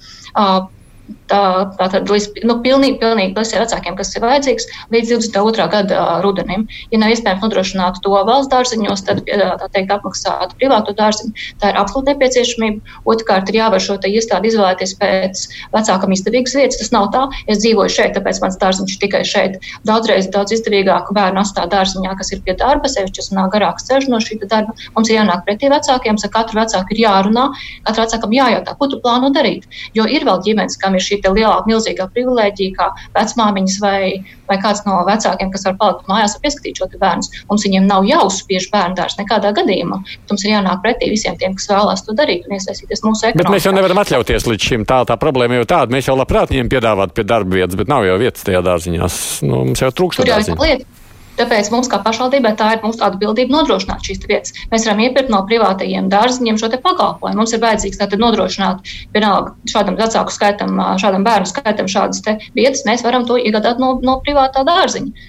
tā, 1.31 1.43
tā 1.79 1.89
tad 1.95 2.11
līdz 2.11 2.45
nu, 2.49 2.57
pilnīgi, 2.65 2.99
pilnīgi 3.01 3.35
visiem 3.37 3.63
vecākiem, 3.63 3.97
kas 3.99 4.13
ir 4.17 4.25
vajadzīgs, 4.25 4.67
līdz 4.95 5.13
22. 5.15 5.67
gada 5.73 6.05
rudenim. 6.25 6.67
Ja 6.93 7.01
nav 7.03 7.15
iespējams 7.15 7.45
nodrošināt 7.45 8.01
to 8.05 8.15
valsts 8.15 8.51
dārziņos, 8.53 9.05
tad 9.09 9.23
teikt 9.27 9.95
apmaksāt 9.95 10.55
privātu 10.61 10.95
dārziņu. 10.99 11.33
Tā 11.63 11.73
ir 11.73 11.81
absolūti 11.81 12.15
nepieciešamība. 12.15 12.97
Otrkārt, 13.11 13.51
ir 13.51 13.61
jāvar 13.61 13.83
šo 13.83 13.99
iestādi 14.01 14.51
izvēlēties 14.51 14.97
pēc 15.01 15.45
vecākam 15.75 16.15
izdevīgas 16.17 16.57
vietas. 16.59 16.81
Tas 16.81 16.93
nav 16.95 17.11
tā, 17.15 17.27
es 17.51 17.63
dzīvoju 17.63 17.93
šeit, 17.93 18.15
tāpēc 18.17 18.41
mans 18.43 18.59
dārziņš 18.61 18.97
ir 18.97 19.03
tikai 19.05 19.23
šeit. 19.29 19.59
Daudzreiz 19.89 20.31
daudz 20.35 20.55
izdevīgāk 20.57 21.13
bērnu 21.17 21.43
atstāt 21.43 21.73
dārziņā, 21.75 22.15
kas 22.19 22.33
ir 22.35 22.43
pie 22.47 22.57
darba, 22.59 22.91
sevišķi, 22.91 23.27
ja 23.31 23.39
nav 23.39 23.51
garāks 23.55 23.87
ceļš 23.89 24.09
no 24.11 24.21
šī 24.23 24.41
darba. 24.45 24.75
Mums 24.97 25.11
ir 25.11 25.21
jānāk 25.21 25.45
pretī 25.47 25.71
vecākiem, 25.73 26.19
ar 26.21 26.33
katru 26.35 26.61
vecāku 26.61 26.97
ir 26.97 27.03
jārunā, 27.05 27.47
katru 27.87 28.05
vecākam 28.05 28.35
jājautā, 28.37 28.77
ko 28.79 28.91
tu 28.91 29.01
plāno 29.05 29.31
darīt. 29.35 29.67
Jo 29.97 30.07
ir 30.09 30.27
vēl 30.29 30.43
ģimenes, 30.47 30.79
kam 30.81 30.97
ir 30.97 31.00
šī 31.05 31.21
lielāka, 31.25 31.69
milzīgā 31.71 32.07
privilēģija, 32.15 32.77
kā 32.77 32.89
vecmāmiņas 33.17 33.79
vai, 33.83 34.01
vai 34.51 34.59
kāds 34.63 34.83
no 34.87 35.01
vecākiem, 35.09 35.51
kas 35.55 35.67
var 35.69 35.77
palikt 35.81 36.11
mājās 36.11 36.37
un 36.37 36.45
pieskatīt 36.45 36.81
šo 36.81 36.89
bērnu. 36.93 37.43
Mums 37.51 37.67
viņiem 37.67 37.89
nav 37.89 38.07
jāuzspiež 38.09 38.71
bērnu 38.73 38.99
dārsts 38.99 39.21
nekādā 39.21 39.53
gadījumā. 39.57 40.01
Mums 40.31 40.47
ir 40.47 40.55
jānāk 40.55 40.83
pretī 40.85 41.11
visiem 41.13 41.39
tiem, 41.41 41.57
kas 41.59 41.71
vēlās 41.71 42.05
to 42.07 42.17
darīt 42.19 42.49
un 42.49 42.57
iesaistīties 42.59 43.05
mūsu 43.07 43.31
ekonomikā. 43.31 43.47
Bet 43.47 43.55
mēs 43.57 43.69
jau 43.69 43.75
nevaram 43.77 44.03
atļauties 44.05 44.49
līdz 44.51 44.71
šim. 44.71 44.89
Tā, 44.89 45.03
tā 45.09 45.19
problēma 45.21 45.61
jau 45.61 45.69
tāda. 45.75 45.95
Mēs 45.95 46.11
jau 46.11 46.17
labprāt 46.19 46.53
viņiem 46.55 46.73
piedāvātu 46.73 47.17
pie 47.17 47.27
darba 47.29 47.61
vietas, 47.61 47.79
bet 47.79 47.93
nav 47.93 48.07
jau 48.09 48.17
vietas 48.21 48.47
tajā 48.47 48.65
dārziņā. 48.67 49.13
Nu, 49.47 49.63
mums 49.71 49.85
jau 49.85 49.93
trūkst 49.95 50.23
šo 50.23 50.29
dārziņu. 50.31 50.99
Tāpēc 51.41 51.71
mums, 51.73 51.89
kā 51.89 52.01
pašvaldībai, 52.05 52.53
tā 52.61 52.75
ir 52.75 52.83
mūsu 52.85 53.01
atbildība 53.07 53.55
nodrošināt 53.55 54.05
šīs 54.05 54.23
vietas. 54.29 54.53
Mēs 54.73 54.85
varam 54.85 55.01
iepirkt 55.07 55.33
no 55.33 55.41
privātajiem 55.49 56.11
dārziņiem 56.13 56.59
šo 56.61 56.69
pakalpojumu. 56.75 57.39
Mums 57.41 57.55
ir 57.57 57.63
vajadzīgs 57.63 58.01
tātad 58.03 58.21
nodrošināt 58.21 58.93
vienalga 59.15 59.55
šādam 59.73 59.97
vecāku 60.01 60.35
skaitam, 60.35 60.77
šādam 61.01 61.25
bērnu 61.25 61.49
skaitam 61.49 61.89
šādas 61.89 62.21
vietas. 62.57 62.85
Mēs 62.89 63.05
varam 63.07 63.25
to 63.29 63.41
iegādāt 63.41 63.81
no, 63.81 63.95
no 64.05 64.19
privātā 64.27 64.67
dārziņa. 64.69 65.29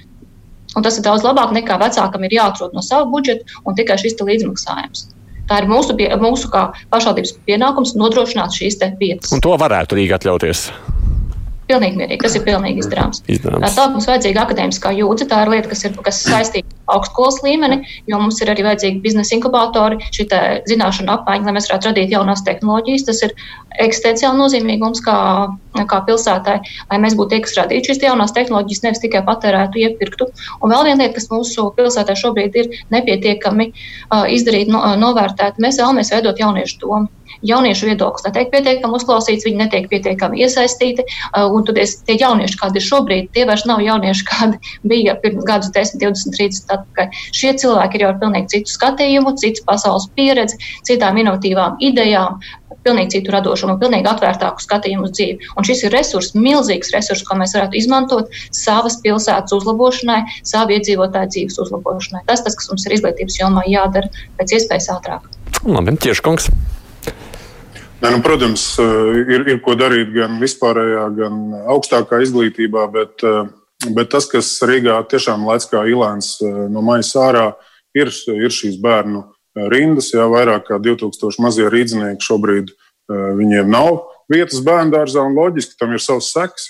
Un 0.76 0.86
tas 0.86 1.00
ir 1.00 1.08
daudz 1.08 1.24
labāk 1.24 1.52
nekā 1.56 1.80
vecākam 1.80 2.28
ir 2.28 2.38
jāatrod 2.38 2.76
no 2.76 2.84
sava 2.84 3.08
budžeta 3.12 3.64
un 3.68 3.76
tikai 3.80 3.98
šis 4.00 4.20
līdzmaksājums. 4.20 5.10
Tā 5.50 5.60
ir 5.60 5.68
mūsu, 5.68 5.98
mūsu 6.22 6.52
kā 6.52 6.70
pašvaldības 6.94 7.36
pienākums 7.48 7.96
nodrošināt 8.00 8.56
šīs 8.56 8.80
vietas. 9.00 9.34
Un 9.36 9.44
to 9.44 9.56
varētu 9.60 10.00
Rīga 10.00 10.20
atļauties. 10.20 10.70
Pilnīgi 11.72 12.00
mierīgi. 12.02 12.20
Tas 12.26 12.36
ir 12.36 12.44
pilnīgi 12.44 12.84
izdarāms. 12.84 13.22
izdarāms. 13.32 13.76
Tālāk 13.78 13.96
mums 13.96 14.08
vajadzīga 14.10 14.44
akadēmiskā 14.44 14.92
jūdzi. 14.98 15.28
Tā 15.32 15.44
ir 15.46 15.52
lieta, 15.54 15.72
kas 15.72 15.86
ir 15.88 15.96
kas 16.04 16.20
saistīta 16.26 16.68
ar 16.68 16.98
augstskolas 16.98 17.40
līmeni, 17.46 17.80
jo 18.12 18.20
mums 18.20 18.42
ir 18.44 18.52
arī 18.52 18.66
vajadzīgi 18.66 19.00
biznesa 19.06 19.38
inkubatori, 19.38 20.02
šī 20.12 20.28
zināšanu 20.68 21.14
apmaiņa, 21.16 21.48
lai 21.48 21.56
mēs 21.56 21.70
varētu 21.70 21.92
radīt 21.92 22.12
jaunās 22.16 22.44
tehnoloģijas. 22.48 23.06
Tas 23.08 23.24
ir 23.28 23.36
eksistenciāli 23.86 24.42
nozīmīgi 24.42 24.84
mums 24.84 25.04
kā, 25.06 25.16
kā 25.94 26.02
pilsētai, 26.10 26.58
lai 26.92 27.00
mēs 27.06 27.16
būtu 27.20 27.36
tie, 27.36 27.42
kas 27.46 27.56
radītu 27.62 27.92
šīs 27.94 28.04
jaunās 28.04 28.36
tehnoloģijas, 28.36 28.84
nevis 28.88 29.04
tikai 29.06 29.24
patērētu, 29.30 29.80
iepirktu. 29.86 30.28
Un 30.60 30.76
vēl 30.76 30.90
viena 30.90 31.06
lieta, 31.06 31.16
kas 31.20 31.32
mūsu 31.32 31.70
pilsētā 31.78 32.18
šobrīd 32.20 32.60
ir 32.60 32.76
nepietiekami 32.92 33.72
uh, 33.72 34.28
izdarīt, 34.28 34.72
no, 34.74 34.84
novērtēt, 35.00 35.62
mēs 35.64 35.80
vēlamies 35.80 36.12
veidot 36.18 36.44
jauniešu 36.44 36.84
domu 36.84 37.08
jauniešu 37.48 37.90
viedoklis 37.90 38.26
netiek 38.28 38.52
pietiekami 38.54 38.98
uzklausīts, 39.00 39.46
viņi 39.48 39.62
netiek 39.64 39.90
pietiekami 39.92 40.42
iesaistīti. 40.46 41.06
Uh, 41.32 41.48
un 41.56 41.68
tad 41.68 41.80
tie 41.80 42.18
jaunieši, 42.20 42.60
kādi 42.62 42.82
ir 42.82 42.88
šobrīd, 42.88 43.32
tie 43.36 43.46
vairs 43.50 43.66
nav 43.70 43.84
jaunieši, 43.84 44.28
kādi 44.32 44.74
bija 44.88 45.18
pirms 45.24 45.46
gadus 45.48 45.74
10, 45.76 46.02
20, 46.04 46.38
30 46.38 46.76
atpakaļ. 46.78 47.22
Šie 47.36 47.54
cilvēki 47.62 48.00
ir 48.00 48.06
jau 48.06 48.14
ar 48.14 48.20
pilnīgi 48.24 48.56
citu 48.56 48.76
skatījumu, 48.76 49.36
citu 49.42 49.66
pasaules 49.68 50.10
pieredzi, 50.18 50.60
citām 50.88 51.20
inovatīvām 51.22 51.80
idejām, 51.84 52.42
pilnīgi 52.86 53.18
citu 53.18 53.34
radošumu, 53.36 53.78
pilnīgi 53.82 54.10
atvērtāku 54.10 54.64
skatījumu 54.64 55.08
uz 55.10 55.16
dzīvi. 55.18 55.52
Un 55.58 55.68
šis 55.68 55.86
ir 55.86 55.96
resurs, 55.96 56.32
milzīgs 56.38 56.94
resurs, 56.96 57.24
ko 57.28 57.38
mēs 57.40 57.56
varētu 57.58 57.78
izmantot 57.80 58.32
savas 58.56 58.98
pilsētas 59.06 59.54
uzlabošanai, 59.58 60.22
savu 60.48 60.78
iedzīvotāju 60.78 61.34
dzīves 61.36 61.62
uzlabošanai. 61.66 62.26
Tas, 62.30 62.44
tas, 62.46 62.58
kas 62.58 62.72
mums 62.72 62.88
ir 62.88 62.98
izglītības 62.98 63.40
jomā 63.42 63.66
jādara 63.70 64.12
pēc 64.40 64.58
iespējas 64.58 64.92
ātrāk. 64.98 65.28
Labi, 65.68 65.98
tieši 66.02 66.26
kungs. 66.26 66.50
Ne, 68.02 68.10
nu, 68.10 68.22
protams, 68.22 68.80
eh, 68.80 68.86
ir, 69.30 69.44
ir 69.46 69.60
ko 69.62 69.76
darīt 69.78 70.10
gan 70.16 70.40
vispārējā, 70.42 71.04
gan 71.20 71.42
augstākā 71.70 72.18
izglītībā, 72.26 72.88
bet, 72.90 73.22
eh, 73.22 73.92
bet 73.94 74.10
tas, 74.10 74.26
kas 74.26 74.50
Rīgā 74.66 74.96
tiešām 75.12 75.46
laic 75.46 75.68
kā 75.70 75.84
ilēns 75.86 76.40
eh, 76.42 76.56
no 76.74 76.82
maisa 76.82 77.28
ārā, 77.28 77.46
ir, 77.94 78.10
ir 78.10 78.50
šīs 78.50 78.80
bērnu 78.82 79.22
rindas. 79.70 80.10
Jā, 80.16 80.26
vairāk 80.32 80.66
kā 80.72 80.80
2000 80.82 81.44
mazie 81.44 81.70
rīznieki 81.70 82.26
šobrīd 82.26 82.72
viņiem 83.12 83.68
nav 83.68 84.06
vietas 84.32 84.62
bērnu 84.64 84.94
dārzā, 84.94 85.26
un 85.28 85.36
loģiski 85.36 85.76
tam 85.76 85.92
ir 85.92 86.00
savs 86.00 86.30
seks. 86.32 86.70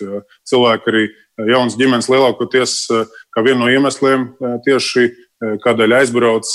Cilvēki 0.50 0.90
arī 0.90 1.04
jaunas 1.52 1.78
ģimenes 1.78 2.10
lielākoties 2.10 2.74
kā 3.30 3.44
vienu 3.46 3.62
no 3.62 3.70
iemesliem 3.70 4.32
tieši 4.66 5.12
kādēļ 5.42 5.96
aizbrauc 5.98 6.50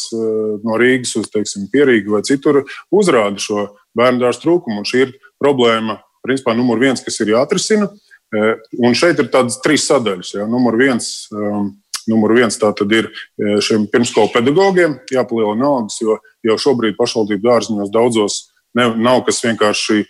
no 0.65 0.79
Rīgas 0.81 1.17
uz 1.21 1.31
teiksim, 1.33 1.67
Pierīgu 1.73 2.17
vai 2.17 2.23
citur, 2.27 2.63
uzrāda 2.95 3.43
šo 3.43 3.69
bērnu 3.99 4.23
dārza 4.23 4.45
trūkumu. 4.45 4.83
Un 4.83 4.89
šī 4.89 5.03
ir 5.07 5.15
problēma, 5.43 5.99
principā, 6.27 6.55
numur 6.57 6.81
viens, 6.83 7.03
kas 7.03 7.19
ir 7.23 7.35
jāatrisina. 7.35 7.91
E, 7.91 8.55
un 8.83 8.97
šeit 8.99 9.21
ir 9.23 9.31
tādas 9.33 9.59
trīs 9.65 9.87
sadaļas. 9.91 10.35
Ja. 10.39 10.49
Numur 10.51 10.79
viens, 10.79 11.29
um, 11.35 11.73
numur 12.11 12.37
viens 12.39 12.59
tā 12.63 12.73
tad 12.79 12.93
ir 12.95 13.11
šiem 13.37 13.89
pirmskolu 13.91 14.31
pedagogiem 14.35 15.01
jāpalielina 15.11 15.65
naudas, 15.65 15.99
jo 16.03 16.21
jau 16.47 16.59
šobrīd 16.63 16.99
pašvaldību 16.99 17.43
dārziņos 17.43 17.91
daudzos 17.95 18.41
ne, 18.79 18.91
nav 19.01 19.25
kas 19.27 19.41
vienkārši 19.43 20.05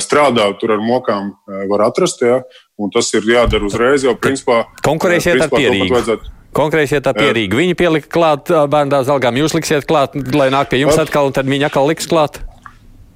strādā, 0.00 0.46
tur 0.60 0.76
ar 0.76 0.84
mokām 0.84 1.34
var 1.68 1.88
atrast. 1.90 2.22
Ja, 2.24 2.40
un 2.80 2.92
tas 2.94 3.10
ir 3.12 3.26
jādara 3.28 3.68
uzreiz, 3.68 4.06
jo 4.06 4.14
principā 4.16 4.62
konkurēsiet 4.86 5.44
ar 5.44 5.52
pierīgu. 5.52 6.00
Konkrēti, 6.52 6.98
ja 6.98 7.00
tā 7.04 7.14
pierīga, 7.16 7.56
viņi 7.56 7.76
pielika 7.80 8.10
klāt 8.12 8.50
bērnu 8.52 8.92
dārza 8.92 9.14
algām, 9.14 9.38
jūs 9.40 9.54
liksiet 9.56 9.86
klāt, 9.88 10.16
lai 10.36 10.50
nāk 10.52 10.68
pie 10.68 10.82
jums 10.82 11.00
atkal, 11.00 11.30
un 11.30 11.36
tad 11.36 11.48
viņi 11.48 11.70
atkal 11.70 11.88
liks 11.88 12.10
klāt. 12.10 12.42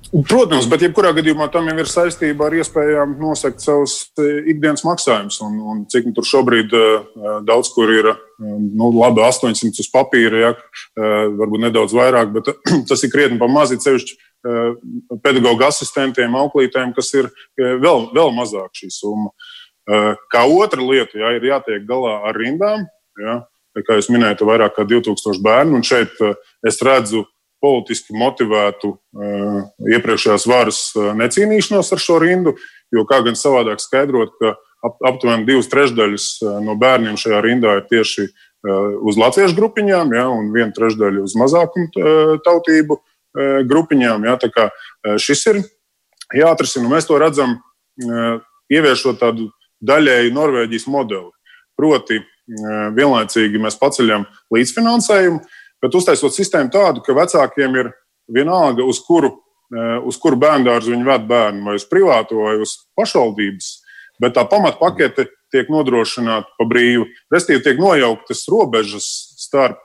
Protams, 0.06 0.68
bet 0.70 0.84
jebkurā 0.84 1.10
gadījumā 1.16 1.48
tam 1.52 1.66
jau 1.68 1.74
ir 1.82 1.88
saistība 1.90 2.46
ar 2.46 2.54
iespējām 2.56 3.16
nosakt 3.20 3.60
savus 3.60 3.96
ikdienas 4.16 4.84
maksājumus. 4.86 5.40
Un, 5.44 5.58
un 5.60 5.82
cik 5.90 6.06
nu 6.08 6.14
tur 6.16 6.24
šobrīd 6.28 6.72
daudz 7.44 7.72
kur 7.74 7.90
ir 7.92 8.12
nu, 8.38 8.92
labi 8.94 9.24
800 9.26 9.82
uz 9.82 9.90
papīra, 9.92 10.40
ja, 10.40 10.52
varbūt 10.96 11.66
nedaudz 11.66 11.96
vairāk, 11.96 12.32
bet 12.38 12.52
tas 12.90 13.02
ir 13.02 13.12
krietni 13.12 13.40
pa 13.42 13.50
mazi 13.50 13.80
ceļšķi 13.82 14.16
pedagoģa 15.26 15.72
asistentiem, 15.72 16.38
auklītēm, 16.38 16.94
kas 16.96 17.12
ir 17.18 17.32
vēl, 17.58 18.10
vēl 18.14 18.34
mazāk 18.36 18.78
šī 18.78 18.92
summa. 18.94 19.34
Kā 20.32 20.46
otra 20.50 20.82
lieta, 20.82 21.18
ja, 21.18 21.34
ir 21.34 21.50
jātiek 21.50 21.84
galā 21.88 22.20
ar 22.30 22.38
rindām. 22.38 22.86
Ja, 23.20 23.40
kā 23.86 23.98
jūs 23.98 24.10
minējāt, 24.12 24.44
vairāk 24.46 24.76
kā 24.76 24.84
2000 24.88 25.42
bērnu. 25.44 25.78
Un 25.78 25.84
šeit 25.86 26.14
es 26.66 26.80
redzu 26.84 27.24
politiski 27.62 28.16
motivētu 28.16 28.92
uh, 28.92 29.60
iepriekšējās 29.88 30.46
varas 30.48 30.80
uh, 30.96 31.10
necīnīšanos 31.16 31.92
ar 31.92 32.02
šo 32.02 32.18
rindu, 32.22 32.54
jo 32.92 33.04
kā 33.08 33.22
gan 33.24 33.38
savādāk 33.38 33.80
skaidrot, 33.82 34.34
ka 34.40 34.52
ap, 34.84 34.98
aptuveni 35.08 35.48
divas 35.48 35.70
trešdaļas 35.72 36.26
no 36.64 36.76
bērniem 36.78 37.16
šajā 37.20 37.40
rindā 37.44 37.78
ir 37.80 37.88
tieši 37.90 38.28
uz 39.06 39.18
latviešu 39.20 39.54
grupiņām, 39.54 40.10
ja, 40.16 40.24
un 40.32 40.48
viena 40.54 40.72
trešdaļa 40.74 41.22
uz 41.22 41.36
mazākumu 41.38 42.40
tautību 42.42 42.96
grupiņām. 43.68 44.24
Ja, 44.26 44.34
tā 44.42 44.48
kā 44.50 44.64
šis 45.22 45.44
ir 45.52 45.60
jāatrisina, 46.34 46.88
mēs 46.90 47.06
to 47.06 47.20
redzam, 47.22 47.60
ieviešot 48.72 49.20
tādu 49.22 49.50
daļēju 49.86 50.34
Norvēģijas 50.34 50.88
modeli. 50.90 51.30
Proti, 51.78 52.18
vienlaicīgi 52.96 53.62
mēs 53.62 53.78
paceļam 53.80 54.26
līdzfinansējumu, 54.54 55.40
bet 55.82 55.96
uztaisot 55.98 56.34
sistēmu 56.34 56.70
tādu, 56.74 57.02
ka 57.04 57.16
vecākiem 57.16 57.80
ir 57.80 57.90
vienalga, 58.32 58.86
uz 58.86 59.00
kuru, 59.06 59.32
uz 60.06 60.18
kuru 60.22 60.38
bērnu 60.40 60.68
dārzu 60.68 60.94
viņi 60.94 61.08
ved 61.08 61.26
bērnu, 61.30 61.64
vai 61.66 61.74
uz 61.80 61.86
privāto, 61.90 62.44
vai 62.46 62.56
uz 62.62 62.78
pašvaldības 62.98 63.72
bet 64.22 64.36
tā 64.36 64.44
pamatpakete 64.48 65.28
tiek 65.52 65.70
nodrošināta 65.72 66.48
pa 66.58 66.66
brīvu. 66.68 67.06
Restīvi 67.32 67.62
tiek 67.64 67.80
nojauktas 67.80 68.44
robežas 68.52 69.06
starp 69.40 69.82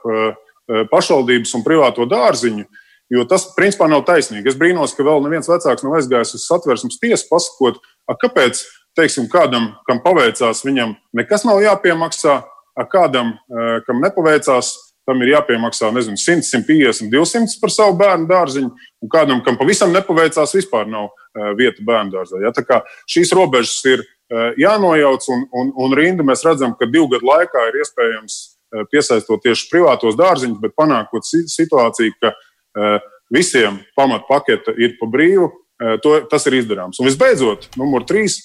pašvaldības 0.92 1.56
un 1.58 1.64
privāto 1.66 2.06
dārziņu, 2.08 2.64
jo 3.12 3.24
tas 3.28 3.48
principā 3.56 3.88
nav 3.90 4.06
taisnīgi. 4.08 4.48
Es 4.48 4.58
brīnos, 4.58 4.94
ka 4.96 5.06
vēl 5.06 5.22
neviens 5.24 5.50
vecāks 5.50 5.84
nav 5.84 5.98
aizgājis 5.98 6.36
uz 6.38 6.46
satversmes 6.48 7.00
tiesu, 7.02 7.28
pasakot, 7.30 7.82
kāpēc 8.22 8.62
teiksim, 8.96 9.28
kādam, 9.32 9.72
kam 9.88 10.02
paveicās, 10.04 10.64
viņam 10.66 10.96
nekas 11.16 11.46
nav 11.48 11.62
jāpiemaksā, 11.64 12.42
kādam, 12.92 13.34
kam 13.86 14.00
nepaveicās, 14.02 14.72
tam 15.08 15.22
ir 15.24 15.32
jāpiemaksā 15.32 15.90
nezinu, 15.94 16.18
100, 16.20 16.46
150, 16.46 17.10
200 17.10 17.58
par 17.60 17.72
savu 17.74 17.96
bērnu 17.98 18.28
dārziņu, 18.30 18.70
un 19.02 19.10
kādam, 19.10 19.42
kam 19.44 19.58
pavisam 19.58 19.92
nepaveicās, 19.94 20.54
vispār 20.54 20.86
nav 20.90 21.10
vieta 21.58 21.82
bērnu 21.84 22.14
dārzā. 22.14 22.42
Ja? 22.44 22.52
Tā 22.54 22.62
kā 22.66 22.80
šīs 23.10 23.34
robežas 23.34 23.80
ir 23.90 24.04
jānojauc, 24.60 25.26
un, 25.34 25.46
un, 25.58 25.72
un 25.84 25.96
rindu 25.98 26.24
mēs 26.26 26.44
redzam, 26.46 26.76
ka 26.78 26.88
divu 26.88 27.10
gadu 27.12 27.28
laikā 27.28 27.66
ir 27.68 27.80
iespējams 27.82 28.38
piesaistot 28.92 29.42
tieši 29.44 29.68
privātos 29.72 30.16
dārziņus, 30.16 30.60
bet 30.62 30.76
panākot 30.78 31.26
situāciju, 31.26 32.14
ka 32.22 32.32
visiem 33.32 33.80
pamatpaketa 33.98 34.76
ir 34.80 34.96
pa 35.00 35.10
brīvu, 35.10 35.50
to, 36.04 36.14
tas 36.30 36.46
ir 36.48 36.60
izdarāms. 36.60 37.00
Un 37.00 37.08
visbeidzot, 37.10 37.72
numur 37.80 38.06
trīs 38.08 38.38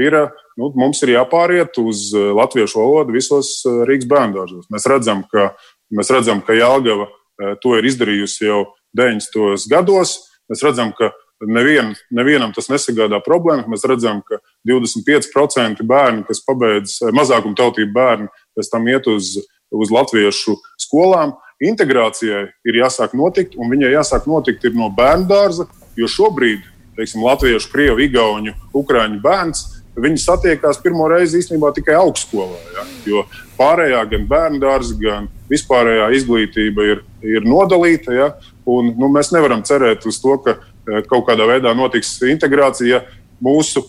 ir, 0.00 0.16
nu, 0.58 0.70
mums 0.78 1.02
ir 1.04 1.14
jāpāriet 1.14 1.78
uz 1.82 2.08
latviešu 2.14 2.80
valodu 2.80 3.14
visos 3.14 3.60
Rīgas 3.88 4.08
bērngārzos. 4.10 4.68
Mēs 4.72 4.88
redzam, 4.90 5.22
ka 5.30 5.52
Mēs 5.94 6.10
redzam, 6.12 6.40
ka 6.44 6.56
Jālgava 6.56 7.08
eh, 7.08 7.54
to 7.62 7.76
ir 7.78 7.86
izdarījusi 7.88 8.48
jau 8.48 8.62
90. 8.96 9.68
gados. 9.70 10.16
Mēs 10.50 10.64
redzam, 10.64 10.92
ka 10.96 11.12
nevien, 11.50 11.92
nevienam 12.14 12.54
tas 12.56 12.70
nesagādā 12.72 13.20
problēmas. 13.24 13.68
Mēs 13.70 13.86
redzam, 13.88 14.22
ka 14.26 14.40
25% 14.68 15.84
bērnu, 15.86 16.26
kas 16.28 16.42
pabeidz 16.46 16.98
eh, 17.02 17.14
mazākuma 17.16 17.58
tautību 17.58 17.94
bērnu, 17.94 18.30
pēc 18.56 18.70
tam 18.72 18.90
iet 18.90 19.08
uz, 19.10 19.36
uz 19.74 19.94
latviešu 19.94 20.56
skolām. 20.82 21.36
Integrācijai 21.64 22.48
ir 22.66 22.80
jāsāk 22.80 23.14
notikt, 23.16 23.54
un 23.60 23.70
viņai 23.70 23.94
jāsāk 23.94 24.26
notikt 24.28 24.66
no 24.74 24.90
bērnu 24.92 25.28
dārza, 25.30 25.68
jo 25.96 26.10
šobrīd 26.10 26.64
teiksim, 26.94 27.22
latviešu, 27.26 27.70
krievu, 27.72 28.02
igauņu, 28.04 28.54
ukrāņu 28.74 29.20
bērns 29.22 29.62
Viņi 29.94 30.18
satiekās 30.18 30.80
pirmo 30.82 31.06
reizi 31.10 31.38
īstenībā 31.38 31.70
tikai 31.76 31.94
augstskolā. 32.00 32.58
Ja? 32.74 32.86
Jo 33.06 33.24
pārējā, 33.58 34.00
gan 34.10 34.24
bērnu 34.30 34.60
dārza, 34.62 34.96
gan 34.98 35.28
vispārējā 35.50 36.08
izglītība 36.18 36.86
ir, 36.90 37.02
ir 37.22 37.46
nodalīta. 37.46 38.14
Ja? 38.14 38.30
Un, 38.66 38.94
nu, 38.98 39.10
mēs 39.12 39.30
nevaram 39.34 39.62
cerēt 39.66 40.06
uz 40.10 40.18
to, 40.22 40.34
ka 40.42 40.56
eh, 40.56 41.04
kaut 41.10 41.28
kādā 41.28 41.46
veidā 41.50 41.74
notiks 41.76 42.16
integrācija. 42.26 43.04
Mūsu 43.44 43.84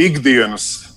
ikdienas 0.00 0.91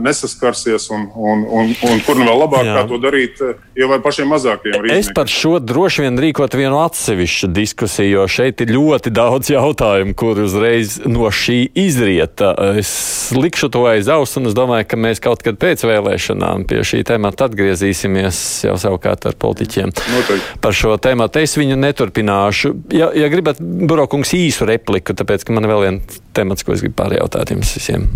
nesaskarsies 0.00 0.90
un, 0.90 1.08
un, 1.14 1.44
un, 1.48 1.72
un 1.90 2.00
kur 2.06 2.16
nu 2.16 2.24
vēl 2.24 2.38
labāk 2.40 2.64
Jā. 2.66 2.84
to 2.88 2.98
darīt, 3.02 3.40
eh, 3.44 3.58
jau 3.76 3.88
vai 3.90 3.98
pašiem 4.04 4.30
mazākajiem 4.32 4.78
rīzniekiem. 4.84 5.02
Es 5.02 5.10
par 5.14 5.28
šo 5.32 5.58
droši 5.60 6.06
vien 6.06 6.20
rīkot 6.24 6.56
vienu 6.56 6.80
atsevišķu 6.80 7.50
diskusiju, 7.52 8.14
jo 8.14 8.24
šeit 8.32 8.62
ir 8.64 8.72
ļoti 8.72 9.12
daudz 9.12 9.52
jautājumu, 9.52 10.14
kur 10.18 10.40
uzreiz 10.40 10.98
no 11.04 11.28
šī 11.28 11.58
izrieta. 11.78 12.54
Es 12.80 12.92
likšu 13.36 13.68
to 13.74 13.84
aiz 13.90 14.08
auss, 14.12 14.38
un 14.40 14.48
es 14.48 14.56
domāju, 14.56 14.88
ka 14.88 15.00
mēs 15.00 15.20
kaut 15.24 15.44
kad 15.44 15.60
pēc 15.60 15.84
vēlēšanām 15.88 16.64
pie 16.68 16.80
šī 16.88 17.02
temata 17.08 17.50
atgriezīsimies 17.50 18.40
jau 18.70 18.78
savukārt 18.80 19.28
ar 19.28 19.36
politiķiem. 19.36 19.92
Noteikti. 19.92 20.58
Par 20.64 20.76
šo 20.76 20.96
tēmatu 20.96 21.44
es 21.44 21.58
viņu 21.60 21.76
neturpināšu. 21.76 22.74
Ja, 22.96 23.12
ja 23.16 23.28
gribat, 23.32 23.60
Burokungs, 23.60 24.32
īsu 24.38 24.68
repliku, 24.68 25.16
tāpēc, 25.18 25.44
ka 25.44 25.56
man 25.56 25.68
vēl 25.68 25.84
viens 25.84 26.20
temats, 26.32 26.64
ko 26.64 26.72
es 26.72 26.84
gribu 26.84 26.96
pārjautāt 27.02 27.52
jums 27.52 27.76
visiem 27.76 28.08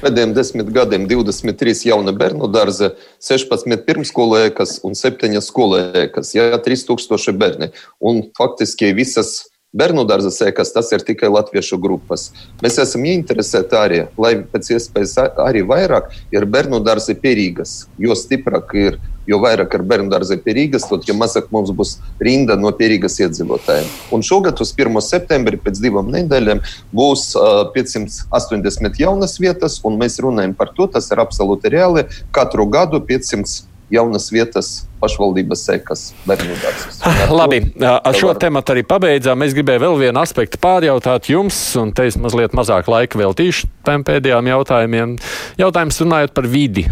pēdējiem 0.00 0.34
desmit 0.36 0.70
gadiem 0.74 1.06
23 1.10 1.84
jauna 1.90 2.14
bērnu 2.16 2.48
dārza, 2.52 2.92
16 3.22 3.84
pirmskolēkas 3.86 4.78
un 4.86 4.96
7 4.98 5.40
skolēkas, 5.44 6.34
ja 6.36 6.58
3000 6.58 7.36
bērni. 7.40 7.70
Un 8.00 8.22
faktiski 8.38 8.92
visas 8.96 9.49
Bērnu 9.70 10.02
dārza 10.02 10.32
sēkas 10.34 10.72
tas 10.74 10.88
ir 10.90 11.04
tikai 11.06 11.28
latviešu 11.30 11.76
grupas. 11.78 12.24
Mēs 12.58 12.80
esam 12.82 13.04
ieinteresēti 13.06 13.76
arī, 13.78 14.00
lai 14.18 14.32
pēc 14.42 14.72
iespējas 14.74 15.12
arī 15.44 15.62
vairāk 15.62 16.08
ir 16.34 16.46
bērnu 16.50 16.80
dārzi 16.82 17.14
pierīgas, 17.14 17.84
jo 17.94 18.16
stiprāk 18.18 18.74
ir, 18.74 18.98
jo 19.30 19.38
vairāk 19.38 19.76
ir 19.78 19.86
bērnu 19.92 20.10
dārzi 20.10 20.40
pierīgas, 20.42 20.88
tad, 20.90 21.06
jo 21.06 21.14
mazāk 21.14 21.52
mums 21.54 21.70
būs 21.70 21.94
rinda 22.18 22.58
no 22.58 22.74
pierīgas 22.74 23.20
iedzīvotājiem. 23.22 23.86
Un 24.10 24.26
šogad 24.26 24.58
uz 24.58 24.74
1. 24.74 24.98
septembri 25.06 25.62
pēc 25.62 25.78
divām 25.86 26.10
nedēļām 26.16 26.66
būs 26.90 27.28
uh, 27.38 27.62
580 27.70 28.98
jaunas 28.98 29.38
vietas, 29.38 29.78
un 29.86 30.02
mēs 30.02 30.18
runājam 30.18 30.58
par 30.58 30.74
to, 30.74 30.90
tas 30.90 31.12
ir 31.14 31.22
absolūti 31.22 31.70
reāli, 31.78 32.08
katru 32.34 32.66
gadu 32.74 32.98
500 33.06 33.69
jaunas 33.90 34.30
vietas 34.32 34.70
pašvaldības 35.00 35.64
sekas. 35.64 36.04
Labi, 37.40 37.62
ar 37.80 38.16
šo 38.16 38.32
tematu 38.40 38.74
arī 38.74 38.84
pabeidzām. 38.86 39.42
Es 39.46 39.56
gribēju 39.56 39.84
vēl 39.84 39.98
vienu 40.04 40.22
aspektu 40.22 40.60
pārjautāt 40.62 41.30
jums, 41.32 41.58
un 41.80 41.94
te 41.96 42.06
es 42.10 42.18
mazliet 42.20 42.56
mazāk 42.56 42.90
laika 42.90 43.20
veltīšu 43.20 43.70
tiem 43.86 44.04
pēdējām 44.06 44.50
jautājumiem. 44.52 45.14
Jautājums 45.60 46.02
runājot 46.04 46.34
par 46.36 46.50
vidi, 46.50 46.86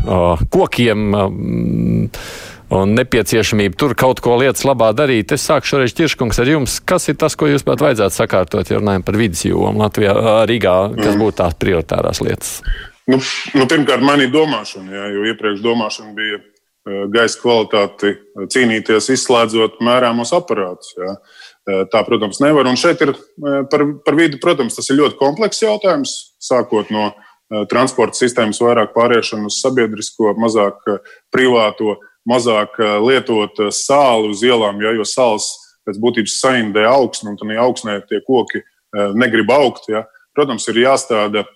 kokiem. 0.55 1.11
Un 2.69 2.91
nepieciešamība 2.93 3.79
tur 3.81 3.95
kaut 3.97 4.21
ko 4.21 4.35
lietas 4.37 4.67
labā 4.69 4.91
darīt. 4.93 5.33
Es 5.33 5.47
sāku 5.49 5.71
šoreiz 5.71 5.95
ķirškungs 5.97 6.43
ar 6.43 6.51
jums. 6.51 6.75
Kas 6.85 7.09
ir 7.09 7.17
tas, 7.17 7.33
ko 7.33 7.49
jūs 7.49 7.65
pat 7.65 7.81
vajadzētu 7.81 8.13
sakārtot, 8.13 8.69
ja 8.69 8.83
runājam 8.83 9.07
par 9.07 9.17
vidas 9.17 9.41
jomu 9.47 9.81
Latvijā, 9.81 10.13
Rīgā, 10.51 10.77
kas 10.99 11.17
būtu 11.17 11.39
tās 11.41 11.57
prioritārās 11.57 12.21
lietas? 12.21 12.53
Nu, 13.09 13.17
nu, 13.57 13.65
pirmkārt, 13.65 14.05
mainīt 14.05 14.35
domāšanu, 14.37 14.93
jā, 14.93 15.09
jo 15.15 15.25
iepriekš 15.31 15.65
domāšana 15.65 16.13
bija 16.13 16.43
Eh, 16.43 16.58
gaisa 17.13 17.39
kvalitāti 17.43 18.13
eh, 18.15 18.49
cīnīties, 18.53 19.11
izslēdzot 19.15 19.79
mērāmos 19.85 20.33
aparātus. 20.37 20.95
Ja. 20.99 21.15
Eh, 21.69 21.85
tā, 21.93 22.03
protams, 22.07 22.41
nevar. 22.45 22.69
Un 22.71 22.79
šeit 22.81 23.03
ir 23.05 23.15
par, 23.73 23.85
par 24.05 24.19
vidi, 24.19 24.41
protams, 24.43 24.77
tas 24.79 24.91
ir 24.91 25.01
ļoti 25.01 25.19
komplekss 25.21 25.65
jautājums, 25.65 26.19
sākot 26.43 26.93
no 26.95 27.11
transporta 27.73 28.13
sistēmas 28.19 28.59
vairāk 28.61 28.91
pāriešanu 28.93 29.49
uz 29.49 29.63
sabiedrisko, 29.63 30.35
mazāk 30.37 30.83
privāto, 31.33 31.95
mazāk 32.29 32.75
lietot 33.01 33.57
sāli 33.73 34.35
uz 34.35 34.43
ielām, 34.45 34.83
ja, 34.85 34.93
jo 34.93 35.07
sāls 35.09 35.47
pēc 35.89 35.97
būtības 36.03 36.35
saindē 36.43 36.85
augsni, 36.91 37.31
un 37.33 37.39
tad 37.41 37.55
augsnē 37.65 38.03
tie 38.05 38.21
koki 38.27 38.61
negrib 39.17 39.49
augt. 39.55 39.89
Ja. 39.89 40.05
Protams, 40.37 40.69
ir 40.69 40.83
jāstāda 40.83 41.47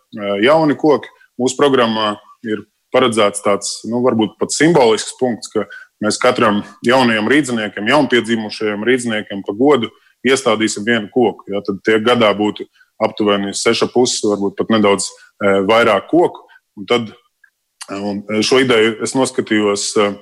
jauni 0.40 0.78
koki. 0.80 1.12
Mūsu 1.36 1.60
programmā 1.60 2.14
ir 2.48 2.64
paredzēts 2.92 3.42
tāds, 3.44 3.72
nu, 3.88 4.02
varbūt 4.04 4.36
pat 4.40 4.54
simbolisks 4.54 5.16
punkts, 5.20 5.50
ka 5.52 5.66
mēs 6.02 6.18
katram 6.22 6.62
jaunajam 6.86 7.30
rīzniekam, 7.30 7.88
jaunpiedzimušajam 7.90 8.84
rīzniekam 8.86 9.42
pa 9.46 9.56
godu 9.56 9.90
iestādīsim 10.26 10.86
vienu 10.86 11.10
koku. 11.12 11.48
Ja, 11.50 11.62
tad 11.66 11.80
tie 11.86 11.98
gadā 12.02 12.30
būtu 12.38 12.66
aptuveni 13.02 13.54
6,5, 13.56 14.20
varbūt 14.30 14.58
pat 14.60 14.70
nedaudz 14.74 15.08
e, 15.08 15.56
vairāk 15.68 16.06
koku. 16.12 16.46
Un 16.78 16.86
tad 16.90 17.08
e, 17.10 17.96
un 17.98 18.22
šo 18.44 18.62
ideju 18.62 19.00
es 19.02 19.16
noskatījos. 19.18 19.88
E, 19.96 20.12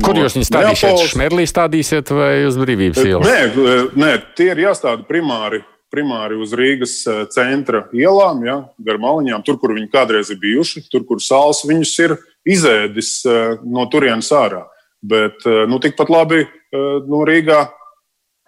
Kur 0.00 0.14
no 0.14 0.22
jūs 0.24 0.38
viņu 0.38 0.46
stādīsiet? 0.46 1.04
Šmerlī 1.10 1.44
stādīsiet 1.50 2.12
vai 2.14 2.32
uz 2.46 2.56
brīvības 2.60 3.02
ielas? 3.02 3.26
Nē, 3.26 3.90
nē, 3.98 4.12
tie 4.38 4.52
ir 4.52 4.64
jāstāda 4.68 5.02
primāri 5.08 5.64
primāri 5.90 6.38
uz 6.40 6.54
Rīgas 6.56 6.94
eh, 7.08 7.24
centra 7.34 7.84
ielām, 7.96 8.44
ja, 8.46 8.56
gar 8.86 9.00
maliņām, 9.02 9.42
tur, 9.46 9.58
kur 9.60 9.74
viņi 9.76 9.90
kādreiz 9.92 10.30
ir 10.32 10.40
bijuši, 10.42 10.86
tur, 10.90 11.04
kur 11.08 11.22
sāls 11.22 11.64
viņus 11.68 11.96
ir 12.06 12.16
izēdis 12.48 13.12
eh, 13.26 13.58
no 13.66 13.86
turienes 13.92 14.30
ārā. 14.36 14.64
Bet 15.00 15.46
eh, 15.48 15.64
nu, 15.70 15.80
tikpat 15.82 16.12
labi 16.12 16.44
no 16.70 17.24
Rīgā. 17.26 17.64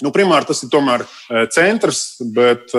Nu, 0.03 0.13
primāri 0.15 0.47
tas 0.47 0.61
ir 0.63 0.69
tomēr 0.71 1.03
centrs, 1.51 2.21
bet, 2.35 2.71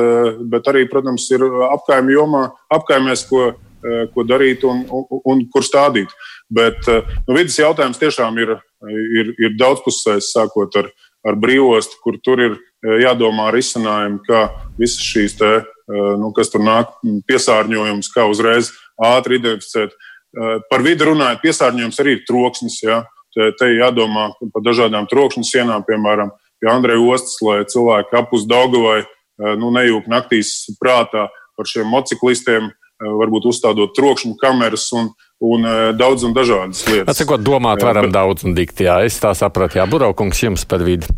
bet 0.47 0.67
arī, 0.71 0.85
protams, 0.87 1.25
ir 1.35 1.43
apkaimē 1.67 2.15
jomā, 2.15 2.43
apkaimēs, 2.71 3.25
ko, 3.27 3.49
ko 4.15 4.23
darīt 4.27 4.63
un, 4.67 4.85
un, 4.87 5.03
un 5.33 5.43
kur 5.51 5.67
stādīt. 5.67 6.15
Bet 6.47 6.79
nu, 6.87 7.35
vidas 7.35 7.59
jautājums 7.59 7.99
tiešām 7.99 8.39
ir, 8.39 8.55
ir, 9.19 9.33
ir 9.35 9.59
daudzpusējs, 9.59 10.31
sākot 10.31 10.79
ar, 10.79 10.87
ar 11.27 11.39
brīvostu, 11.43 11.99
kur 12.03 12.21
tur 12.23 12.43
ir 12.43 12.55
Eh, 12.83 12.99
jādomā 13.05 13.47
risinājumi, 13.55 14.19
kā 14.27 14.47
visas 14.79 15.03
šīs 15.07 15.37
te, 15.39 15.51
eh, 15.63 16.07
nu, 16.19 16.33
kas 16.35 16.51
tur 16.51 16.59
nāk, 16.59 16.91
piesārņojums, 17.29 18.11
kā 18.11 18.27
uzreiz 18.27 18.73
ātri 18.99 19.39
identificēt. 19.39 19.95
Eh, 20.35 20.59
par 20.69 20.83
vidi 20.83 21.07
runājot, 21.07 21.41
piesārņojums 21.45 21.99
arī 22.03 22.17
ir 22.17 22.25
troksnis. 22.27 22.81
Ja? 22.83 23.05
Te, 23.33 23.51
te 23.57 23.71
jādomā 23.71 24.33
par 24.53 24.61
dažādām 24.61 25.07
trokšņa 25.07 25.45
sienām, 25.47 25.85
piemēram, 25.87 26.29
pie 26.59 26.69
Andreja 26.69 26.99
ostas, 26.99 27.39
lai 27.41 27.63
cilvēki 27.63 28.19
apus 28.19 28.45
Daugavai 28.45 29.05
nu, 29.57 29.71
nejūg 29.73 30.05
naktīs 30.05 30.69
prātā 30.77 31.25
par 31.57 31.65
šiem 31.65 31.89
motociklistiem, 31.89 32.69
varbūt 33.01 33.47
uzstādot 33.49 33.95
trokšņu 33.97 34.37
kameras 34.37 34.85
un, 34.93 35.09
un 35.41 35.65
daudz 35.97 36.27
un 36.29 36.37
dažādas 36.37 36.85
lietas. 36.85 37.09
Atsakot, 37.09 37.41
domāt 37.41 37.81
varam 37.81 38.05
bet, 38.05 38.13
daudz 38.13 38.45
un 38.45 38.53
dikt, 38.53 38.85
jā, 38.85 39.01
es 39.01 39.17
tā 39.17 39.33
sapratu, 39.33 39.81
jā, 39.81 39.89
Buraukungs 39.89 40.45
jums 40.45 40.69
par 40.69 40.85
vidi. 40.85 41.09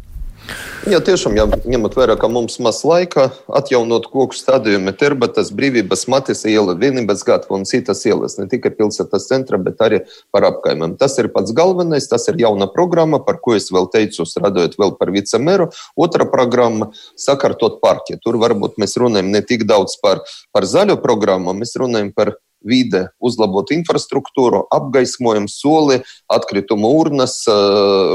Jā, 0.85 0.99
tiešām, 1.01 1.33
ja 1.33 1.47
ņemot 1.49 1.95
vērā, 1.97 2.13
ka 2.21 2.27
mums 2.29 2.59
maz 2.61 2.83
laika 2.85 3.31
atjaunot 3.57 4.05
koku 4.11 4.37
stādījumu, 4.37 4.91
terbatas, 4.93 5.49
brīvības, 5.55 6.03
matis 6.13 6.43
iela, 6.45 6.75
vienības 6.77 7.23
gatava 7.25 7.57
un 7.57 7.65
citas 7.65 8.03
ielas, 8.05 8.37
ne 8.37 8.45
tikai 8.51 8.69
pilsētas 8.77 9.25
centra, 9.25 9.57
bet 9.57 9.81
arī 9.81 10.03
par 10.35 10.45
apkaimiem. 10.51 10.93
Tas 11.01 11.17
ir 11.17 11.31
pats 11.33 11.55
galvenais, 11.57 12.05
tas 12.11 12.29
ir 12.29 12.37
jauna 12.43 12.69
programma, 12.69 13.17
par 13.25 13.41
ko 13.41 13.57
es 13.57 13.71
vēl 13.73 13.89
teicu, 13.95 14.27
strādājot 14.29 14.77
vēl 14.77 14.93
par 14.99 15.09
vicemeru. 15.15 15.71
Otra 15.97 16.29
programma- 16.29 16.91
sakārtot 17.27 17.81
parki. 17.81 18.19
Tur 18.21 18.37
varbūt 18.37 18.77
mēs 18.77 18.93
runājam 19.01 19.33
ne 19.33 19.41
tik 19.41 19.65
daudz 19.65 19.97
par, 20.01 20.21
par 20.53 20.69
zaļo 20.69 21.01
programmu, 21.01 21.57
mēs 21.57 21.73
runājam 21.81 22.13
par 22.13 22.35
vide, 22.65 23.05
uzlabot 23.23 23.71
infrastruktūru, 23.75 24.65
apgaismojumu, 24.73 25.51
soli, 25.51 26.01
atkritumu 26.33 26.91
urnas, 26.99 27.41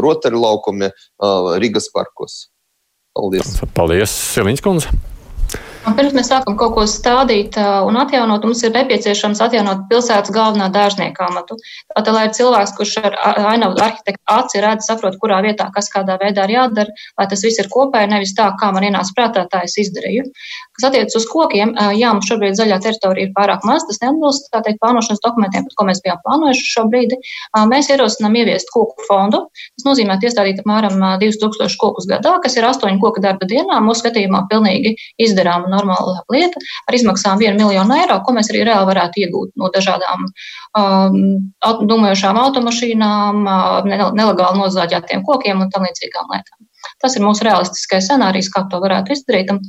rotaļlaukumi 0.04 0.90
Rīgas 1.62 1.90
parkos. 1.94 2.42
Paldies! 3.16 3.56
Paldies, 3.74 4.14
Siliņš 4.34 4.66
kundze! 4.66 5.00
Un 5.88 5.94
pirms 5.96 6.12
mēs 6.12 6.28
sākam 6.28 6.58
kaut 6.60 6.74
ko 6.76 6.82
stādīt 6.84 7.56
un 7.56 7.96
atjaunot, 7.96 8.44
mums 8.44 8.60
ir 8.66 8.72
nepieciešams 8.74 9.40
atjaunot 9.40 9.86
pilsētas 9.88 10.32
galvenā 10.34 10.66
dārznieka 10.74 11.24
amatu. 11.30 11.56
Tātad, 11.94 12.10
lai 12.12 12.26
cilvēks, 12.36 12.74
kurš 12.76 12.92
ar 13.00 13.16
ainavu 13.48 13.80
arhitektu 13.80 14.20
aci 14.28 14.60
redz, 14.60 14.84
saprot, 14.90 15.16
kurā 15.22 15.38
vietā 15.46 15.70
kas 15.72 15.88
kādā 15.92 16.18
veidā 16.20 16.44
ir 16.44 16.52
jādara, 16.58 16.92
lai 17.16 17.26
tas 17.32 17.44
viss 17.46 17.62
ir 17.62 17.70
kopēji, 17.72 18.10
nevis 18.12 18.34
tā, 18.36 18.50
kā 18.60 18.68
man 18.76 18.84
ienāca 18.90 19.16
prātā, 19.16 19.46
tā 19.48 19.62
es 19.64 19.78
izdarīju. 19.80 20.26
Kas 20.76 20.86
attiecas 20.90 21.16
uz 21.16 21.26
kokiem, 21.32 21.72
jā, 21.96 22.12
mums 22.12 22.28
šobrīd 22.28 22.60
zaļā 22.60 22.80
teritorija 22.84 23.30
ir 23.30 23.32
pārāk 23.36 23.64
maz, 23.64 23.88
tas 23.88 24.02
neatbilst 24.04 24.50
tā 24.52 24.60
teikt 24.66 24.82
plānošanas 24.84 25.24
dokumentiem, 25.24 25.64
par 25.64 25.80
ko 25.80 25.88
mēs 25.88 26.04
bijām 26.04 26.20
plānojuši 26.26 26.70
šobrīd. 26.74 27.16
Mēs 27.72 27.88
ierosinām 27.88 28.36
ieviest 28.36 28.68
koku 28.76 29.08
fondu. 29.08 29.46
Tas 29.80 29.88
nozīmē 29.88 30.20
iestādīt 30.20 30.60
apmēram 30.60 31.00
2000 31.24 31.80
kokus 31.80 32.08
gadā, 32.10 32.36
kas 32.44 32.60
ir 32.60 32.68
8 32.68 33.00
koku 33.00 33.24
darba 33.24 33.48
dienā. 33.48 33.80
Mūsu 33.84 34.04
skatījumā 34.04 34.44
pilnīgi 34.52 34.96
izdarām 35.20 35.69
normāla 35.72 36.20
lieta 36.32 36.62
ar 36.86 36.98
izmaksām 36.98 37.42
1 37.42 37.58
miljonu 37.60 37.96
eiro, 37.98 38.20
ko 38.26 38.34
mēs 38.36 38.50
arī 38.52 38.64
reāli 38.68 38.90
varētu 38.90 39.24
iegūt 39.24 39.54
no 39.60 39.70
dažādām 39.74 40.26
um, 40.26 41.20
domājošām 41.92 42.40
automašīnām, 42.44 43.44
nelegāli 43.90 44.64
nozāģētiem 44.64 45.24
kokiem 45.26 45.64
un 45.64 45.72
tam 45.72 45.86
līdzīgām 45.88 46.34
lietām. 46.34 46.58
Tas 47.00 47.16
ir 47.16 47.24
mūsu 47.24 47.46
realistiskais 47.46 48.06
scenārijs, 48.08 48.50
kā 48.52 48.64
to 48.70 48.80
varētu 48.82 49.14
izdarīt. 49.14 49.50
Un 49.52 49.60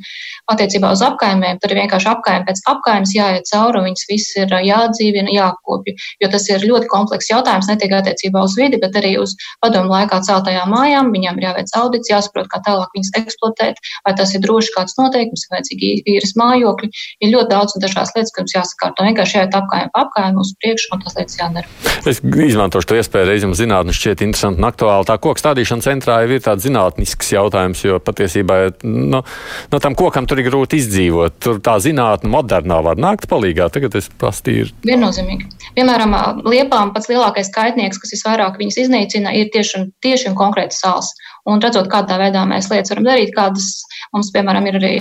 attiecībā 0.51 0.91
uz 0.91 1.03
apkaimēm, 1.05 1.59
tur 1.61 1.73
ir 1.73 1.81
vienkārši 1.83 2.09
apkaimē 2.11 2.45
pēc 2.47 2.61
apkaimes 2.71 3.13
jāiet 3.15 3.47
cauri, 3.49 3.83
viņas 3.87 4.07
viss 4.09 4.35
ir 4.41 4.51
jāatdzīvina, 4.51 5.31
jāapkopja, 5.35 5.95
jo 6.23 6.29
tas 6.33 6.47
ir 6.49 6.65
ļoti 6.67 6.89
komplekss 6.91 7.31
jautājums 7.31 7.69
ne 7.71 7.77
tikai 7.79 8.01
attiecībā 8.01 8.43
uz 8.43 8.57
vidi, 8.59 8.79
bet 8.81 8.97
arī 8.99 9.13
uz 9.21 9.35
padomu 9.63 9.93
laikā 9.93 10.21
celtajām 10.27 10.73
mājām. 10.73 11.13
Viņām 11.15 11.39
ir 11.39 11.47
jāveic 11.47 11.73
audits, 11.79 12.11
jāsaprot, 12.11 12.49
kā 12.51 12.61
tālāk 12.65 12.91
viņas 12.97 13.13
eksploatēt, 13.21 13.81
vai 14.07 14.15
tas 14.19 14.35
ir 14.35 14.43
droši 14.43 14.75
kāds 14.75 14.97
noteikums, 14.99 15.47
vai 15.53 15.63
cik 15.67 15.85
īres 16.11 16.35
mājokļi. 16.39 16.91
Ir 17.23 17.33
ļoti 17.35 17.51
daudz 17.53 17.77
dažādas 17.81 18.13
lietas, 18.17 18.35
kas 18.35 18.55
jāsakārto. 18.57 19.05
Vienkārši 19.07 19.39
jāiet 19.39 19.57
apkaimē 19.57 19.91
apkaimē 19.97 20.41
uz 20.41 20.53
priekšu, 20.61 20.91
un 20.95 21.03
tas 21.05 21.17
lietas 21.17 21.39
jādara. 21.39 21.67
Es 22.07 22.21
izmantošu 22.21 22.91
to 22.91 22.99
iespēju 22.99 23.29
reizēm 23.29 23.55
zinātnē, 23.57 23.95
šķiet 23.95 24.23
interesanti 24.25 24.61
un 24.61 24.69
aktuāli. 24.69 25.07
Tā 25.09 25.17
koks 25.21 25.43
stādīšana 25.43 25.85
centrā 25.85 26.21
jau 26.23 26.31
ir 26.35 26.43
tāda 26.43 26.65
zinātniska 26.65 27.20
tehnisks 27.21 27.31
jautājums, 27.33 27.83
jo 27.83 27.99
patiesībā 27.99 28.73
no, 28.83 29.23
no 29.71 29.79
tam 29.79 29.95
kokam 29.95 30.27
tur 30.27 30.39
ir 30.39 30.49
grūti 30.49 30.79
izdzīvot. 30.81 31.39
Tur 31.39 31.59
tā 31.61 31.77
zinātne 31.79 32.29
modernā 32.29 32.81
var 32.83 32.97
nākt 32.97 33.29
palīgā. 33.29 33.69
Tagad 33.71 33.95
es 33.95 34.09
prastīju. 34.09 34.71
Viennozīmīgi. 34.85 35.49
Piemēram, 35.75 36.15
liepām 36.45 36.93
pats 36.93 37.09
lielākais 37.09 37.51
kaitnieks, 37.53 37.99
kas 38.01 38.13
visvairāk 38.15 38.57
viņas 38.59 38.81
iznīcina, 38.85 39.33
ir 39.33 39.51
tieši 39.53 39.91
tieši 40.01 40.31
un 40.31 40.35
konkrēti 40.35 40.75
sāls. 40.75 41.13
Un 41.49 41.61
redzot, 41.63 41.87
kādā 41.91 42.19
veidā 42.21 42.43
mēs 42.49 42.69
lietas 42.71 42.93
varam 42.93 43.07
darīt, 43.07 43.33
kādas 43.35 43.69
mums, 44.13 44.29
piemēram, 44.35 44.67
ir 44.69 44.77
arī 44.79 44.91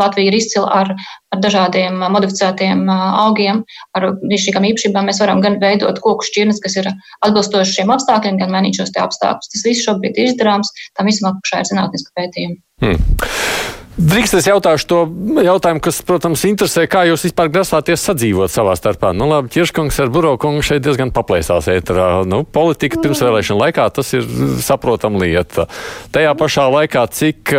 Latvija 0.00 0.30
ir 0.30 0.36
izcila 0.38 0.68
ar, 0.80 0.92
ar 1.34 1.42
dažādiem 1.44 1.98
modificētiem 2.14 2.86
augiem, 2.88 3.64
ar 3.98 4.08
šīm 4.44 4.68
īpašībām 4.70 5.10
mēs 5.10 5.20
varam 5.22 5.42
gan 5.44 5.58
veidot 5.62 6.00
koku 6.04 6.28
šķirnes, 6.30 6.62
kas 6.64 6.78
ir 6.80 6.90
atbilstoši 7.26 7.80
šiem 7.80 7.92
apstākļiem, 7.96 8.38
gan 8.42 8.54
mainīt 8.54 8.80
šos 8.80 8.94
apstākļus. 8.94 9.52
Tas 9.54 9.66
viss 9.66 9.84
šobrīd 9.88 10.16
ir 10.16 10.32
izdarāms, 10.32 10.72
tam 10.96 11.10
visam 11.10 11.32
apakšā 11.32 11.64
ir 11.64 11.72
zinātniska 11.72 12.16
pētījuma. 12.16 12.62
Hmm. 12.84 13.77
Drīkst 13.98 14.36
es 14.38 14.46
jautāšu 14.46 14.86
to 14.86 14.98
jautājumu, 15.42 15.80
kas, 15.82 15.96
protams, 16.06 16.44
interesē, 16.46 16.84
kā 16.86 17.00
jūs 17.08 17.24
vispār 17.26 17.48
grasāties 17.50 18.04
sadzīvot 18.06 18.52
savā 18.52 18.76
starpā. 18.78 19.10
Nu, 19.10 19.26
labi, 19.26 19.50
Ķirškungs 19.56 19.98
ar 20.04 20.12
Burokungu 20.14 20.62
šeit 20.62 20.84
diezgan 20.84 21.10
paplēsās 21.14 21.66
ēterā. 21.72 22.06
Nu, 22.30 22.44
politika 22.46 23.00
pirms 23.02 23.24
vēlēšana 23.26 23.64
laikā 23.64 23.88
tas 23.98 24.14
ir 24.14 24.22
saprotam 24.62 25.18
lieta. 25.18 25.66
Tajā 26.14 26.36
pašā 26.38 26.68
laikā, 26.76 27.04
cik, 27.10 27.50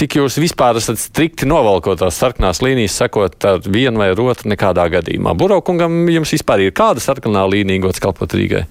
cik 0.00 0.16
jūs 0.22 0.40
vispār 0.40 0.80
esat 0.80 1.02
strikti 1.02 1.44
novalkot 1.50 2.00
tās 2.00 2.24
sarkanās 2.24 2.64
līnijas, 2.64 2.96
sakot 2.96 3.36
ar 3.44 3.60
vienu 3.68 4.00
vai 4.00 4.14
otru 4.16 4.54
nekādā 4.54 4.88
gadījumā. 4.96 5.36
Burokungam 5.36 6.06
jums 6.08 6.32
vispār 6.38 6.64
ir 6.64 6.72
kāda 6.76 7.04
sarkanā 7.04 7.44
līnija, 7.52 7.84
gods 7.84 8.00
kalpot 8.00 8.32
Rīgai? 8.32 8.64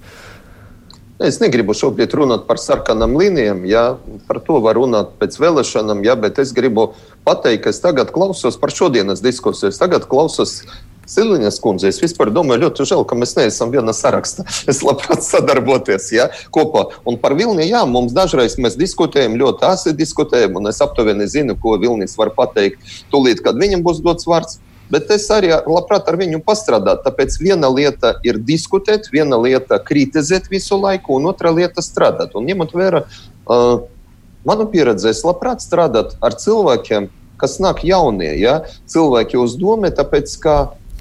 Es 1.16 1.38
negribu 1.40 1.72
šobrīd 1.72 2.12
runāt 2.12 2.42
par 2.44 2.58
sarkanām 2.60 3.14
līnijām, 3.16 3.62
ja 3.64 3.84
par 4.28 4.36
to 4.44 4.58
var 4.60 4.76
runāt 4.76 5.14
pēc 5.16 5.38
vēlēšanām, 5.40 6.02
ja, 6.04 6.12
bet 6.20 6.36
es 6.42 6.52
gribu 6.52 6.90
pateikt, 7.24 7.62
ka 7.64 7.72
es 7.72 7.80
tagad 7.80 8.12
klausos 8.12 8.58
par 8.60 8.74
šodienas 8.74 9.24
diskusiju. 9.24 9.72
Es 9.72 9.80
tagad 9.80 10.04
klausos 10.10 10.58
Siliņas 11.06 11.60
kundze, 11.62 11.88
es 11.88 12.02
vispār 12.02 12.32
domāju, 12.34 12.66
ļoti 12.66 12.84
žēl, 12.90 13.04
ka 13.08 13.16
mēs 13.16 13.32
neesam 13.38 13.72
viena 13.72 13.94
saraksta. 13.96 14.44
Es 14.70 14.82
labprāt 14.84 15.24
sadarboties 15.24 16.10
ja, 16.12 16.28
kopā. 16.52 16.84
Un 17.08 17.16
par 17.22 17.36
Vilni, 17.38 17.64
jā, 17.70 17.84
mums 17.88 18.12
dažreiz 18.12 18.58
mēs 18.60 18.76
diskutējam, 18.76 19.38
ļoti 19.40 19.68
asi 19.70 19.96
diskutējam, 19.96 20.58
un 20.60 20.68
es 20.68 20.82
aptuveni 20.84 21.30
zinu, 21.30 21.56
ko 21.56 21.78
Vilnis 21.80 22.18
var 22.18 22.34
pateikt 22.36 22.82
tūlīt, 23.14 23.40
kad 23.46 23.56
viņam 23.56 23.86
būs 23.86 24.04
dots 24.04 24.28
vārds. 24.28 24.60
Bet 24.92 25.10
es 25.10 25.26
arī 25.34 25.50
labprāt 25.50 26.06
ar 26.06 26.18
viņu 26.20 26.38
pastrādātu. 26.46 27.02
Tāpēc 27.08 27.40
viena 27.42 27.70
lieta 27.72 28.14
ir 28.26 28.38
diskutēt, 28.38 29.10
viena 29.10 29.38
lieta 29.40 29.80
kritizēt 29.82 30.46
visu 30.52 30.78
laiku, 30.78 31.18
un 31.18 31.26
otra 31.32 31.50
lieta 31.54 31.82
strādāt. 31.82 32.36
Un 32.38 32.46
ņemot 32.46 32.74
vērā 32.76 33.02
uh, 33.02 33.86
manu 34.46 34.68
pieredzi, 34.70 35.10
es 35.10 35.24
labprāt 35.26 35.64
strādātu 35.64 36.18
ar 36.22 36.38
cilvēkiem, 36.38 37.10
kas 37.40 37.58
nāk 37.60 37.82
jaunie, 37.84 38.30
ja? 38.40 38.60
cilvēki 38.88 39.40
uz 39.42 39.58
domu, 39.60 39.90
tāpēc 39.92 40.38
ka 40.42 40.56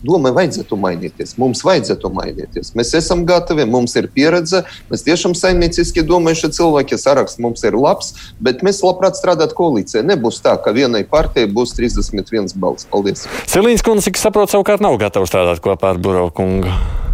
domai 0.06 0.34
vajadzētu 0.36 0.78
mainīties. 0.80 1.36
Mums 1.42 1.64
vajadzētu 1.66 2.12
mainīties. 2.16 2.74
Mēs 2.78 2.94
esam 2.98 3.26
gatavi, 3.28 3.68
mums 3.70 3.96
ir 4.00 4.10
pieredze, 4.14 4.64
mēs 4.92 5.06
tiešām 5.08 5.36
saimnieciski 5.38 6.06
domājuši 6.08 6.52
cilvēki, 6.60 7.00
saraksts 7.02 7.42
mums 7.44 7.66
ir 7.68 7.78
labs, 7.80 8.14
bet 8.40 8.64
mēs 8.66 8.84
labprāt 8.86 9.20
strādāt 9.20 9.56
koalīcijā. 9.58 10.06
Nebūs 10.06 10.42
tā, 10.46 10.58
ka 10.62 10.76
vienai 10.76 11.06
partijai 11.10 11.50
būs 11.52 11.76
31 11.78 12.56
balss. 12.62 12.88
Paldies! 12.92 13.26
Celīns 13.52 13.86
kundze, 13.86 14.10
cik 14.10 14.22
saprot, 14.22 14.54
savukārt 14.54 14.84
nav 14.86 15.00
gatava 15.02 15.30
strādāt 15.30 15.64
kopā 15.64 15.96
ar 15.96 16.02
Burokungu. 16.02 17.05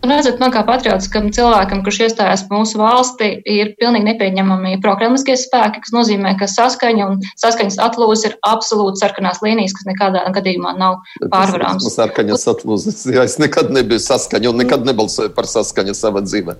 Redzat, 0.00 0.38
man 0.40 0.48
kā 0.48 0.62
patriotiskam 0.64 1.26
cilvēkam, 1.34 1.82
kurš 1.84 1.98
iestājās 2.06 2.46
mūsu 2.48 2.78
valsti, 2.80 3.26
ir 3.44 3.74
pilnīgi 3.76 4.06
nepieņemami 4.06 4.78
prokremliskie 4.80 5.34
spēki, 5.36 5.82
kas 5.84 5.92
nozīmē, 5.92 6.32
ka 6.40 6.48
saskaņa 6.48 7.04
un 7.04 7.18
saskaņas 7.40 7.76
atlūzes 7.84 8.30
ir 8.30 8.36
absolūti 8.48 9.02
sarkanās 9.02 9.42
līnijas, 9.44 9.74
kas 9.76 9.84
nekādā 9.90 10.22
gadījumā 10.32 10.72
nav 10.80 10.96
pārvarāmas. 11.20 11.84
Tas 11.84 11.98
sarkaņas 12.00 12.46
atlūzes, 12.54 13.02
jā, 13.12 13.26
es 13.28 13.36
nekad 13.42 13.68
nebiju 13.76 14.00
saskaņa 14.00 14.48
un 14.48 14.62
nekad 14.62 14.88
nebalsoju 14.88 15.34
par 15.36 15.48
saskaņu 15.50 15.96
savā 15.98 16.24
dzīvē, 16.24 16.56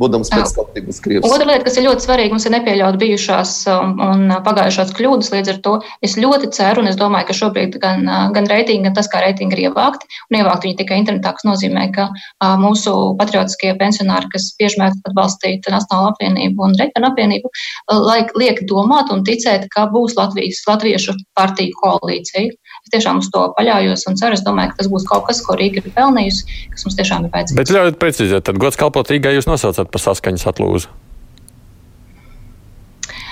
būdams 0.00 0.34
pēc 0.34 0.56
kārtības 0.58 1.00
Krievijas. 1.06 1.30
Otra 1.30 1.46
lieta, 1.46 1.68
kas 1.68 1.78
ir 1.78 1.86
ļoti 1.86 2.08
svarīga, 2.08 2.34
mums 2.34 2.48
ir 2.50 2.54
nepieļaut 2.56 2.98
bijušās 3.04 3.54
um, 3.70 3.94
un 4.02 4.36
pagājušās 4.50 4.90
kļūdas, 4.98 5.30
līdz 5.36 5.54
ar 5.54 5.62
to 5.62 5.76
es 6.02 6.18
ļoti 6.18 6.50
ceru 6.58 6.82
un 6.82 6.90
es 6.90 6.98
domāju, 6.98 7.30
ka 7.30 7.38
šobrīd 7.38 7.78
gan, 7.78 8.02
gan 8.34 8.50
reitingi, 8.50 8.88
gan 8.88 8.98
tas, 8.98 9.06
kā 9.12 9.22
reitingi 9.22 9.54
ir 9.60 9.70
ievākti, 9.70 10.10
un 10.32 10.42
ievākt 10.42 10.66
viņi 10.66 10.78
tikai 10.82 11.00
internetā, 11.04 11.36
kas 11.38 11.46
nozīmē, 11.46 11.86
ka 11.94 12.10
mūsu 12.58 12.79
mūsu 12.80 13.16
patriotiskie 13.18 13.74
pensionāri, 13.78 14.28
kas 14.32 14.54
bieži 14.58 14.80
mēdz 14.80 15.02
atbalstīt 15.08 15.66
Nacionālo 15.68 16.12
apvienību 16.14 16.64
un 16.64 16.76
Reģionu 16.78 17.10
apvienību, 17.10 17.50
laik, 17.90 18.32
liek 18.38 18.62
domāt 18.68 19.10
un 19.12 19.24
ticēt, 19.24 19.68
ka 19.74 19.88
būs 19.92 20.16
Latvijas, 20.16 20.62
Latviešu 20.68 21.14
partiju 21.36 21.76
koalīcija. 21.80 22.54
Es 22.84 22.94
tiešām 22.94 23.20
uz 23.20 23.28
to 23.30 23.44
paļaujos 23.58 24.06
un 24.08 24.16
ceru, 24.16 24.34
es 24.38 24.44
domāju, 24.46 24.72
ka 24.72 24.80
tas 24.80 24.90
būs 24.90 25.06
kaut 25.08 25.26
kas, 25.28 25.42
ko 25.44 25.56
Rīga 25.58 25.82
ir 25.82 25.92
pelnījusi, 25.92 26.46
kas 26.72 26.86
mums 26.86 26.96
tiešām 26.96 27.26
ir 27.26 27.34
vajadzīgs. 27.34 27.58
Bet 27.60 27.74
ļaujiet 27.74 28.00
precizēt, 28.00 28.46
tad 28.48 28.60
gods 28.60 28.80
kalpot 28.80 29.10
Rīgai 29.10 29.36
jūs 29.36 29.50
nosaucat 29.50 29.92
par 29.92 30.04
saskaņas 30.06 30.48
atlūzu. 30.54 30.92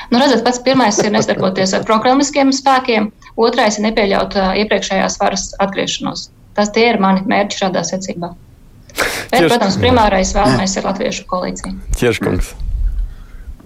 Nu, 0.08 0.16
redzat, 0.16 0.40
pats 0.44 0.60
pirmais 0.64 0.96
ir 1.04 1.12
nestarboties 1.12 1.74
ar 1.76 1.82
prokramiskiem 1.88 2.52
spēkiem, 2.56 3.10
otrais 3.36 3.76
ir 3.76 3.84
nepieļaut 3.90 4.36
iepriekšējās 4.64 5.18
varas 5.20 5.50
atgriešanos. 5.60 6.30
Tas 6.56 6.72
tie 6.74 6.88
ir 6.94 7.00
mani 7.02 7.26
mērķi 7.28 7.60
šādā 7.60 7.84
secībā. 7.84 8.32
Bet, 8.98 9.42
Ķers... 9.42 9.52
protams, 9.52 9.76
primārais 9.82 10.32
vēlamais 10.36 10.74
ir 10.78 10.88
Latviešu 10.88 11.28
koalīcija. 11.30 11.74
Ķerškungs. 12.00 12.54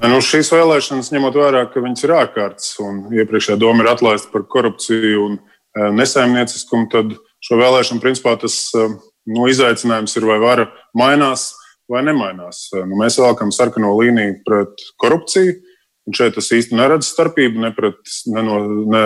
Nu, 0.03 0.19
šīs 0.25 0.51
vēlēšanas, 0.51 1.13
ņemot 1.15 1.37
vērā, 1.39 1.63
ka 1.71 1.83
viņas 1.83 2.03
ir 2.03 2.13
ārkārtas 2.19 2.73
un 2.83 3.05
iepriekšējā 3.15 3.59
doma 3.63 3.85
ir 3.85 3.93
atlaista 3.93 4.33
par 4.33 4.43
korupciju 4.51 5.27
un 5.29 5.37
e, 5.39 5.91
nesaimnieciskumu, 5.95 6.89
tad 6.91 7.13
šo 7.43 7.59
vēlēšanu 7.61 8.03
principā 8.03 8.35
tas 8.43 8.57
e, 8.75 8.89
nu, 9.31 9.47
izaicinājums 9.53 10.17
ir, 10.19 10.27
vai 10.27 10.41
vara 10.43 10.67
mainās 10.99 11.53
vai 11.91 12.03
nemainās. 12.09 12.65
E, 12.75 12.83
nu, 12.89 12.99
mēs 12.99 13.21
vēlamies 13.21 13.61
sarkano 13.61 13.93
līniju 14.01 14.41
pret 14.49 14.83
korupciju. 15.03 15.61
Un 16.03 16.17
šeit 16.19 16.35
es 16.41 16.51
īsti 16.51 16.75
neredzu 16.75 17.07
starpību 17.07 17.63
ne, 17.63 17.71
pret, 17.77 18.01
ne, 18.35 18.43
no, 18.43 18.59
ne, 18.91 19.05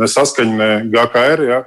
ne 0.00 0.08
saskaņu, 0.08 0.56
ne 0.56 0.70
GKR. 0.88 1.44
Ja, 1.50 1.60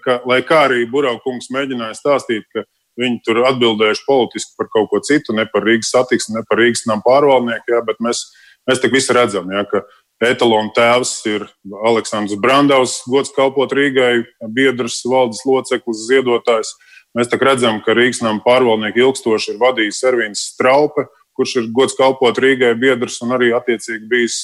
ka, 0.00 0.22
lai 0.24 0.40
kā 0.48 0.62
arī 0.70 0.86
Buraukungs 0.88 1.50
mēģināja 1.52 1.98
stāstīt, 1.98 2.48
ka 2.48 2.64
viņi 3.00 3.20
tur 3.26 3.42
atbildējuši 3.50 4.06
politiski 4.06 4.56
par 4.58 4.70
kaut 4.72 4.90
ko 4.92 5.02
citu, 5.04 5.34
ne 5.36 5.46
par 5.50 5.66
Rīgas 5.66 5.92
satiksmi, 5.94 6.38
ne 6.38 6.44
par 6.48 6.60
Rīgas 6.62 6.86
nama 6.88 7.04
pārvaldnieku, 7.04 7.74
ja, 7.74 7.82
bet 7.86 8.00
mēs, 8.04 8.24
mēs 8.68 8.82
tik 8.82 8.94
visi 8.96 9.14
redzam, 9.16 9.50
ja, 9.52 9.66
ka 9.68 9.84
etalona 10.24 10.72
tēvs 10.76 11.12
ir 11.28 11.44
Aleksandrs 11.90 12.40
Brandovs, 12.40 13.02
gods 13.10 13.34
kalpot 13.36 13.72
Rīgai, 13.76 14.24
biedrs, 14.56 15.02
valdes 15.08 15.44
loceklis, 15.48 16.06
ziedotājs. 16.08 16.72
Mēs 17.16 17.32
redzam, 17.40 17.80
ka 17.84 17.96
Rīgas 17.96 18.22
nama 18.24 18.42
pārvaldnieku 18.44 19.04
ilgstoši 19.04 19.54
ir 19.54 19.60
vadījis 19.60 20.00
Servins 20.02 20.48
Straupe, 20.52 21.06
kurš 21.36 21.60
ir 21.60 21.70
gods 21.76 21.96
kalpot 21.96 22.36
Rīgai 22.40 22.74
biedrs 22.80 23.20
un 23.24 23.36
arī 23.36 23.52
attiecīgi 23.56 24.08
bijis 24.08 24.42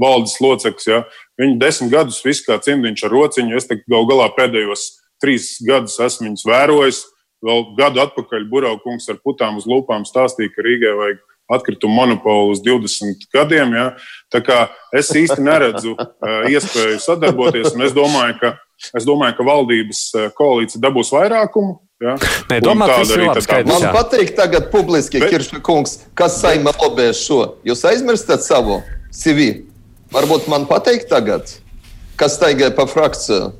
valdes 0.00 0.38
loceklis. 0.42 0.88
Ja. 0.88 1.02
Viņi 1.40 1.58
desmit 1.60 1.92
gadus 1.94 2.20
visu 2.24 2.46
kā 2.46 2.58
cimdiņš 2.62 3.06
ar 3.06 3.14
rociņu. 3.14 3.56
Es 3.58 3.68
gal 3.70 4.06
galā 4.08 4.30
pēdējos 4.36 4.86
trīs 5.22 5.56
gadus 5.66 5.98
esmu 6.00 6.30
viņus 6.30 6.46
vērojis. 6.48 7.00
Vēl 7.40 7.62
gadu 7.78 8.02
atpakaļ 8.04 8.46
Buraukungs 8.50 9.08
ar 9.08 9.20
putām 9.24 9.56
uz 9.60 9.66
lūpām 9.68 10.04
stāstīja, 10.08 10.52
ka 10.52 10.64
Rīgai 10.64 10.96
vajag 10.98 11.20
atkritumu 11.50 11.94
monopolu 11.94 12.50
uz 12.52 12.60
20 12.62 13.26
gadiem. 13.34 13.74
Ja. 13.74 13.86
Tā 14.32 14.42
kā 14.44 14.58
es 14.94 15.10
īsti 15.16 15.40
neredzu 15.42 15.96
iespēju 16.50 17.00
sadarboties, 17.02 17.72
un 17.74 17.86
es 17.88 17.94
domāju, 17.96 18.36
ka, 18.42 18.52
es 18.94 19.06
domāju, 19.08 19.38
ka 19.38 19.46
valdības 19.48 20.02
koalīcija 20.38 20.82
dabūs 20.84 21.10
vairākumu. 21.16 21.78
Ja? 22.00 22.14
Nē, 22.52 22.60
domāju, 22.64 23.00
tas 23.02 23.14
ir 23.16 23.24
labi 23.26 23.44
skaidrs. 23.44 23.72
Man 23.72 23.96
patīk 23.96 24.30
tagad 24.38 24.70
publiski, 24.72 25.20
Bet... 25.20 25.34
Kiršņa 25.34 25.62
kungs, 25.66 25.98
kas 26.16 26.38
saima 26.40 26.72
lobē 26.76 27.10
šo. 27.16 27.42
Jūs 27.66 27.82
aizmirstat 27.90 28.46
savu 28.46 28.78
CV? 29.12 29.66
Varbūt 30.14 30.48
man 30.50 30.64
pateikt 30.70 31.10
tagad, 31.10 31.50
kas 32.18 32.38
taigāja 32.40 32.72
pa 32.74 32.86
frakciju, 32.90 33.52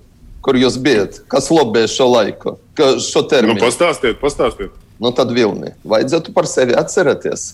kur 0.44 0.58
jūs 0.58 0.78
bijat, 0.80 1.22
kas 1.30 1.50
lobē 1.52 1.86
šo 1.90 2.10
laiku, 2.10 2.58
šo 2.76 3.24
termiņu. 3.30 3.58
Nu, 3.58 3.64
pastāstiet, 3.64 4.20
pastāstiet. 4.22 4.76
Nu, 5.00 5.14
tad 5.16 5.32
Vilni, 5.32 5.74
vajadzētu 5.88 6.34
par 6.36 6.48
sevi 6.48 6.76
atcerēties. 6.76 7.48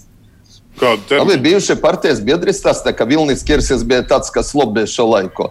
Abi 1.20 1.36
bijušie 1.40 1.76
partijas 1.80 2.18
biedri 2.20 2.52
stāsta, 2.52 2.92
ka 2.92 3.06
Vilnis 3.08 3.40
Kirsis 3.48 3.80
bija 3.86 4.02
tāds, 4.04 4.28
kas 4.32 4.50
lobē 4.52 4.82
šo 4.90 5.06
laiku, 5.08 5.46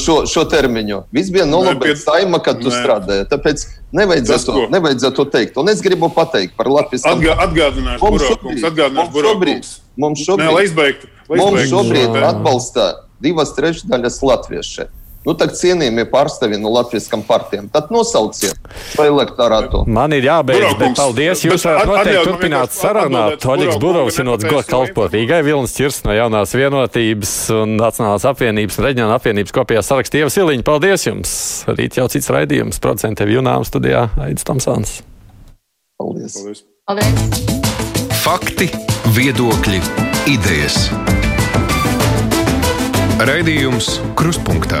šo, 0.00 0.22
šo 0.30 0.44
termiņu. 0.48 1.02
Viss 1.12 1.32
bija 1.34 1.44
nolabēts 1.44 2.06
saima, 2.06 2.40
kad 2.40 2.62
tu 2.62 2.72
strādāji. 2.72 3.26
Tāpēc 3.28 3.66
nevajadzētu, 3.92 4.54
Tas, 4.56 4.72
nevajadzētu 4.72 5.26
teikt. 5.34 5.58
Un 5.60 5.68
es 5.68 5.84
gribu 5.84 6.08
pateikt 6.14 6.56
par 6.56 6.70
Latvijas 6.72 7.04
Atgā, 7.10 7.36
atgādināšu, 7.44 8.06
mums 8.06 8.24
šobrīd, 8.24 8.64
atgādināšu 8.70 9.12
mums 9.12 9.28
šobrīd, 9.28 9.70
mums 10.00 10.24
šobrīd, 10.24 10.46
Nē, 10.46 10.54
lai 10.56 10.64
izbeigtu, 10.70 11.12
lai 11.28 11.42
izbeigtu 11.42 11.50
mums 11.50 11.74
šobrīd 11.74 12.18
atbalsta 12.30 12.88
divas 13.20 13.52
trešdaļas 13.58 14.20
latvieši. 14.24 14.88
Nu, 15.20 15.34
tā 15.36 15.50
cienījamie 15.52 16.06
pārstāvji 16.08 16.56
no 16.62 16.70
Latvijas 16.72 17.10
partijām. 17.28 17.66
Tad 17.72 17.90
nosauciet 17.92 18.56
šo 18.94 19.04
elektorātu. 19.04 19.82
Man 19.84 20.14
ir 20.16 20.24
jābeidz, 20.24 20.78
bet 20.80 20.96
paldies. 20.96 21.42
Jūs 21.44 21.66
varat 21.68 21.90
noteikti 21.90 22.22
turpināt 22.24 22.72
sarunāt. 22.72 23.44
Oļegs 23.44 23.76
Burovs 23.82 24.16
ir 24.16 24.28
nots 24.30 24.48
gods 24.48 24.70
kalpot 24.70 25.12
Rīgai, 25.12 25.42
Vilnis 25.44 25.76
Čirs 25.76 26.00
no 26.06 26.16
jaunās 26.16 26.56
vienotības 26.56 27.34
un 27.58 27.76
Nacionālās 27.80 28.24
apvienības 28.32 28.80
un 28.80 28.88
reģionāla 28.88 29.20
apvienības 29.20 29.56
kopējā 29.60 29.84
sarakstā 29.84 30.22
Ieva 30.22 30.32
Siliņa. 30.32 30.64
Paldies 30.64 31.04
jums! 31.10 31.36
Rīt 31.68 32.00
jau 32.00 32.08
cits 32.12 32.32
raidījums. 32.32 32.80
Producentē 32.80 33.28
Junām 33.28 33.68
studijā 33.68 34.08
Aidis 34.24 34.48
Tomsons. 34.48 35.00
Paldies! 36.00 36.40
Paldies. 36.40 36.64
Paldies. 36.88 37.60
Fakti, 38.20 38.70
viedokļi, 39.16 39.80
idejas. 40.32 40.88
Raidījums 43.20 43.98
Kruspunkta 44.16 44.80